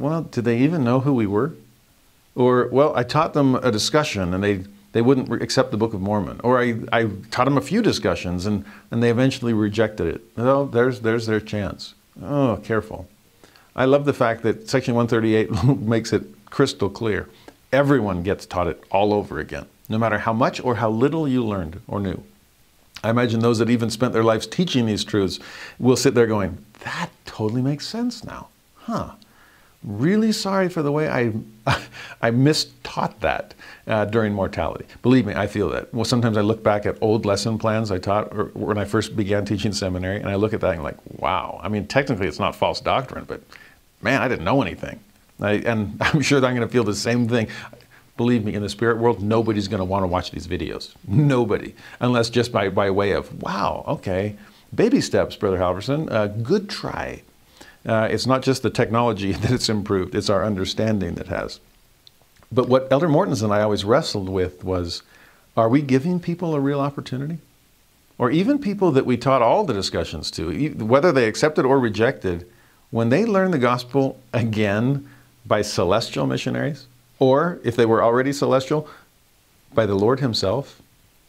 [0.00, 1.52] Well, did they even know who we were?
[2.34, 6.00] Or, well, I taught them a discussion and they, they wouldn't accept the Book of
[6.00, 6.40] Mormon.
[6.42, 10.22] Or I, I taught them a few discussions and, and they eventually rejected it.
[10.36, 11.94] Well, there's, there's their chance.
[12.22, 13.08] Oh, careful.
[13.76, 17.28] I love the fact that Section 138 makes it crystal clear.
[17.70, 21.44] Everyone gets taught it all over again, no matter how much or how little you
[21.44, 22.22] learned or knew.
[23.04, 25.38] I imagine those that even spent their lives teaching these truths
[25.78, 28.48] will sit there going, that totally makes sense now.
[28.76, 29.12] Huh.
[29.82, 31.32] Really sorry for the way I,
[32.20, 33.54] I mistaught that
[33.86, 34.84] uh, during mortality.
[35.00, 35.92] Believe me, I feel that.
[35.94, 39.46] Well, sometimes I look back at old lesson plans I taught when I first began
[39.46, 41.58] teaching seminary, and I look at that and I'm like, wow.
[41.62, 43.40] I mean, technically it's not false doctrine, but
[44.02, 45.00] man, I didn't know anything.
[45.40, 47.48] I, and I'm sure that I'm going to feel the same thing.
[48.18, 50.94] Believe me, in the spirit world, nobody's going to want to watch these videos.
[51.08, 51.74] Nobody.
[52.00, 54.36] Unless just by, by way of, wow, okay,
[54.74, 57.22] baby steps, Brother Halverson, uh, good try.
[57.86, 61.60] Uh, it's not just the technology that it's improved, it's our understanding that has.
[62.52, 65.02] But what Elder Mortensen and I always wrestled with was
[65.56, 67.38] are we giving people a real opportunity?
[68.18, 72.46] Or even people that we taught all the discussions to, whether they accepted or rejected,
[72.90, 75.08] when they learn the gospel again
[75.46, 76.86] by celestial missionaries,
[77.18, 78.88] or if they were already celestial,
[79.72, 80.82] by the Lord Himself,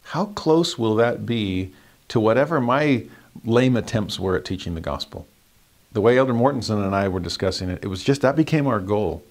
[0.04, 1.72] how close will that be
[2.08, 3.06] to whatever my
[3.44, 5.26] lame attempts were at teaching the gospel?
[5.92, 8.80] The way Elder Mortensen and I were discussing it, it was just that became our
[8.80, 9.22] goal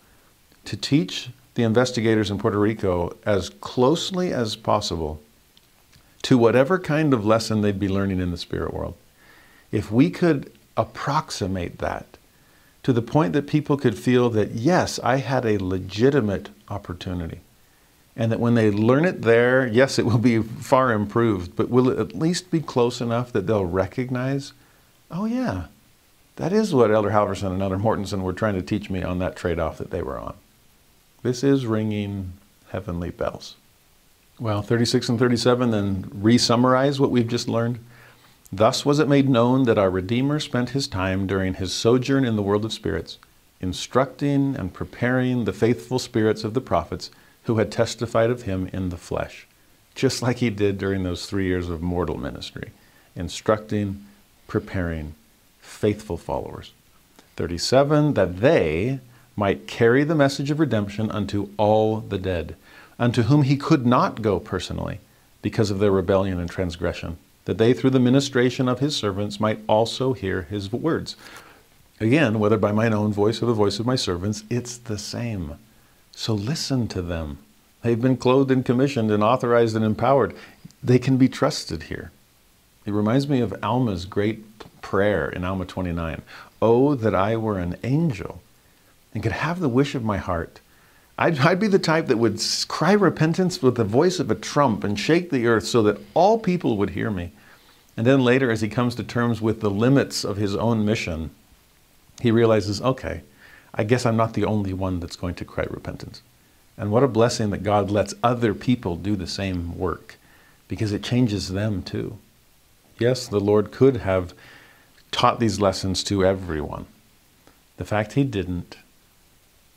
[0.66, 5.22] to teach the investigators in Puerto Rico as closely as possible
[6.22, 8.96] to whatever kind of lesson they'd be learning in the spirit world.
[9.72, 12.18] If we could approximate that
[12.84, 17.42] to the point that people could feel that, yes, I had a legitimate opportunity.
[18.16, 21.90] And that when they learn it there, yes, it will be far improved, but will
[21.90, 24.54] it at least be close enough that they'll recognize,
[25.10, 25.66] oh, yeah,
[26.42, 29.36] that is what Elder Halverson and Elder Mortensen were trying to teach me on that
[29.36, 30.34] trade off that they were on.
[31.22, 32.34] This is ringing
[32.70, 33.58] heavenly bells.
[34.40, 37.78] Well, 36 and 37 then re summarize what we've just learned.
[38.52, 42.38] Thus was it made known that our Redeemer spent his time during his sojourn in
[42.38, 43.20] the world of spirits,
[43.60, 47.12] instructing and preparing the faithful spirits of the prophets
[47.44, 49.46] who had testified of him in the flesh,
[49.94, 52.72] just like he did during those three years of mortal ministry,
[53.16, 54.04] instructing,
[54.48, 55.14] preparing
[55.82, 56.72] faithful followers.
[57.36, 59.00] 37, that they
[59.36, 62.56] might carry the message of redemption unto all the dead,
[62.98, 65.00] unto whom he could not go personally
[65.42, 69.60] because of their rebellion and transgression that they, through the ministration of his servants, might
[69.68, 71.16] also hear his words.
[72.00, 75.56] Again, whether by mine own voice or the voice of my servants, it's the same.
[76.12, 77.40] So listen to them.
[77.82, 80.36] They've been clothed and commissioned and authorized and empowered.
[80.84, 82.12] They can be trusted here.
[82.86, 84.44] It reminds me of Alma's great
[84.82, 86.22] prayer in Alma 29.
[86.62, 88.42] Oh, that I were an angel
[89.14, 90.60] and could have the wish of my heart
[91.22, 94.84] I'd, I'd, be the type that would cry repentance with the voice of a trump
[94.84, 97.32] and shake the earth so that all people would hear me.
[97.96, 101.30] And then later, as he comes to terms with the limits of his own mission,
[102.22, 103.22] he realizes, okay,
[103.72, 106.24] I guess I'm not the only one that's going to cry repentance.
[106.76, 110.18] And what a blessing that God lets other people do the same work
[110.68, 112.18] because it changes them too.
[112.98, 114.34] Yes, the Lord could have
[115.12, 116.86] taught these lessons to everyone.
[117.78, 118.78] The fact he didn't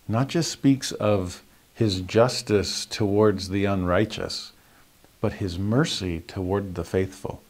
[0.07, 1.43] not just speaks of
[1.75, 4.53] his justice towards the unrighteous,
[5.21, 7.43] but his mercy toward the faithful.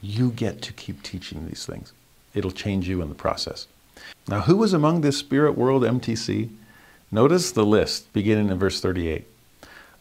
[0.00, 1.92] You get to keep teaching these things.
[2.34, 3.66] It'll change you in the process.
[4.26, 6.50] Now, who was among this spirit world MTC?
[7.10, 9.26] Notice the list beginning in verse 38.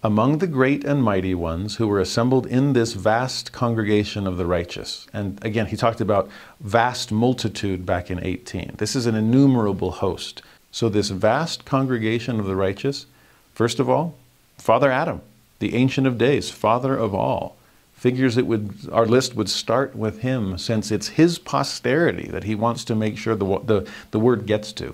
[0.04, 4.46] Among the great and mighty ones who were assembled in this vast congregation of the
[4.46, 5.08] righteous.
[5.12, 6.30] And again, he talked about
[6.60, 8.76] vast multitude back in 18.
[8.78, 10.44] This is an innumerable host.
[10.72, 13.08] So, this vast congregation of the righteous,
[13.56, 14.16] first of all,
[14.60, 15.22] Father Adam,
[15.58, 17.58] the Ancient of Days, Father of all,
[17.94, 22.54] figures it would our list would start with him since it's his posterity that he
[22.54, 24.94] wants to make sure the, the, the word gets to.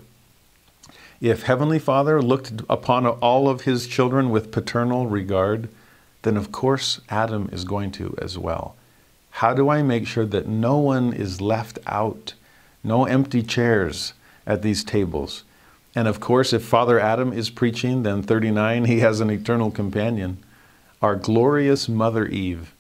[1.24, 5.70] If Heavenly Father looked upon all of his children with paternal regard,
[6.24, 8.76] then of course Adam is going to as well.
[9.30, 12.34] How do I make sure that no one is left out?
[12.84, 14.12] No empty chairs
[14.46, 15.46] at these tables.
[15.96, 20.40] And of course, if Father Adam is preaching, then 39, he has an eternal companion,
[21.02, 22.74] our glorious Mother Eve,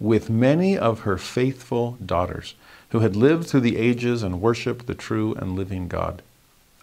[0.00, 2.56] with many of her faithful daughters
[2.88, 6.22] who had lived through the ages and worshiped the true and living God.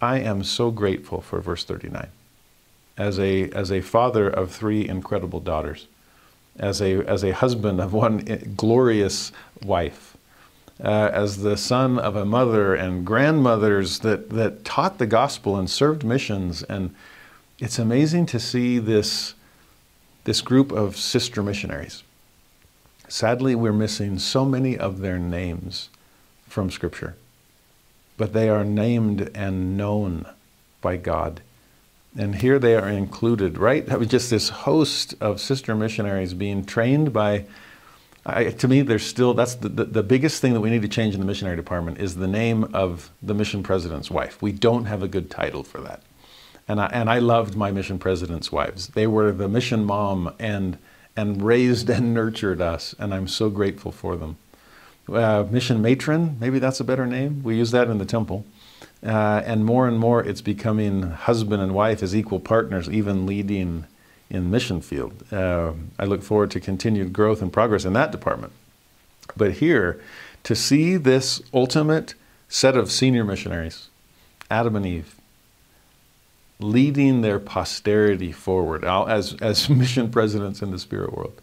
[0.01, 2.07] I am so grateful for verse 39.
[2.97, 5.87] As a, as a father of three incredible daughters,
[6.57, 8.19] as a, as a husband of one
[8.57, 9.31] glorious
[9.63, 10.17] wife,
[10.83, 15.69] uh, as the son of a mother and grandmothers that, that taught the gospel and
[15.69, 16.63] served missions.
[16.63, 16.95] And
[17.59, 19.35] it's amazing to see this,
[20.23, 22.03] this group of sister missionaries.
[23.07, 25.89] Sadly, we're missing so many of their names
[26.47, 27.15] from Scripture,
[28.21, 30.27] but they are named and known
[30.79, 31.41] by God.
[32.15, 33.83] And here they are included, right?
[33.87, 37.45] That was just this host of sister missionaries being trained by.
[38.23, 40.87] I, to me, there's still that's the, the, the biggest thing that we need to
[40.87, 44.39] change in the missionary department is the name of the mission president's wife.
[44.39, 46.03] We don't have a good title for that,
[46.67, 48.89] and I and I loved my mission president's wives.
[48.89, 50.77] They were the mission mom and
[51.17, 54.37] and raised and nurtured us, and I'm so grateful for them.
[55.09, 57.43] Uh, mission matron, maybe that's a better name.
[57.43, 58.45] We use that in the temple.
[59.03, 63.85] Uh, and more and more, it's becoming husband and wife as equal partners, even leading
[64.29, 65.23] in mission field.
[65.31, 68.53] Uh, I look forward to continued growth and progress in that department.
[69.35, 70.01] But here,
[70.43, 72.13] to see this ultimate
[72.47, 73.89] set of senior missionaries,
[74.49, 75.15] Adam and Eve,
[76.59, 81.41] leading their posterity forward as, as mission presidents in the spirit world,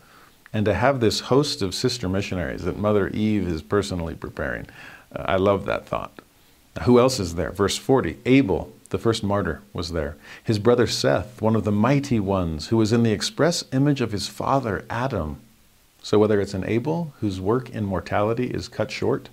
[0.59, 4.67] and to have this host of sister missionaries that Mother Eve is personally preparing,
[5.15, 6.21] uh, I love that thought.
[6.83, 7.53] Who else is there?
[7.53, 10.17] Verse 40 Abel, the first martyr, was there.
[10.43, 14.11] His brother Seth, one of the mighty ones, who was in the express image of
[14.11, 15.41] his father Adam.
[16.03, 19.29] So, whether it's an Abel, whose work in mortality is cut short,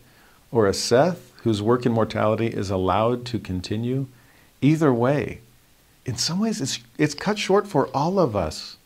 [0.52, 4.06] or a Seth, whose work in mortality is allowed to continue,
[4.62, 5.42] either way,
[6.06, 8.78] in some ways it's, it's cut short for all of us.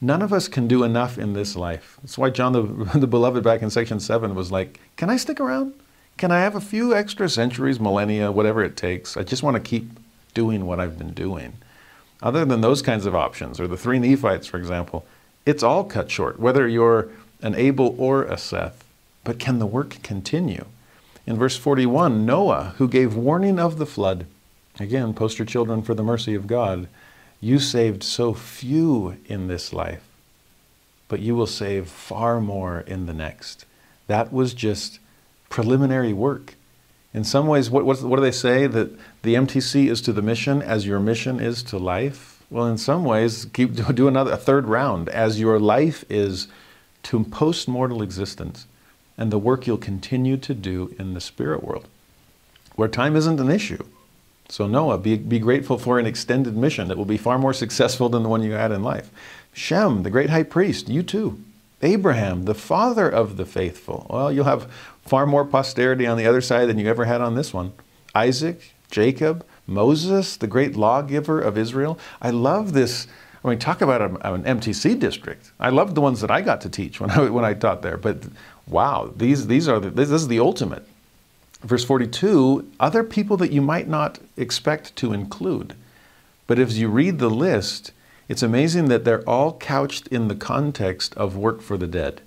[0.00, 1.98] None of us can do enough in this life.
[2.02, 2.62] That's why John the,
[2.98, 5.74] the Beloved back in section 7 was like, Can I stick around?
[6.16, 9.16] Can I have a few extra centuries, millennia, whatever it takes?
[9.16, 9.90] I just want to keep
[10.32, 11.54] doing what I've been doing.
[12.22, 15.04] Other than those kinds of options, or the three Nephites, for example,
[15.44, 17.08] it's all cut short, whether you're
[17.42, 18.84] an Abel or a Seth.
[19.24, 20.66] But can the work continue?
[21.26, 24.26] In verse 41, Noah, who gave warning of the flood,
[24.78, 26.86] again, poster children for the mercy of God,
[27.44, 30.08] you saved so few in this life,
[31.08, 33.66] but you will save far more in the next.
[34.06, 34.98] That was just
[35.50, 36.54] preliminary work.
[37.12, 38.66] In some ways, what, what, do they say?
[38.66, 42.42] That the MTC is to the mission as your mission is to life?
[42.48, 46.48] Well, in some ways, keep do another a third round as your life is
[47.04, 48.66] to post-mortal existence
[49.18, 51.88] and the work you'll continue to do in the spirit world,
[52.74, 53.84] where time isn't an issue.
[54.48, 58.08] So Noah, be, be grateful for an extended mission that will be far more successful
[58.08, 59.10] than the one you had in life.
[59.52, 61.42] Shem, the great high priest, you too.
[61.82, 64.06] Abraham, the father of the faithful.
[64.08, 64.70] Well, you'll have
[65.02, 67.72] far more posterity on the other side than you ever had on this one.
[68.14, 71.98] Isaac, Jacob, Moses, the great lawgiver of Israel.
[72.22, 73.06] I love this.
[73.44, 75.52] I mean, talk about an MTC district.
[75.60, 77.96] I love the ones that I got to teach when I, when I taught there.
[77.96, 78.24] But
[78.66, 80.86] wow, these, these are the, this is the ultimate.
[81.64, 85.74] Verse 42 other people that you might not expect to include.
[86.46, 87.92] But as you read the list,
[88.28, 92.20] it's amazing that they're all couched in the context of work for the dead.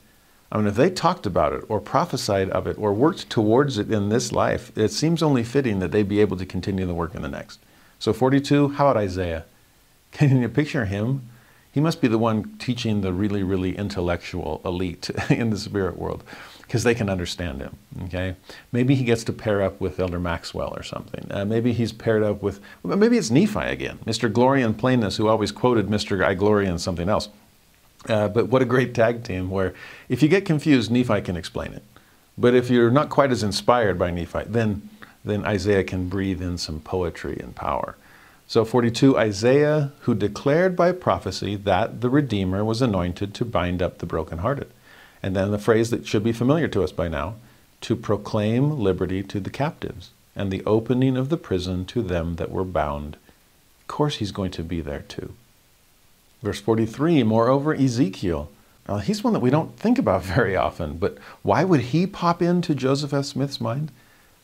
[0.52, 3.92] I mean, if they talked about it or prophesied of it or worked towards it
[3.92, 7.14] in this life, it seems only fitting that they be able to continue the work
[7.14, 7.60] in the next.
[8.00, 9.46] So, 42, how about Isaiah?
[10.12, 11.30] Can you picture him?
[11.72, 16.24] He must be the one teaching the really, really intellectual elite in the spirit world
[16.68, 17.77] because they can understand him.
[18.03, 18.35] Okay,
[18.73, 21.26] maybe he gets to pair up with Elder Maxwell or something.
[21.31, 24.31] Uh, maybe he's paired up with, maybe it's Nephi again, Mr.
[24.31, 26.23] Glory and Plainness, who always quoted Mr.
[26.23, 27.30] I Glory and something else.
[28.07, 29.73] Uh, but what a great tag team where
[30.10, 31.84] if you get confused, Nephi can explain it.
[32.38, 34.89] But if you're not quite as inspired by Nephi, then,
[35.23, 37.95] then Isaiah can breathe in some poetry and power.
[38.45, 43.98] So 42, Isaiah, who declared by prophecy that the Redeemer was anointed to bind up
[43.98, 44.69] the brokenhearted.
[45.22, 47.35] And then the phrase that should be familiar to us by now
[47.81, 52.52] to proclaim liberty to the captives and the opening of the prison to them that
[52.52, 53.18] were bound.
[53.81, 55.34] Of course, he's going to be there too.
[56.41, 58.49] Verse 43 Moreover, Ezekiel.
[58.88, 62.41] Now, he's one that we don't think about very often, but why would he pop
[62.41, 63.26] into Joseph F.
[63.26, 63.91] Smith's mind?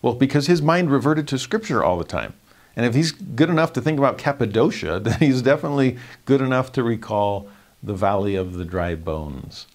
[0.01, 2.33] Well, because his mind reverted to Scripture all the time.
[2.75, 6.83] And if he's good enough to think about Cappadocia, then he's definitely good enough to
[6.83, 7.47] recall
[7.81, 9.67] the valley of the dry bones.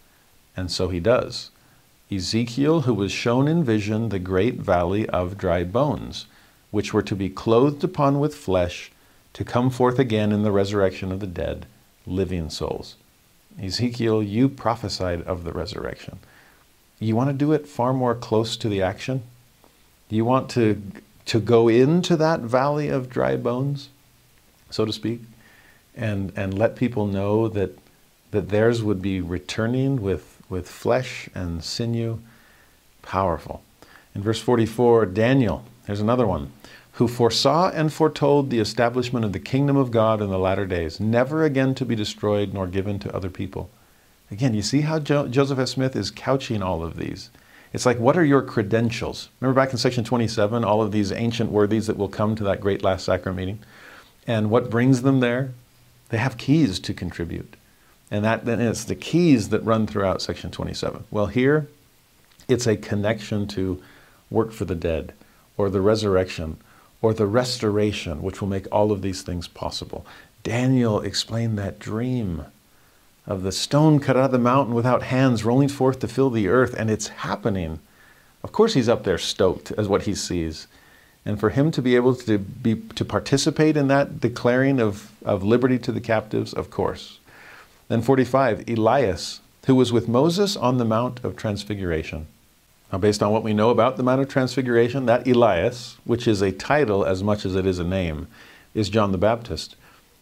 [0.59, 1.53] And so he does.
[2.11, 6.27] Ezekiel, who was shown in vision the great valley of dry bones,
[6.73, 8.91] which were to be clothed upon with flesh,
[9.35, 11.67] to come forth again in the resurrection of the dead,
[12.09, 12.97] living souls.
[13.63, 16.19] Ezekiel, you prophesied of the resurrection.
[16.99, 19.23] You want to do it far more close to the action?
[20.09, 20.83] You want to,
[21.27, 23.91] to go into that valley of dry bones,
[24.71, 25.21] so to speak,
[25.95, 27.79] and, and let people know that
[28.31, 32.21] that theirs would be returning with, with flesh and sinew.
[33.03, 33.63] Powerful.
[34.15, 36.53] In verse 44, Daniel, here's another one,
[36.93, 40.99] who foresaw and foretold the establishment of the kingdom of God in the latter days,
[40.99, 43.71] never again to be destroyed nor given to other people.
[44.31, 45.69] Again, you see how jo- Joseph F.
[45.69, 47.31] Smith is couching all of these.
[47.73, 49.29] It's like, what are your credentials?
[49.41, 52.61] Remember back in section 27, all of these ancient worthies that will come to that
[52.61, 53.59] great last sacrament meeting?
[54.27, 55.53] And what brings them there?
[56.09, 57.57] They have keys to contribute.
[58.11, 61.05] And that then it's the keys that run throughout section 27.
[61.11, 61.69] Well, here
[62.49, 63.83] it's a connection to
[64.31, 65.13] work for the dead
[65.57, 66.57] or the resurrection
[67.03, 70.07] or the restoration, which will make all of these things possible.
[70.43, 72.47] Daniel explained that dream
[73.27, 76.49] of the stone cut out of the mountain without hands rolling forth to fill the
[76.49, 77.79] earth, and it's happening.
[78.43, 80.67] Of course, he's up there stoked as what he sees.
[81.27, 85.45] And for him to be able to, be, to participate in that declaring of, of
[85.45, 87.18] liberty to the captives, of course.
[87.89, 92.27] Then 45, Elias, who was with Moses on the Mount of Transfiguration.
[92.93, 96.41] Now, based on what we know about the Mount of Transfiguration, that Elias, which is
[96.41, 98.29] a title as much as it is a name,
[98.75, 99.77] is John the Baptist.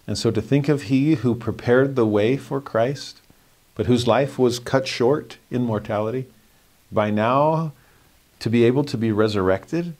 [0.06, 3.20] And so to think of he who prepared the way for Christ,
[3.74, 6.26] but whose life was cut short in mortality,
[6.90, 7.72] by now
[8.38, 9.94] to be able to be resurrected,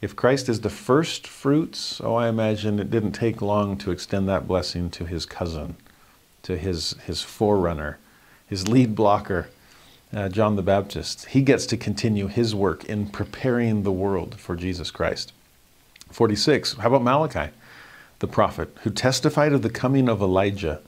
[0.00, 4.28] if Christ is the first fruits, oh, I imagine it didn't take long to extend
[4.28, 5.76] that blessing to his cousin,
[6.46, 7.98] to his, his forerunner,
[8.48, 9.48] his lead blocker,
[10.12, 11.26] uh, John the Baptist.
[11.26, 15.32] He gets to continue his work in preparing the world for Jesus Christ.
[16.10, 17.52] 46, how about Malachi?
[18.18, 20.80] the prophet, who testified of the coming of Elijah,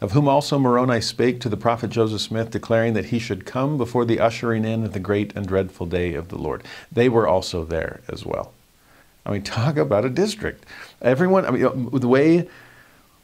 [0.00, 3.76] of whom also Moroni spake to the prophet Joseph Smith, declaring that he should come
[3.76, 6.62] before the ushering in of the great and dreadful day of the Lord.
[6.90, 8.52] They were also there as well.
[9.26, 10.64] I mean, talk about a district.
[11.02, 12.48] Everyone, I mean, the way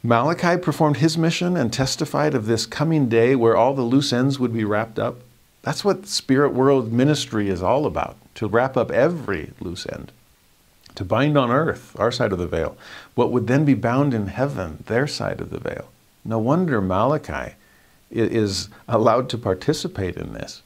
[0.07, 4.39] Malachi performed his mission and testified of this coming day where all the loose ends
[4.39, 5.17] would be wrapped up,
[5.63, 10.13] that's what spirit world ministry is all about to wrap up every loose end
[10.95, 12.77] to bind on earth, our side of the veil,
[13.15, 15.89] what would then be bound in heaven, their side of the veil.
[16.23, 17.55] No wonder Malachi
[18.09, 20.63] is allowed to participate in this.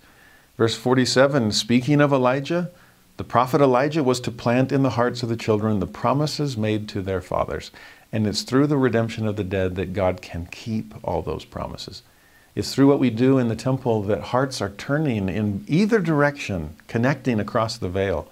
[0.56, 2.70] Verse 47 speaking of Elijah,
[3.18, 6.88] the prophet Elijah was to plant in the hearts of the children the promises made
[6.90, 7.72] to their fathers.
[8.12, 12.04] And it's through the redemption of the dead that God can keep all those promises.
[12.54, 16.76] It's through what we do in the temple that hearts are turning in either direction,
[16.88, 18.28] connecting across the veil.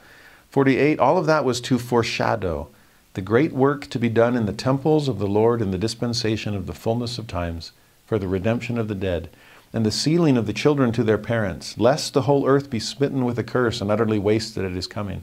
[0.50, 2.68] 48, all of that was to foreshadow
[3.14, 6.56] the great work to be done in the temples of the Lord in the dispensation
[6.56, 7.72] of the fullness of times
[8.06, 9.30] for the redemption of the dead,
[9.72, 13.24] and the sealing of the children to their parents, lest the whole earth be smitten
[13.24, 15.22] with a curse and utterly wasted at his coming.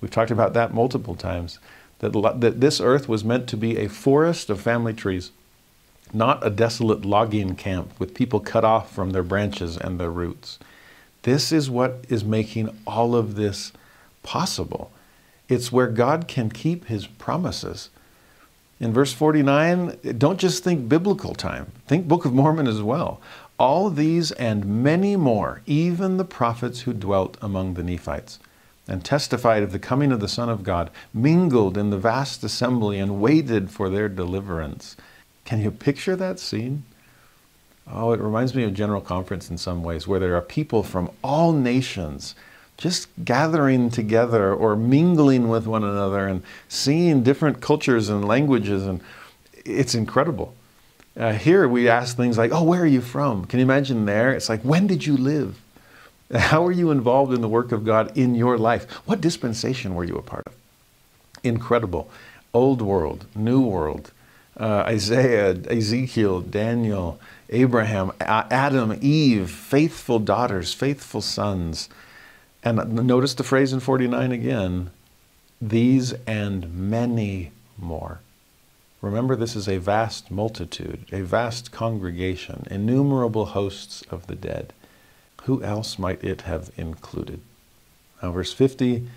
[0.00, 1.58] We've talked about that multiple times,
[2.12, 5.30] that, that this earth was meant to be a forest of family trees,
[6.12, 10.58] not a desolate logging camp with people cut off from their branches and their roots.
[11.22, 13.72] This is what is making all of this
[14.22, 14.92] possible.
[15.48, 17.90] It's where God can keep his promises.
[18.80, 23.20] In verse 49, don't just think biblical time, think Book of Mormon as well.
[23.58, 28.38] All these and many more, even the prophets who dwelt among the Nephites
[28.86, 32.98] and testified of the coming of the Son of God, mingled in the vast assembly
[32.98, 34.96] and waited for their deliverance.
[35.44, 36.84] Can you picture that scene?
[37.90, 41.10] Oh, it reminds me of General Conference in some ways, where there are people from
[41.22, 42.34] all nations
[42.76, 49.00] just gathering together or mingling with one another and seeing different cultures and languages and
[49.64, 50.54] it's incredible
[51.16, 54.32] uh, here we ask things like oh where are you from can you imagine there
[54.32, 55.60] it's like when did you live
[56.34, 58.90] how are you involved in the work of god in your life?
[59.06, 60.54] What dispensation were you a part of?
[61.42, 62.10] Incredible.
[62.52, 64.12] Old world new world.
[64.56, 67.18] Uh, isaiah ezekiel daniel
[67.50, 71.88] abraham adam eve faithful daughters faithful sons.
[72.62, 74.90] And notice the phrase in 49 again
[75.60, 78.20] these and many more.
[79.00, 84.72] Remember, this is a vast multitude, a vast congregation, innumerable hosts of the dead.
[85.44, 87.40] Who else might it have included?
[88.22, 89.08] Now, verse 50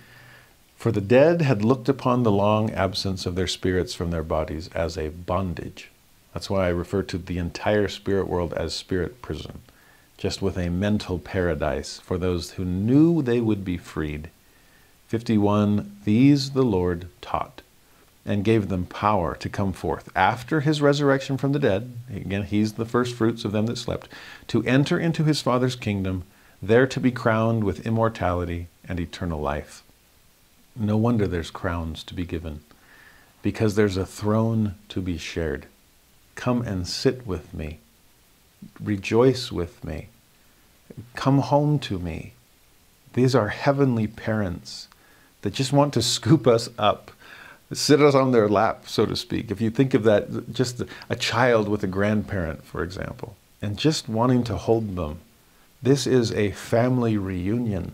[0.75, 4.69] For the dead had looked upon the long absence of their spirits from their bodies
[4.75, 5.89] as a bondage.
[6.33, 9.61] That's why I refer to the entire spirit world as spirit prison
[10.17, 14.29] just with a mental paradise for those who knew they would be freed.
[15.07, 17.61] 51 These the Lord taught
[18.27, 21.93] and gave them power to come forth after his resurrection from the dead.
[22.13, 24.09] Again, he's the first fruits of them that slept,
[24.47, 26.23] to enter into his Father's kingdom,
[26.61, 29.83] there to be crowned with immortality and eternal life.
[30.75, 32.59] No wonder there's crowns to be given,
[33.41, 35.65] because there's a throne to be shared.
[36.35, 37.79] Come and sit with me
[38.79, 40.09] Rejoice with me.
[41.15, 42.33] Come home to me.
[43.13, 44.87] These are heavenly parents
[45.41, 47.11] that just want to scoop us up,
[47.73, 49.51] sit us on their lap, so to speak.
[49.51, 54.07] If you think of that, just a child with a grandparent, for example, and just
[54.07, 55.19] wanting to hold them.
[55.81, 57.93] This is a family reunion,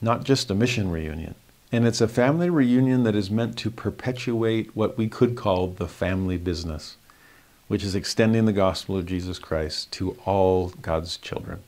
[0.00, 1.34] not just a mission reunion.
[1.72, 5.88] And it's a family reunion that is meant to perpetuate what we could call the
[5.88, 6.96] family business,
[7.66, 11.62] which is extending the gospel of Jesus Christ to all God's children.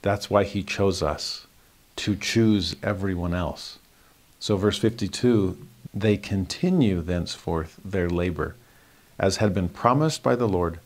[0.00, 1.46] That's why he chose us
[1.96, 3.78] to choose everyone else.
[4.38, 5.58] So, verse 52
[5.92, 8.54] they continue thenceforth their labor,
[9.18, 10.78] as had been promised by the Lord,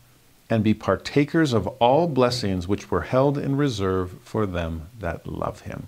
[0.50, 5.60] and be partakers of all blessings which were held in reserve for them that love
[5.60, 5.86] him.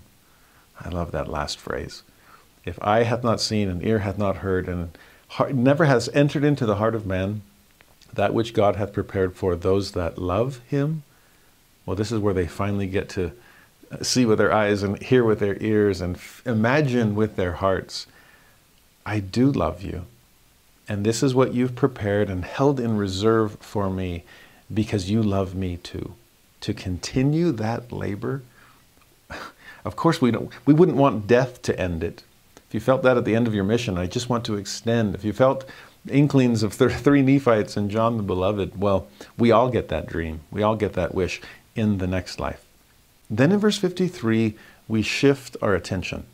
[0.79, 2.03] I love that last phrase.
[2.65, 4.97] If eye hath not seen, and ear hath not heard, and
[5.29, 7.41] heart, never has entered into the heart of man
[8.13, 11.03] that which God hath prepared for those that love him,
[11.85, 13.31] well, this is where they finally get to
[14.01, 18.05] see with their eyes and hear with their ears and f- imagine with their hearts.
[19.07, 20.05] I do love you.
[20.89, 24.25] And this is what you've prepared and held in reserve for me
[24.71, 26.13] because you love me too.
[26.61, 28.41] To continue that labor,
[29.85, 32.23] of course, we, don't, we wouldn't want death to end it.
[32.67, 35.15] If you felt that at the end of your mission, I just want to extend.
[35.15, 35.63] If you felt
[36.09, 39.07] inklings of three Nephites and John the Beloved, well,
[39.37, 40.41] we all get that dream.
[40.51, 41.39] We all get that wish
[41.77, 42.65] in the next life.
[43.29, 44.55] Then in verse 53,
[44.89, 46.25] we shift our attention.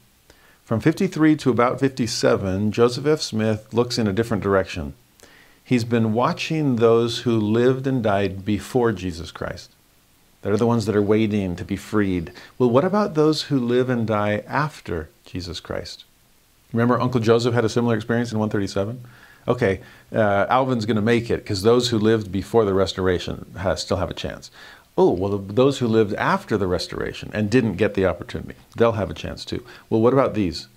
[0.74, 3.22] From 53 to about 57, Joseph F.
[3.22, 4.96] Smith looks in a different direction.
[5.64, 9.70] He's been watching those who lived and died before Jesus Christ.
[10.42, 12.32] They're the ones that are waiting to be freed.
[12.58, 16.06] Well, what about those who live and die after Jesus Christ?
[16.72, 19.04] Remember, Uncle Joseph had a similar experience in 137?
[19.48, 19.80] Okay,
[20.12, 23.98] uh, Alvin's going to make it because those who lived before the restoration has, still
[23.98, 24.50] have a chance.
[24.98, 29.10] Oh, well, those who lived after the restoration and didn't get the opportunity, they'll have
[29.10, 29.66] a chance too.
[29.90, 30.68] Well, what about these?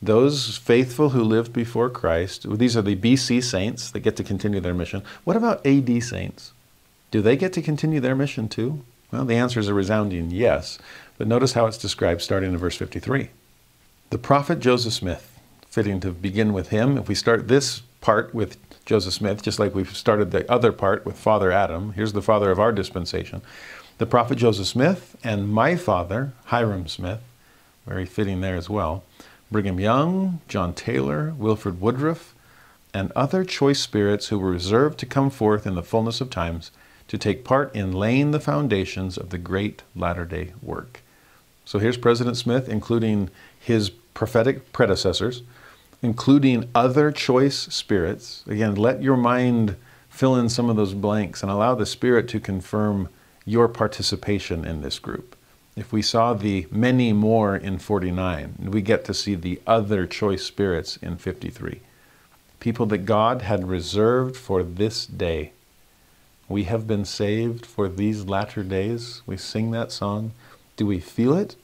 [0.00, 4.60] Those faithful who lived before Christ, these are the BC saints that get to continue
[4.60, 5.02] their mission.
[5.24, 6.52] What about AD saints?
[7.10, 8.84] Do they get to continue their mission too?
[9.10, 10.78] Well, the answer is a resounding yes.
[11.16, 13.30] But notice how it's described starting in verse 53.
[14.10, 16.96] The prophet Joseph Smith, fitting to begin with him.
[16.96, 18.56] If we start this part with
[18.88, 22.50] Joseph Smith, just like we've started the other part with Father Adam, here's the father
[22.50, 23.42] of our dispensation.
[23.98, 27.20] The prophet Joseph Smith and my father, Hyrum Smith,
[27.86, 29.04] very fitting there as well,
[29.50, 32.34] Brigham Young, John Taylor, Wilford Woodruff,
[32.94, 36.70] and other choice spirits who were reserved to come forth in the fullness of times
[37.08, 41.02] to take part in laying the foundations of the great latter day work.
[41.66, 43.28] So here's President Smith, including
[43.60, 45.42] his prophetic predecessors,
[46.02, 48.44] including other choice spirits.
[48.46, 49.76] Again, let your mind
[50.08, 53.08] fill in some of those blanks and allow the Spirit to confirm
[53.44, 55.36] your participation in this group.
[55.76, 60.44] If we saw the many more in 49, we get to see the other choice
[60.44, 61.80] spirits in 53.
[62.58, 65.52] People that God had reserved for this day.
[66.48, 69.22] We have been saved for these latter days.
[69.24, 70.32] We sing that song.
[70.76, 71.54] Do we feel it?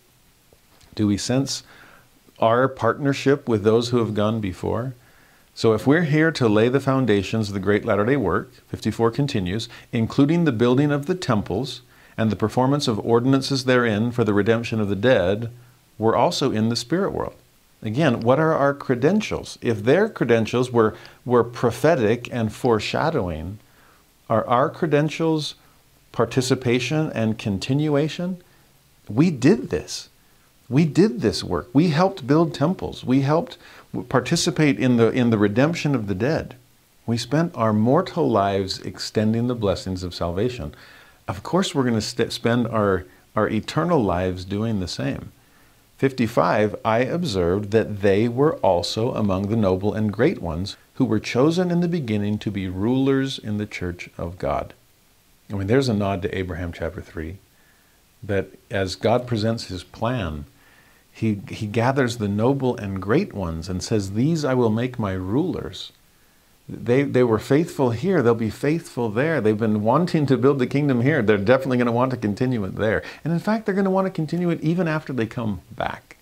[0.94, 1.65] Do we sense
[2.39, 4.94] our partnership with those who have gone before.
[5.55, 9.12] So if we're here to lay the foundations of the great latter day work, 54
[9.12, 11.82] continues, including the building of the temples
[12.19, 15.51] and the performance of ordinances therein for the redemption of the dead,
[15.98, 17.35] we're also in the spirit world.
[17.82, 19.59] Again, what are our credentials?
[19.61, 23.59] If their credentials were, were prophetic and foreshadowing,
[24.28, 25.55] are our credentials
[26.11, 28.43] participation and continuation?
[29.09, 30.09] We did this.
[30.75, 31.69] We did this work.
[31.73, 33.05] We helped build temples.
[33.05, 33.59] We helped
[34.09, 36.57] participate in the, in the redemption of the dead.
[37.07, 40.75] We spent our mortal lives extending the blessings of salvation.
[41.29, 43.05] Of course, we're going to spend our,
[43.37, 45.31] our eternal lives doing the same.
[45.99, 51.21] 55, I observed that they were also among the noble and great ones who were
[51.21, 54.75] chosen in the beginning to be rulers in the church of God.
[55.53, 57.39] I mean, there's a nod to Abraham chapter 3
[58.25, 60.47] that as God presents his plan,
[61.15, 65.12] he, he gathers the noble and great ones and says, These I will make my
[65.12, 65.93] rulers.
[66.69, 69.41] They, they were faithful here, they'll be faithful there.
[69.41, 71.23] They've been wanting to build the kingdom here.
[71.23, 73.05] They're definitely going to want to continue it there.
[73.23, 76.16] And in fact, they're going to want to continue it even after they come back.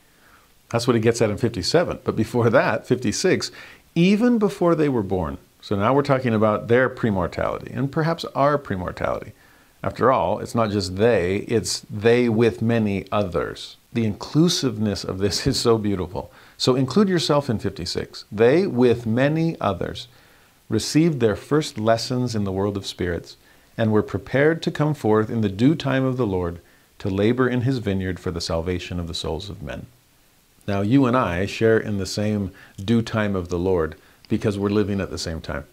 [0.68, 2.00] That's what he gets at in 57.
[2.04, 3.50] But before that, 56,
[3.94, 5.38] even before they were born.
[5.62, 9.32] So now we're talking about their premortality and perhaps our premortality.
[9.82, 15.46] After all, it's not just they, it's they with many others the inclusiveness of this
[15.46, 16.32] is so beautiful.
[16.56, 18.24] So include yourself in 56.
[18.32, 20.08] They, with many others,
[20.68, 23.36] received their first lessons in the world of spirits
[23.76, 26.60] and were prepared to come forth in the due time of the Lord
[26.98, 29.86] to labor in his vineyard for the salvation of the souls of men.
[30.66, 32.52] Now, you and I share in the same
[32.82, 33.96] due time of the Lord
[34.28, 35.64] because we're living at the same time.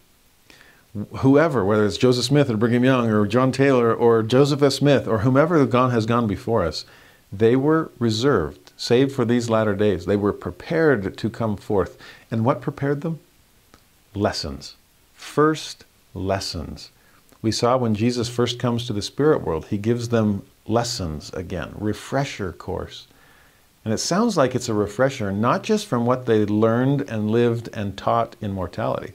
[1.17, 4.73] Whoever, whether it's Joseph Smith or Brigham Young or John Taylor or Joseph F.
[4.73, 6.83] Smith or whomever God has gone before us,
[7.31, 10.05] they were reserved, saved for these latter days.
[10.05, 11.97] They were prepared to come forth.
[12.31, 13.19] And what prepared them?
[14.15, 14.75] Lessons.
[15.13, 16.89] First lessons.
[17.41, 21.73] We saw when Jesus first comes to the spirit world, he gives them lessons again,
[21.75, 23.07] refresher course.
[23.85, 27.69] And it sounds like it's a refresher, not just from what they learned and lived
[27.73, 29.13] and taught in mortality,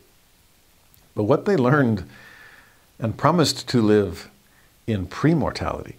[1.14, 2.08] but what they learned
[2.98, 4.30] and promised to live
[4.86, 5.96] in pre-mortality.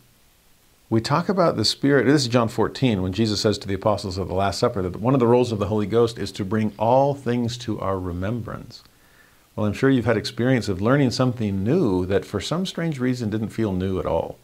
[0.87, 4.19] We talk about the Spirit, this is John 14, when Jesus says to the apostles
[4.19, 6.45] of the Last Supper that one of the roles of the Holy Ghost is to
[6.45, 8.83] bring all things to our remembrance.
[9.55, 13.31] Well, I'm sure you've had experience of learning something new that for some strange reason
[13.31, 14.37] didn't feel new at all.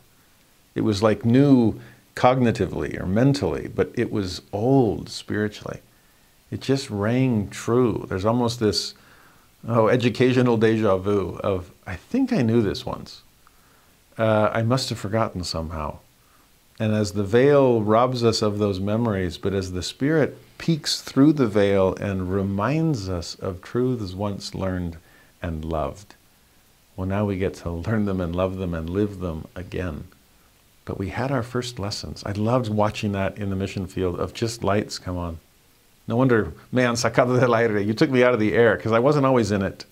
[0.73, 1.79] It was like new
[2.15, 5.81] cognitively or mentally, but it was old spiritually.
[6.49, 8.07] It just rang true.
[8.09, 8.95] There's almost this
[9.67, 13.21] oh educational deja vu of I think I knew this once.
[14.17, 15.99] Uh, I must have forgotten somehow.
[16.81, 21.33] And as the veil robs us of those memories, but as the Spirit peeks through
[21.33, 24.97] the veil and reminds us of truths once learned
[25.43, 26.15] and loved,
[26.95, 30.05] well, now we get to learn them and love them and live them again.
[30.83, 32.23] But we had our first lessons.
[32.25, 35.37] I loved watching that in the mission field of just lights come on.
[36.07, 38.97] No wonder, man, sacado del aire, you took me out of the air because I
[38.97, 39.85] wasn't always in it.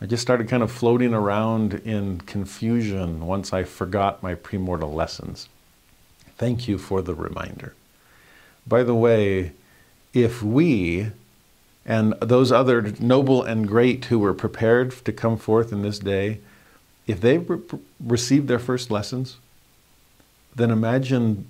[0.00, 5.50] I just started kind of floating around in confusion once I forgot my premortal lessons.
[6.36, 7.74] Thank you for the reminder.
[8.66, 9.52] By the way,
[10.12, 11.08] if we
[11.86, 16.40] and those other noble and great who were prepared to come forth in this day,
[17.06, 17.60] if they re-
[18.00, 19.36] received their first lessons,
[20.54, 21.46] then imagine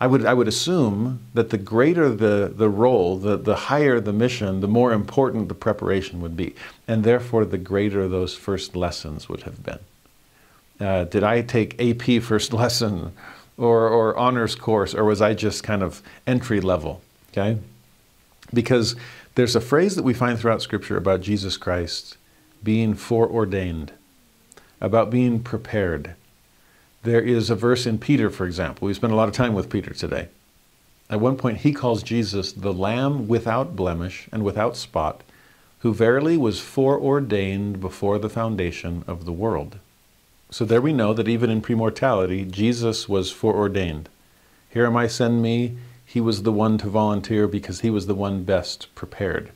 [0.00, 4.12] I would, I would assume that the greater the, the role, the, the higher the
[4.12, 6.54] mission, the more important the preparation would be.
[6.86, 9.78] And therefore, the greater those first lessons would have been.
[10.80, 13.12] Uh, did I take AP first lesson
[13.56, 17.00] or, or honors course, or was I just kind of entry level?
[17.32, 17.58] Okay?
[18.52, 18.96] Because
[19.34, 22.16] there's a phrase that we find throughout Scripture about Jesus Christ
[22.62, 23.92] being foreordained,
[24.80, 26.14] about being prepared.
[27.02, 28.86] There is a verse in Peter, for example.
[28.86, 30.28] We spent a lot of time with Peter today.
[31.10, 35.22] At one point, he calls Jesus the Lamb without blemish and without spot,
[35.80, 39.78] who verily was foreordained before the foundation of the world.
[40.54, 44.08] So there we know that even in premortality, Jesus was foreordained.
[44.70, 45.76] Here am I, send me.
[46.06, 49.50] He was the one to volunteer because he was the one best prepared.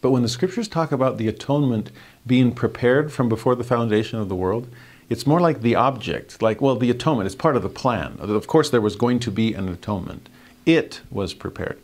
[0.00, 1.92] But when the scriptures talk about the atonement
[2.26, 4.66] being prepared from before the foundation of the world,
[5.08, 8.16] it's more like the object, like, well, the atonement is part of the plan.
[8.18, 10.28] Of course, there was going to be an atonement.
[10.66, 11.78] It was prepared.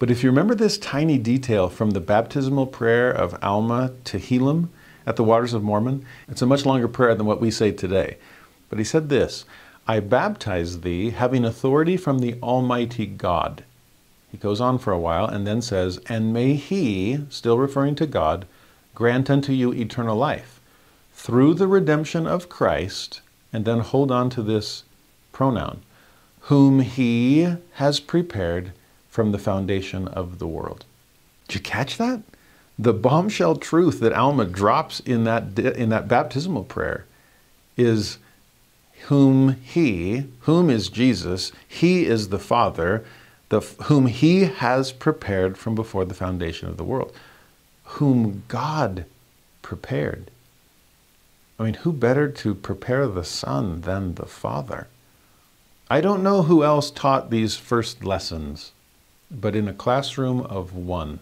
[0.00, 4.70] But if you remember this tiny detail from the baptismal prayer of Alma to Helam,
[5.06, 6.04] at the Waters of Mormon.
[6.28, 8.16] It's a much longer prayer than what we say today.
[8.68, 9.44] But he said this
[9.88, 13.64] I baptize thee, having authority from the Almighty God.
[14.30, 18.06] He goes on for a while and then says, And may he, still referring to
[18.06, 18.46] God,
[18.94, 20.60] grant unto you eternal life
[21.12, 23.20] through the redemption of Christ,
[23.52, 24.84] and then hold on to this
[25.32, 25.82] pronoun,
[26.42, 28.72] whom he has prepared
[29.08, 30.84] from the foundation of the world.
[31.48, 32.22] Did you catch that?
[32.80, 37.04] The bombshell truth that Alma drops in that, in that baptismal prayer
[37.76, 38.16] is
[39.08, 43.04] whom he, whom is Jesus, he is the Father,
[43.50, 47.12] the, whom he has prepared from before the foundation of the world,
[47.84, 49.04] whom God
[49.60, 50.30] prepared.
[51.58, 54.86] I mean, who better to prepare the Son than the Father?
[55.90, 58.72] I don't know who else taught these first lessons,
[59.30, 61.20] but in a classroom of one,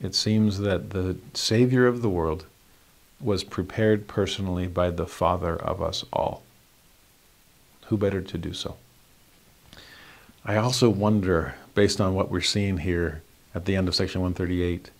[0.00, 2.46] it seems that the Savior of the world
[3.20, 6.42] was prepared personally by the Father of us all.
[7.86, 8.76] Who better to do so?
[10.44, 13.22] I also wonder, based on what we're seeing here
[13.54, 14.90] at the end of section 138,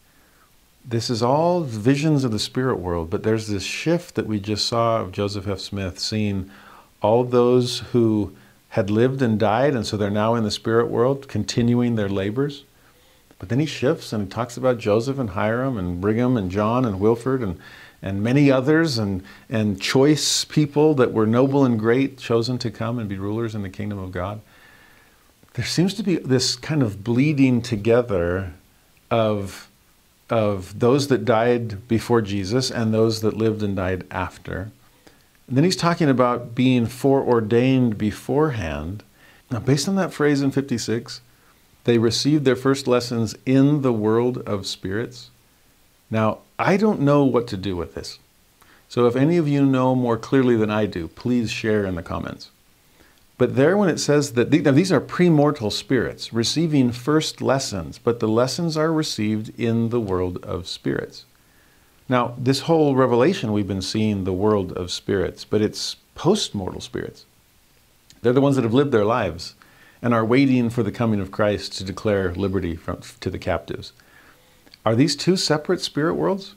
[0.88, 4.66] this is all visions of the spirit world, but there's this shift that we just
[4.66, 5.58] saw of Joseph F.
[5.58, 6.50] Smith, seeing
[7.02, 8.34] all those who
[8.70, 12.64] had lived and died, and so they're now in the spirit world, continuing their labors.
[13.38, 16.84] But then he shifts and he talks about Joseph and Hyrum and Brigham and John
[16.84, 17.58] and Wilford and,
[18.00, 22.98] and many others and, and choice people that were noble and great chosen to come
[22.98, 24.40] and be rulers in the kingdom of God.
[25.54, 28.52] There seems to be this kind of bleeding together
[29.10, 29.68] of,
[30.28, 34.70] of those that died before Jesus and those that lived and died after.
[35.48, 39.02] And then he's talking about being foreordained beforehand.
[39.50, 41.20] Now, based on that phrase in 56,
[41.86, 45.30] they received their first lessons in the world of spirits.
[46.10, 48.18] Now, I don't know what to do with this.
[48.88, 52.02] So, if any of you know more clearly than I do, please share in the
[52.02, 52.50] comments.
[53.38, 58.18] But there, when it says that now these are premortal spirits receiving first lessons, but
[58.18, 61.24] the lessons are received in the world of spirits.
[62.08, 66.80] Now, this whole revelation, we've been seeing the world of spirits, but it's post mortal
[66.80, 67.26] spirits.
[68.22, 69.54] They're the ones that have lived their lives
[70.02, 73.92] and are waiting for the coming of Christ to declare liberty from, to the captives.
[74.84, 76.54] Are these two separate spirit worlds?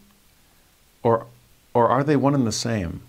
[1.02, 1.26] Or,
[1.74, 3.02] or are they one and the same?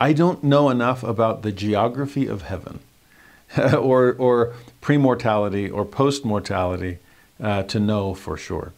[0.00, 2.80] I don't know enough about the geography of heaven
[3.58, 6.98] or, or premortality or postmortality
[7.40, 8.72] uh, to know for sure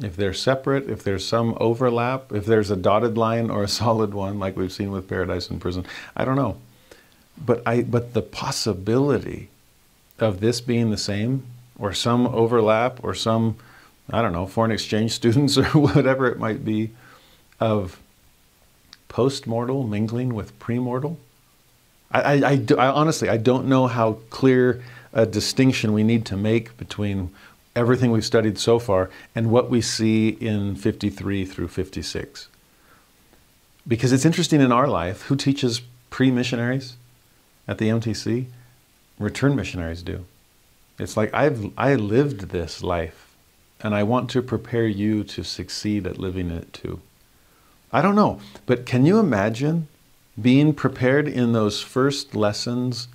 [0.00, 4.14] if they're separate, if there's some overlap, if there's a dotted line or a solid
[4.14, 5.84] one, like we've seen with paradise and prison,
[6.16, 6.56] I don't know.
[7.44, 9.48] But I, but the possibility
[10.18, 11.44] of this being the same,
[11.78, 13.56] or some overlap, or some,
[14.10, 16.90] I don't know, foreign exchange students or whatever it might be,
[17.60, 18.00] of
[19.08, 21.16] post-mortal mingling with premortal.
[22.10, 24.82] I, I, I, I honestly, I don't know how clear
[25.12, 27.30] a distinction we need to make between
[27.74, 32.48] everything we've studied so far and what we see in 53 through 56.
[33.86, 35.80] Because it's interesting in our life, who teaches
[36.10, 36.96] pre missionaries
[37.66, 38.46] at the MTC?
[39.18, 40.24] Return missionaries do.
[40.98, 43.36] It's like I've I lived this life
[43.80, 47.00] and I want to prepare you to succeed at living it too.
[47.92, 49.88] I don't know, but can you imagine
[50.40, 53.08] being prepared in those first lessons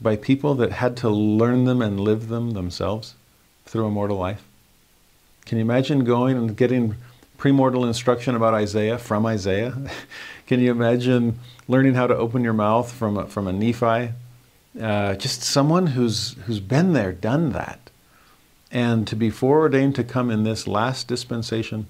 [0.00, 3.14] by people that had to learn them and live them themselves?
[3.66, 4.44] through a mortal life?
[5.44, 6.96] Can you imagine going and getting
[7.38, 9.76] premortal instruction about Isaiah from Isaiah?
[10.46, 11.38] Can you imagine
[11.68, 14.12] learning how to open your mouth from a, from a Nephi?
[14.80, 17.90] Uh, just someone who's, who's been there, done that.
[18.70, 21.86] And to be foreordained to come in this last dispensation,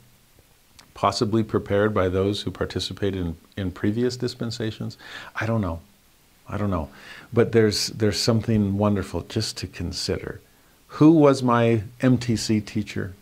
[0.95, 4.97] possibly prepared by those who participated in, in previous dispensations,
[5.35, 5.81] I don't know.
[6.49, 6.91] I don't know.
[7.33, 10.41] But there's, there's something wonderful just to consider.
[10.89, 13.15] Who was my MTC teacher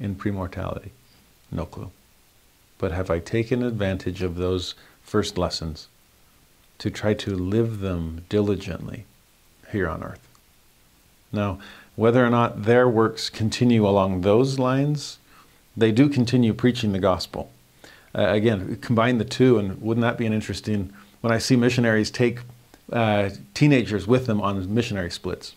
[0.00, 0.90] in premortality?
[1.50, 1.90] No clue.
[2.78, 5.88] But have I taken advantage of those first lessons
[6.82, 9.04] to try to live them diligently
[9.70, 10.26] here on earth?
[11.30, 11.60] Now,
[11.94, 15.18] whether or not their works continue along those lines,
[15.76, 17.52] they do continue preaching the gospel.
[18.12, 20.92] Uh, again, combine the two, and wouldn't that be an interesting?
[21.20, 22.40] When I see missionaries take
[22.92, 25.54] uh, teenagers with them on missionary splits,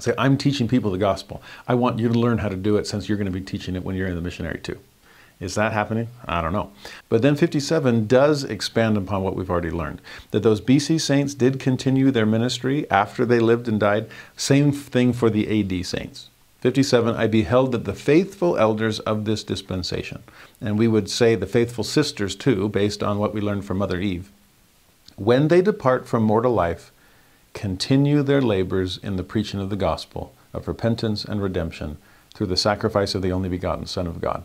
[0.00, 1.40] Say, I'm teaching people the gospel.
[1.68, 3.76] I want you to learn how to do it since you're going to be teaching
[3.76, 4.80] it when you're in the missionary too.
[5.42, 6.06] Is that happening?
[6.24, 6.70] I don't know.
[7.08, 10.00] But then 57 does expand upon what we've already learned
[10.30, 14.08] that those BC saints did continue their ministry after they lived and died.
[14.36, 16.30] Same thing for the AD saints.
[16.60, 20.22] 57, I beheld that the faithful elders of this dispensation,
[20.60, 23.98] and we would say the faithful sisters too, based on what we learned from Mother
[23.98, 24.30] Eve,
[25.16, 26.92] when they depart from mortal life,
[27.52, 31.98] continue their labors in the preaching of the gospel of repentance and redemption
[32.32, 34.44] through the sacrifice of the only begotten Son of God.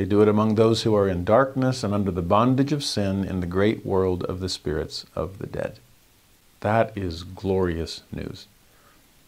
[0.00, 3.22] They do it among those who are in darkness and under the bondage of sin
[3.22, 5.78] in the great world of the spirits of the dead.
[6.60, 8.46] That is glorious news.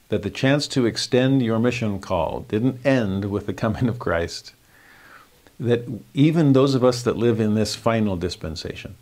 [0.08, 4.54] That the chance to extend your mission call didn't end with the coming of Christ.
[5.60, 8.94] That even those of us that live in this final dispensation,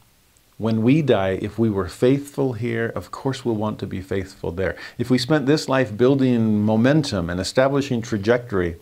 [0.58, 4.50] when we die, if we were faithful here, of course we'll want to be faithful
[4.50, 4.76] there.
[4.98, 8.74] If we spent this life building momentum and establishing trajectory,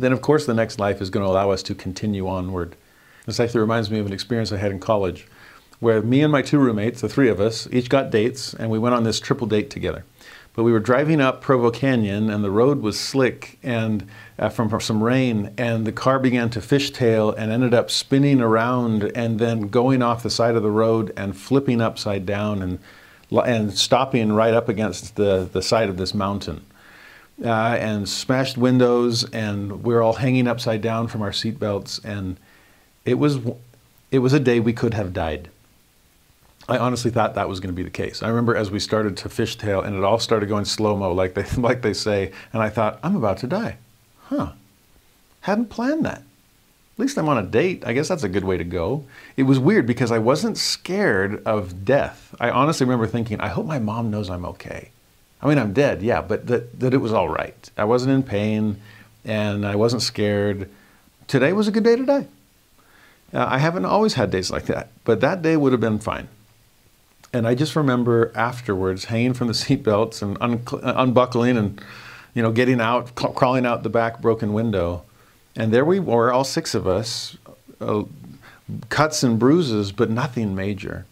[0.00, 2.76] then of course the next life is going to allow us to continue onward.
[3.26, 5.26] This actually reminds me of an experience I had in college
[5.80, 8.78] where me and my two roommates, the three of us, each got dates and we
[8.78, 10.04] went on this triple date together.
[10.54, 14.06] But we were driving up Provo Canyon and the road was slick and
[14.38, 18.40] uh, from, from some rain and the car began to fishtail and ended up spinning
[18.40, 22.78] around and then going off the side of the road and flipping upside down and,
[23.44, 26.64] and stopping right up against the, the side of this mountain.
[27.42, 32.38] Uh, and smashed windows and we we're all hanging upside down from our seatbelts and
[33.06, 33.38] it was,
[34.10, 35.48] it was a day we could have died.
[36.70, 38.22] I honestly thought that was going to be the case.
[38.22, 41.34] I remember as we started to fishtail and it all started going slow mo, like
[41.34, 43.76] they like they say, and I thought I'm about to die.
[44.24, 44.52] Huh?
[45.40, 46.18] Hadn't planned that.
[46.20, 47.82] At least I'm on a date.
[47.86, 49.04] I guess that's a good way to go.
[49.36, 52.34] It was weird because I wasn't scared of death.
[52.38, 54.90] I honestly remember thinking, I hope my mom knows I'm okay.
[55.42, 57.70] I mean, I'm dead, yeah, but that, that it was all right.
[57.76, 58.80] I wasn't in pain
[59.24, 60.68] and I wasn't scared.
[61.26, 62.26] Today was a good day to die.
[63.32, 66.28] Uh, I haven't always had days like that, but that day would have been fine.
[67.32, 71.80] And I just remember afterwards hanging from the seatbelts and un- unbuckling and,
[72.34, 75.04] you know, getting out, crawling out the back broken window.
[75.56, 77.36] And there we were, all six of us,
[77.80, 78.04] uh,
[78.88, 81.06] cuts and bruises, but nothing major.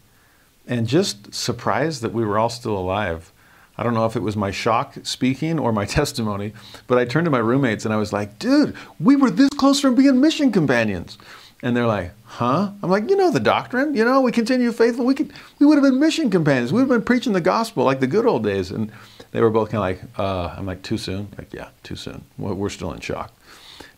[0.67, 3.33] And just surprised that we were all still alive.
[3.79, 6.53] I don't know if it was my shock speaking or my testimony,
[6.89, 9.81] but I turned to my roommates and I was like, dude, we were this close
[9.81, 11.17] from being mission companions.
[11.63, 12.71] And they're like, huh?
[12.83, 15.05] I'm like, you know the doctrine, you know, we continue faithful.
[15.05, 16.73] We could, we would have been mission companions.
[16.73, 18.71] We would have been preaching the gospel like the good old days.
[18.71, 18.93] And
[19.33, 21.29] they were both kind of like, uh, I'm like, too soon?
[21.37, 22.25] Like, yeah, too soon.
[22.37, 23.33] We're still in shock.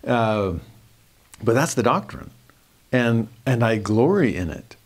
[0.07, 0.55] Uh,
[1.43, 2.31] but that's the doctrine.
[2.93, 4.77] And, and I glory in it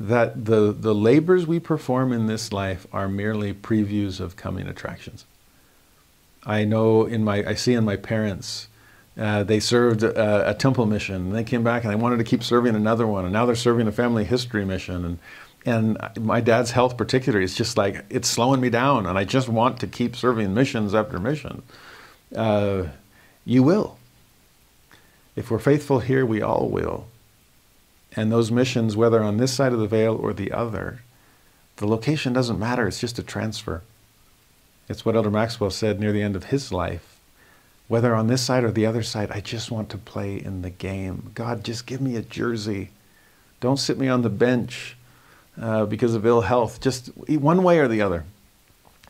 [0.00, 5.24] that the, the labors we perform in this life are merely previews of coming attractions.
[6.46, 8.68] I know in my, I see in my parents,
[9.18, 11.16] uh, they served a, a, temple mission.
[11.16, 13.56] And they came back and they wanted to keep serving another one, and now they're
[13.56, 15.04] serving a family history mission.
[15.04, 15.18] And
[15.66, 19.48] and my dad's health, particularly, is just like it's slowing me down, and I just
[19.48, 21.62] want to keep serving missions after mission.
[22.34, 22.84] Uh,
[23.44, 23.98] you will.
[25.36, 27.06] If we're faithful here, we all will.
[28.16, 31.02] And those missions, whether on this side of the veil or the other,
[31.76, 33.82] the location doesn't matter, it's just a transfer.
[34.88, 37.20] It's what Elder Maxwell said near the end of his life.
[37.86, 40.70] Whether on this side or the other side, I just want to play in the
[40.70, 41.30] game.
[41.34, 42.90] God, just give me a jersey.
[43.60, 44.96] Don't sit me on the bench
[45.60, 46.80] uh, because of ill health.
[46.80, 48.24] Just one way or the other.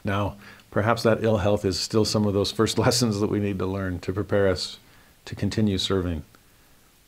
[0.05, 0.37] Now,
[0.71, 3.67] perhaps that ill health is still some of those first lessons that we need to
[3.67, 4.79] learn to prepare us
[5.25, 6.23] to continue serving.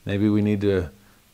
[0.05, 0.91] Maybe we need to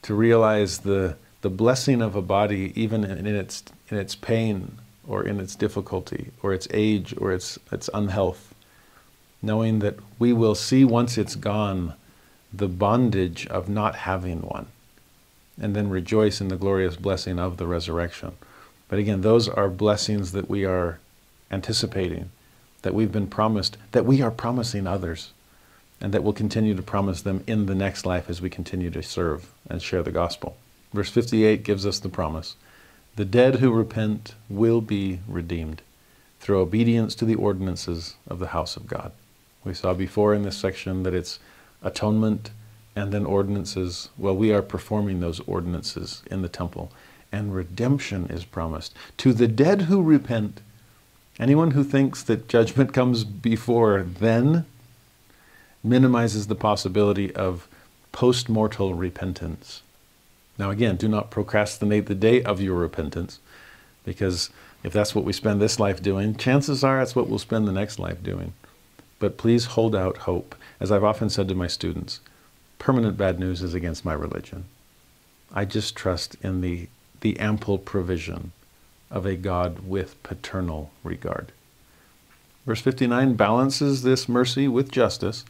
[0.06, 4.78] to realize the, the blessing of a body, even in, its, in its pain
[5.08, 8.54] or in its difficulty or its age or its, its unhealth,
[9.42, 11.92] knowing that we will see once it's gone
[12.52, 14.68] the bondage of not having one,
[15.60, 18.30] and then rejoice in the glorious blessing of the resurrection.
[18.88, 21.00] But again, those are blessings that we are
[21.50, 22.30] anticipating,
[22.82, 25.32] that we've been promised, that we are promising others
[26.00, 29.02] and that we'll continue to promise them in the next life as we continue to
[29.02, 30.56] serve and share the gospel.
[30.92, 32.56] Verse 58 gives us the promise
[33.16, 35.80] the dead who repent will be redeemed
[36.38, 39.12] through obedience to the ordinances of the house of God.
[39.64, 41.38] We saw before in this section that it's
[41.82, 42.50] atonement
[42.94, 44.10] and then ordinances.
[44.18, 46.92] Well, we are performing those ordinances in the temple,
[47.32, 50.60] and redemption is promised to the dead who repent.
[51.40, 54.66] Anyone who thinks that judgment comes before then
[55.82, 57.66] minimizes the possibility of
[58.16, 59.82] post mortal repentance.
[60.56, 63.40] Now, again, do not procrastinate the day of your repentance,
[64.06, 64.48] because
[64.82, 67.72] if that's what we spend this life doing, chances are that's what we'll spend the
[67.72, 68.54] next life doing.
[69.18, 70.54] But please hold out hope.
[70.80, 72.20] As I've often said to my students,
[72.78, 74.64] permanent bad news is against my religion.
[75.52, 76.88] I just trust in the,
[77.20, 78.52] the ample provision
[79.10, 81.52] of a God with paternal regard.
[82.64, 85.44] Verse 59 balances this mercy with justice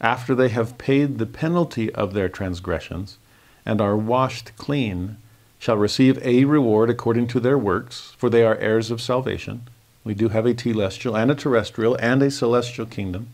[0.00, 3.18] after they have paid the penalty of their transgressions
[3.64, 5.16] and are washed clean,
[5.58, 9.62] shall receive a reward according to their works, for they are heirs of salvation.
[10.04, 13.28] We do have a telestial and a terrestrial and a celestial kingdom.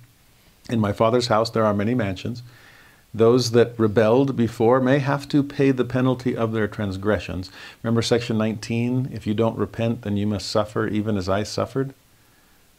[0.71, 2.43] In my Father's house there are many mansions.
[3.13, 7.51] Those that rebelled before may have to pay the penalty of their transgressions.
[7.83, 9.11] Remember section 19?
[9.13, 11.93] If you don't repent, then you must suffer even as I suffered.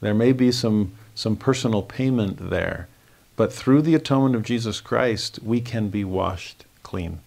[0.01, 2.87] There may be some, some personal payment there
[3.35, 7.19] but through the atonement of Jesus Christ, we can be washed clean.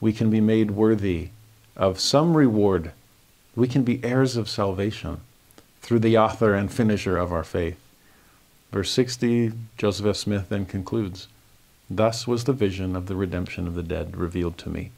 [0.00, 1.30] We can be made worthy
[1.76, 2.92] of some reward.
[3.56, 5.20] We can be heirs of salvation
[5.80, 7.78] through the author and finisher of our faith.
[8.70, 10.16] Verse 60, Joseph F.
[10.16, 11.28] Smith then concludes
[11.88, 14.92] Thus was the vision of the redemption of the dead revealed to me.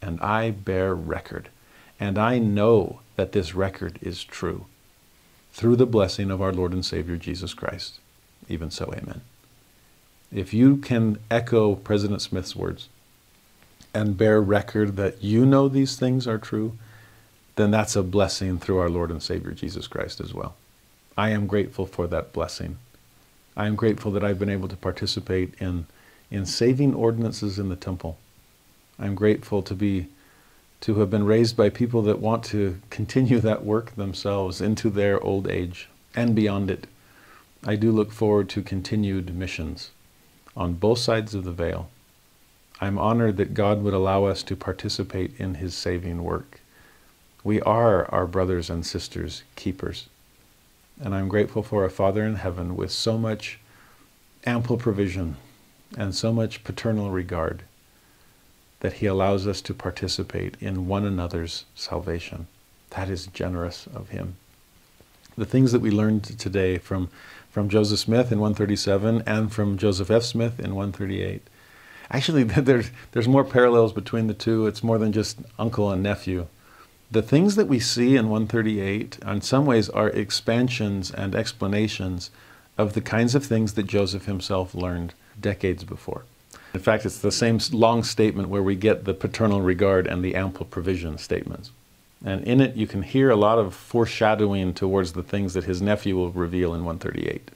[0.00, 1.48] And I bear record,
[1.98, 4.66] and I know that this record is true,
[5.52, 8.00] through the blessing of our Lord and Savior Jesus Christ.
[8.48, 9.22] Even so, amen
[10.34, 12.88] if you can echo President Smith's words
[13.94, 16.76] and bear record that you know these things are true,
[17.54, 20.56] then that's a blessing through our Lord and Savior Jesus Christ as well.
[21.16, 22.78] I am grateful for that blessing.
[23.56, 25.86] I am grateful that I've been able to participate in,
[26.32, 28.18] in saving ordinances in the temple.
[28.98, 30.08] I'm grateful to be
[30.80, 35.22] to have been raised by people that want to continue that work themselves into their
[35.22, 36.88] old age and beyond it.
[37.64, 39.92] I do look forward to continued missions
[40.56, 41.90] on both sides of the veil.
[42.80, 46.60] I'm honored that God would allow us to participate in His saving work.
[47.42, 50.08] We are our brothers and sisters' keepers.
[51.00, 53.58] And I'm grateful for a Father in heaven with so much
[54.44, 55.36] ample provision
[55.96, 57.62] and so much paternal regard
[58.80, 62.46] that He allows us to participate in one another's salvation.
[62.94, 64.36] That is generous of him.
[65.36, 67.08] The things that we learned today from,
[67.54, 70.24] from Joseph Smith in 137 and from Joseph F.
[70.24, 71.40] Smith in 138.
[72.10, 74.66] Actually, there's, there's more parallels between the two.
[74.66, 76.48] It's more than just uncle and nephew.
[77.12, 82.32] The things that we see in 138, in some ways, are expansions and explanations
[82.76, 86.24] of the kinds of things that Joseph himself learned decades before.
[86.74, 90.34] In fact, it's the same long statement where we get the paternal regard and the
[90.34, 91.70] ample provision statements.
[92.24, 95.82] And in it, you can hear a lot of foreshadowing towards the things that his
[95.82, 97.50] nephew will reveal in 138.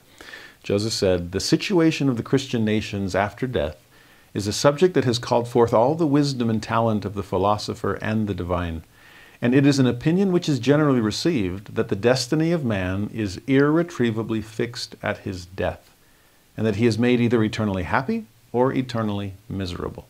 [0.61, 3.77] Joseph said, The situation of the Christian nations after death
[4.33, 7.95] is a subject that has called forth all the wisdom and talent of the philosopher
[7.95, 8.83] and the divine.
[9.41, 13.41] And it is an opinion which is generally received that the destiny of man is
[13.47, 15.95] irretrievably fixed at his death,
[16.55, 20.07] and that he is made either eternally happy or eternally miserable.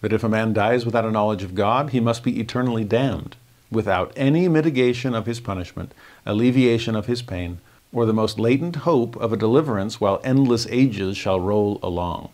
[0.00, 3.36] That if a man dies without a knowledge of God, he must be eternally damned,
[3.70, 5.92] without any mitigation of his punishment,
[6.24, 7.58] alleviation of his pain,
[7.92, 12.30] or the most latent hope of a deliverance while endless ages shall roll along.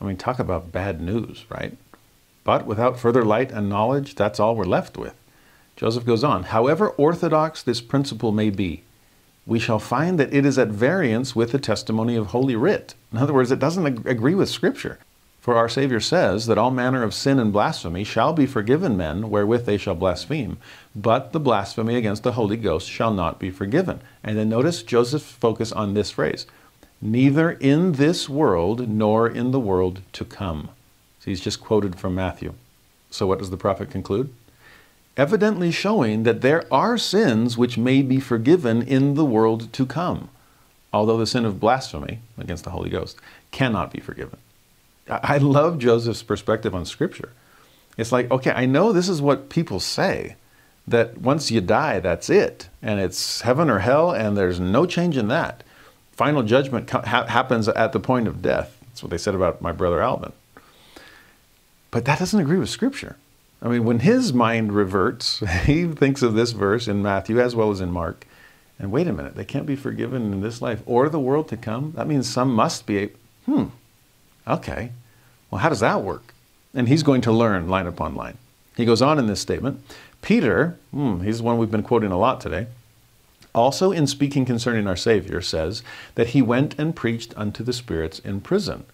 [0.00, 1.76] I mean, talk about bad news, right?
[2.44, 5.14] But without further light and knowledge, that's all we're left with.
[5.76, 8.82] Joseph goes on, however orthodox this principle may be,
[9.46, 12.94] we shall find that it is at variance with the testimony of Holy Writ.
[13.12, 14.98] In other words, it doesn't ag- agree with Scripture.
[15.46, 19.30] For our Savior says that all manner of sin and blasphemy shall be forgiven men
[19.30, 20.58] wherewith they shall blaspheme,
[20.92, 24.00] but the blasphemy against the Holy Ghost shall not be forgiven.
[24.24, 26.46] And then notice Joseph's focus on this phrase
[27.00, 30.70] neither in this world nor in the world to come.
[31.20, 32.54] So he's just quoted from Matthew.
[33.12, 34.34] So what does the prophet conclude?
[35.16, 40.28] evidently showing that there are sins which may be forgiven in the world to come,
[40.92, 43.20] although the sin of blasphemy against the Holy Ghost
[43.52, 44.38] cannot be forgiven.
[45.08, 47.32] I love Joseph's perspective on Scripture.
[47.96, 50.36] It's like, okay, I know this is what people say,
[50.86, 55.16] that once you die, that's it, and it's heaven or hell, and there's no change
[55.16, 55.62] in that.
[56.12, 58.78] Final judgment ha- happens at the point of death.
[58.82, 60.32] That's what they said about my brother Alvin.
[61.90, 63.16] But that doesn't agree with Scripture.
[63.62, 67.70] I mean, when his mind reverts, he thinks of this verse in Matthew as well
[67.70, 68.26] as in Mark.
[68.78, 71.56] And wait a minute, they can't be forgiven in this life or the world to
[71.56, 71.92] come?
[71.96, 73.10] That means some must be.
[73.46, 73.66] Hmm,
[74.46, 74.90] okay.
[75.50, 76.34] Well, how does that work?
[76.74, 78.38] And he's going to learn line upon line.
[78.76, 79.82] He goes on in this statement
[80.22, 82.66] Peter, hmm, he's the one we've been quoting a lot today,
[83.54, 85.82] also in speaking concerning our Savior, says
[86.14, 88.84] that he went and preached unto the spirits in prison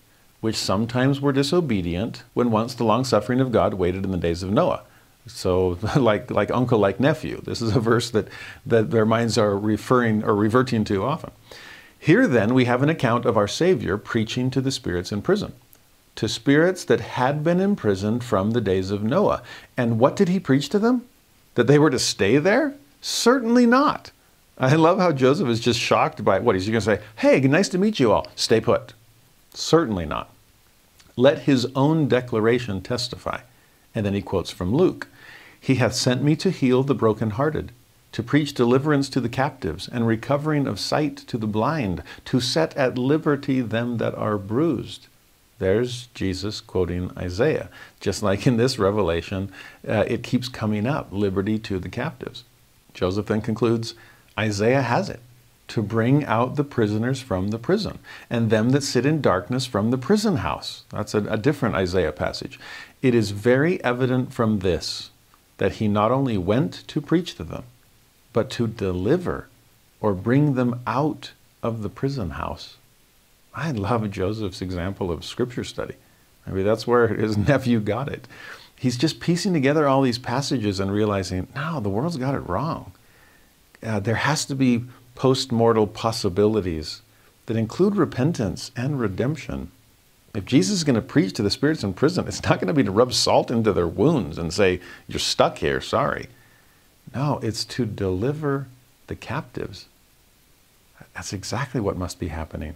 [0.43, 4.43] which sometimes were disobedient when once the long suffering of God waited in the days
[4.43, 4.83] of Noah.
[5.25, 7.41] So, like, like uncle, like nephew.
[7.41, 8.27] This is a verse that,
[8.67, 11.31] that their minds are referring or reverting to often.
[12.03, 15.53] Here, then, we have an account of our Savior preaching to the spirits in prison,
[16.17, 19.41] to spirits that had been imprisoned from the days of Noah.
[19.77, 21.07] And what did he preach to them?
[21.55, 22.75] That they were to stay there?
[23.01, 24.11] Certainly not.
[24.59, 27.01] I love how Joseph is just shocked by what he's going to say.
[27.19, 28.27] Hey, nice to meet you all.
[28.35, 28.95] Stay put.
[29.55, 30.29] Certainly not.
[31.17, 33.43] Let his own declaration testify.
[33.95, 35.07] And then he quotes from Luke
[35.61, 37.71] He hath sent me to heal the brokenhearted,
[38.13, 42.77] to preach deliverance to the captives, and recovering of sight to the blind, to set
[42.77, 45.09] at liberty them that are bruised.
[45.59, 47.69] There's Jesus quoting Isaiah.
[48.01, 49.51] Just like in this revelation,
[49.87, 52.45] uh, it keeps coming up liberty to the captives.
[52.95, 53.95] Joseph then concludes
[54.39, 55.21] Isaiah has it
[55.69, 57.99] to bring out the prisoners from the prison,
[58.29, 60.85] and them that sit in darkness from the prison house.
[60.91, 62.61] That's a, a different Isaiah passage.
[63.01, 65.11] It is very evident from this
[65.59, 67.63] that he not only went to preach to them,
[68.33, 69.49] but to deliver
[70.01, 71.33] or bring them out
[71.63, 72.77] of the prison house.
[73.55, 75.95] I love Joseph's example of scripture study.
[76.47, 78.27] Mean, that's where his nephew got it.
[78.77, 82.93] He's just piecing together all these passages and realizing, no, the world's got it wrong.
[83.83, 84.85] Uh, there has to be
[85.15, 87.03] post-mortal possibilities
[87.47, 89.71] that include repentance and redemption.
[90.35, 92.73] If Jesus is going to preach to the spirits in prison, it's not going to
[92.73, 96.29] be to rub salt into their wounds and say, You're stuck here, sorry.
[97.15, 98.69] No, it's to deliver
[99.07, 99.87] the captives.
[101.15, 102.75] That's exactly what must be happening.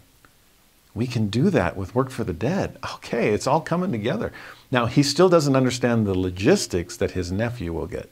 [0.95, 2.79] We can do that with work for the dead.
[2.95, 4.33] Okay, it's all coming together.
[4.71, 8.11] Now, he still doesn't understand the logistics that his nephew will get.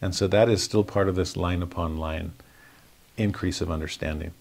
[0.00, 2.32] And so that is still part of this line upon line
[3.16, 4.32] increase of understanding.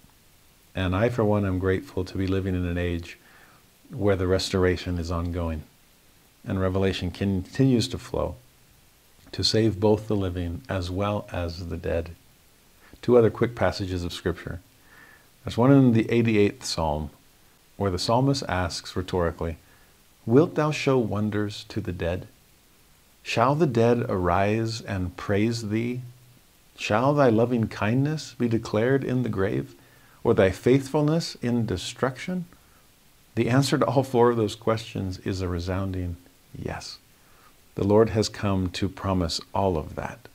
[0.75, 3.19] And I, for one, am grateful to be living in an age
[3.89, 5.63] where the restoration is ongoing
[6.45, 8.35] and revelation continues to flow
[9.33, 12.11] to save both the living as well as the dead.
[13.01, 14.61] Two other quick passages of Scripture.
[15.43, 17.09] There's one in the 88th Psalm
[17.75, 19.57] where the psalmist asks rhetorically,
[20.25, 22.27] Wilt thou show wonders to the dead?
[23.21, 26.01] Shall the dead arise and praise thee
[26.75, 29.75] Shall thy loving kindness be declared in the grave,
[30.23, 32.45] or thy faithfulness in destruction?
[33.35, 36.17] The answer to all four of those questions is a resounding
[36.57, 36.97] yes.
[37.75, 40.27] The Lord has come to promise all of that.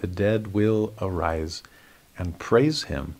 [0.00, 1.62] The dead will arise
[2.18, 3.16] and praise him.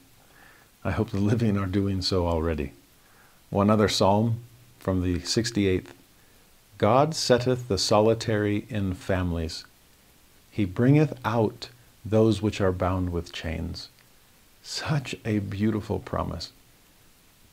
[0.84, 2.72] I hope the living are doing so already.
[3.50, 4.40] One other psalm
[4.78, 5.88] from the 68th
[6.78, 9.64] God setteth the solitary in families,
[10.50, 11.68] he bringeth out
[12.04, 13.88] those which are bound with chains.
[14.62, 16.50] Such a beautiful promise.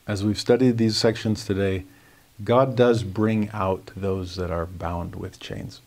[0.07, 1.83] As we've studied these sections today,
[2.43, 5.81] God does bring out those that are bound with chains.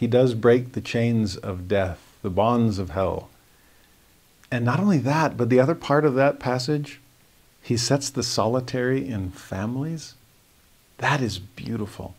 [0.00, 3.28] He does break the chains of death, the bonds of hell.
[4.50, 7.02] And not only that, but the other part of that passage,
[7.60, 10.14] he sets the solitary in families.
[10.96, 12.14] That is beautiful.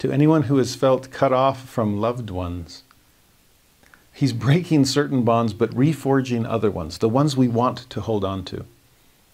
[0.00, 2.82] To anyone who has felt cut off from loved ones,
[4.12, 8.44] he's breaking certain bonds but reforging other ones, the ones we want to hold on
[8.44, 8.66] to.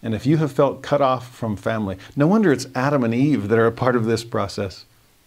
[0.04, 3.48] And if you have felt cut off from family, no wonder it's Adam and Eve
[3.48, 4.84] that are a part of this process.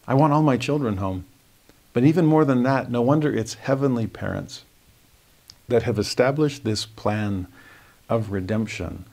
[0.07, 1.25] I want all my children home.
[1.99, 4.63] But even more than that, no wonder it's heavenly parents
[5.67, 7.47] that have established this plan
[8.07, 9.03] of redemption,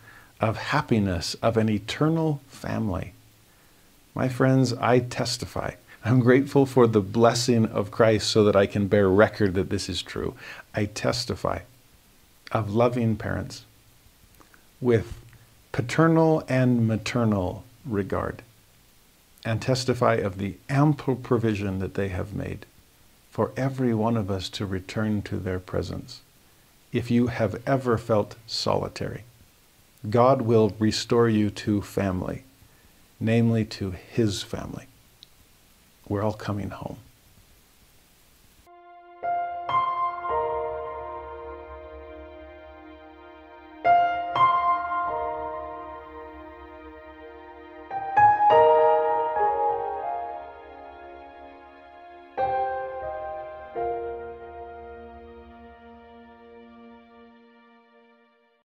[0.41, 3.13] of happiness, of an eternal family.
[4.15, 5.73] My friends, I testify.
[6.05, 9.89] I'm grateful for the blessing of Christ so that I can bear record that this
[9.89, 10.37] is true.
[10.73, 11.63] I testify
[12.53, 13.65] of loving parents
[14.81, 15.19] with
[15.73, 18.43] paternal and maternal regard
[19.45, 22.65] and testify of the ample provision that they have made
[23.37, 26.23] for every one of us to return to their presence.
[26.91, 29.25] If you have ever felt solitary,
[30.09, 32.45] God will restore you to family,
[33.21, 34.87] namely to His family.
[36.09, 36.97] We're all coming home.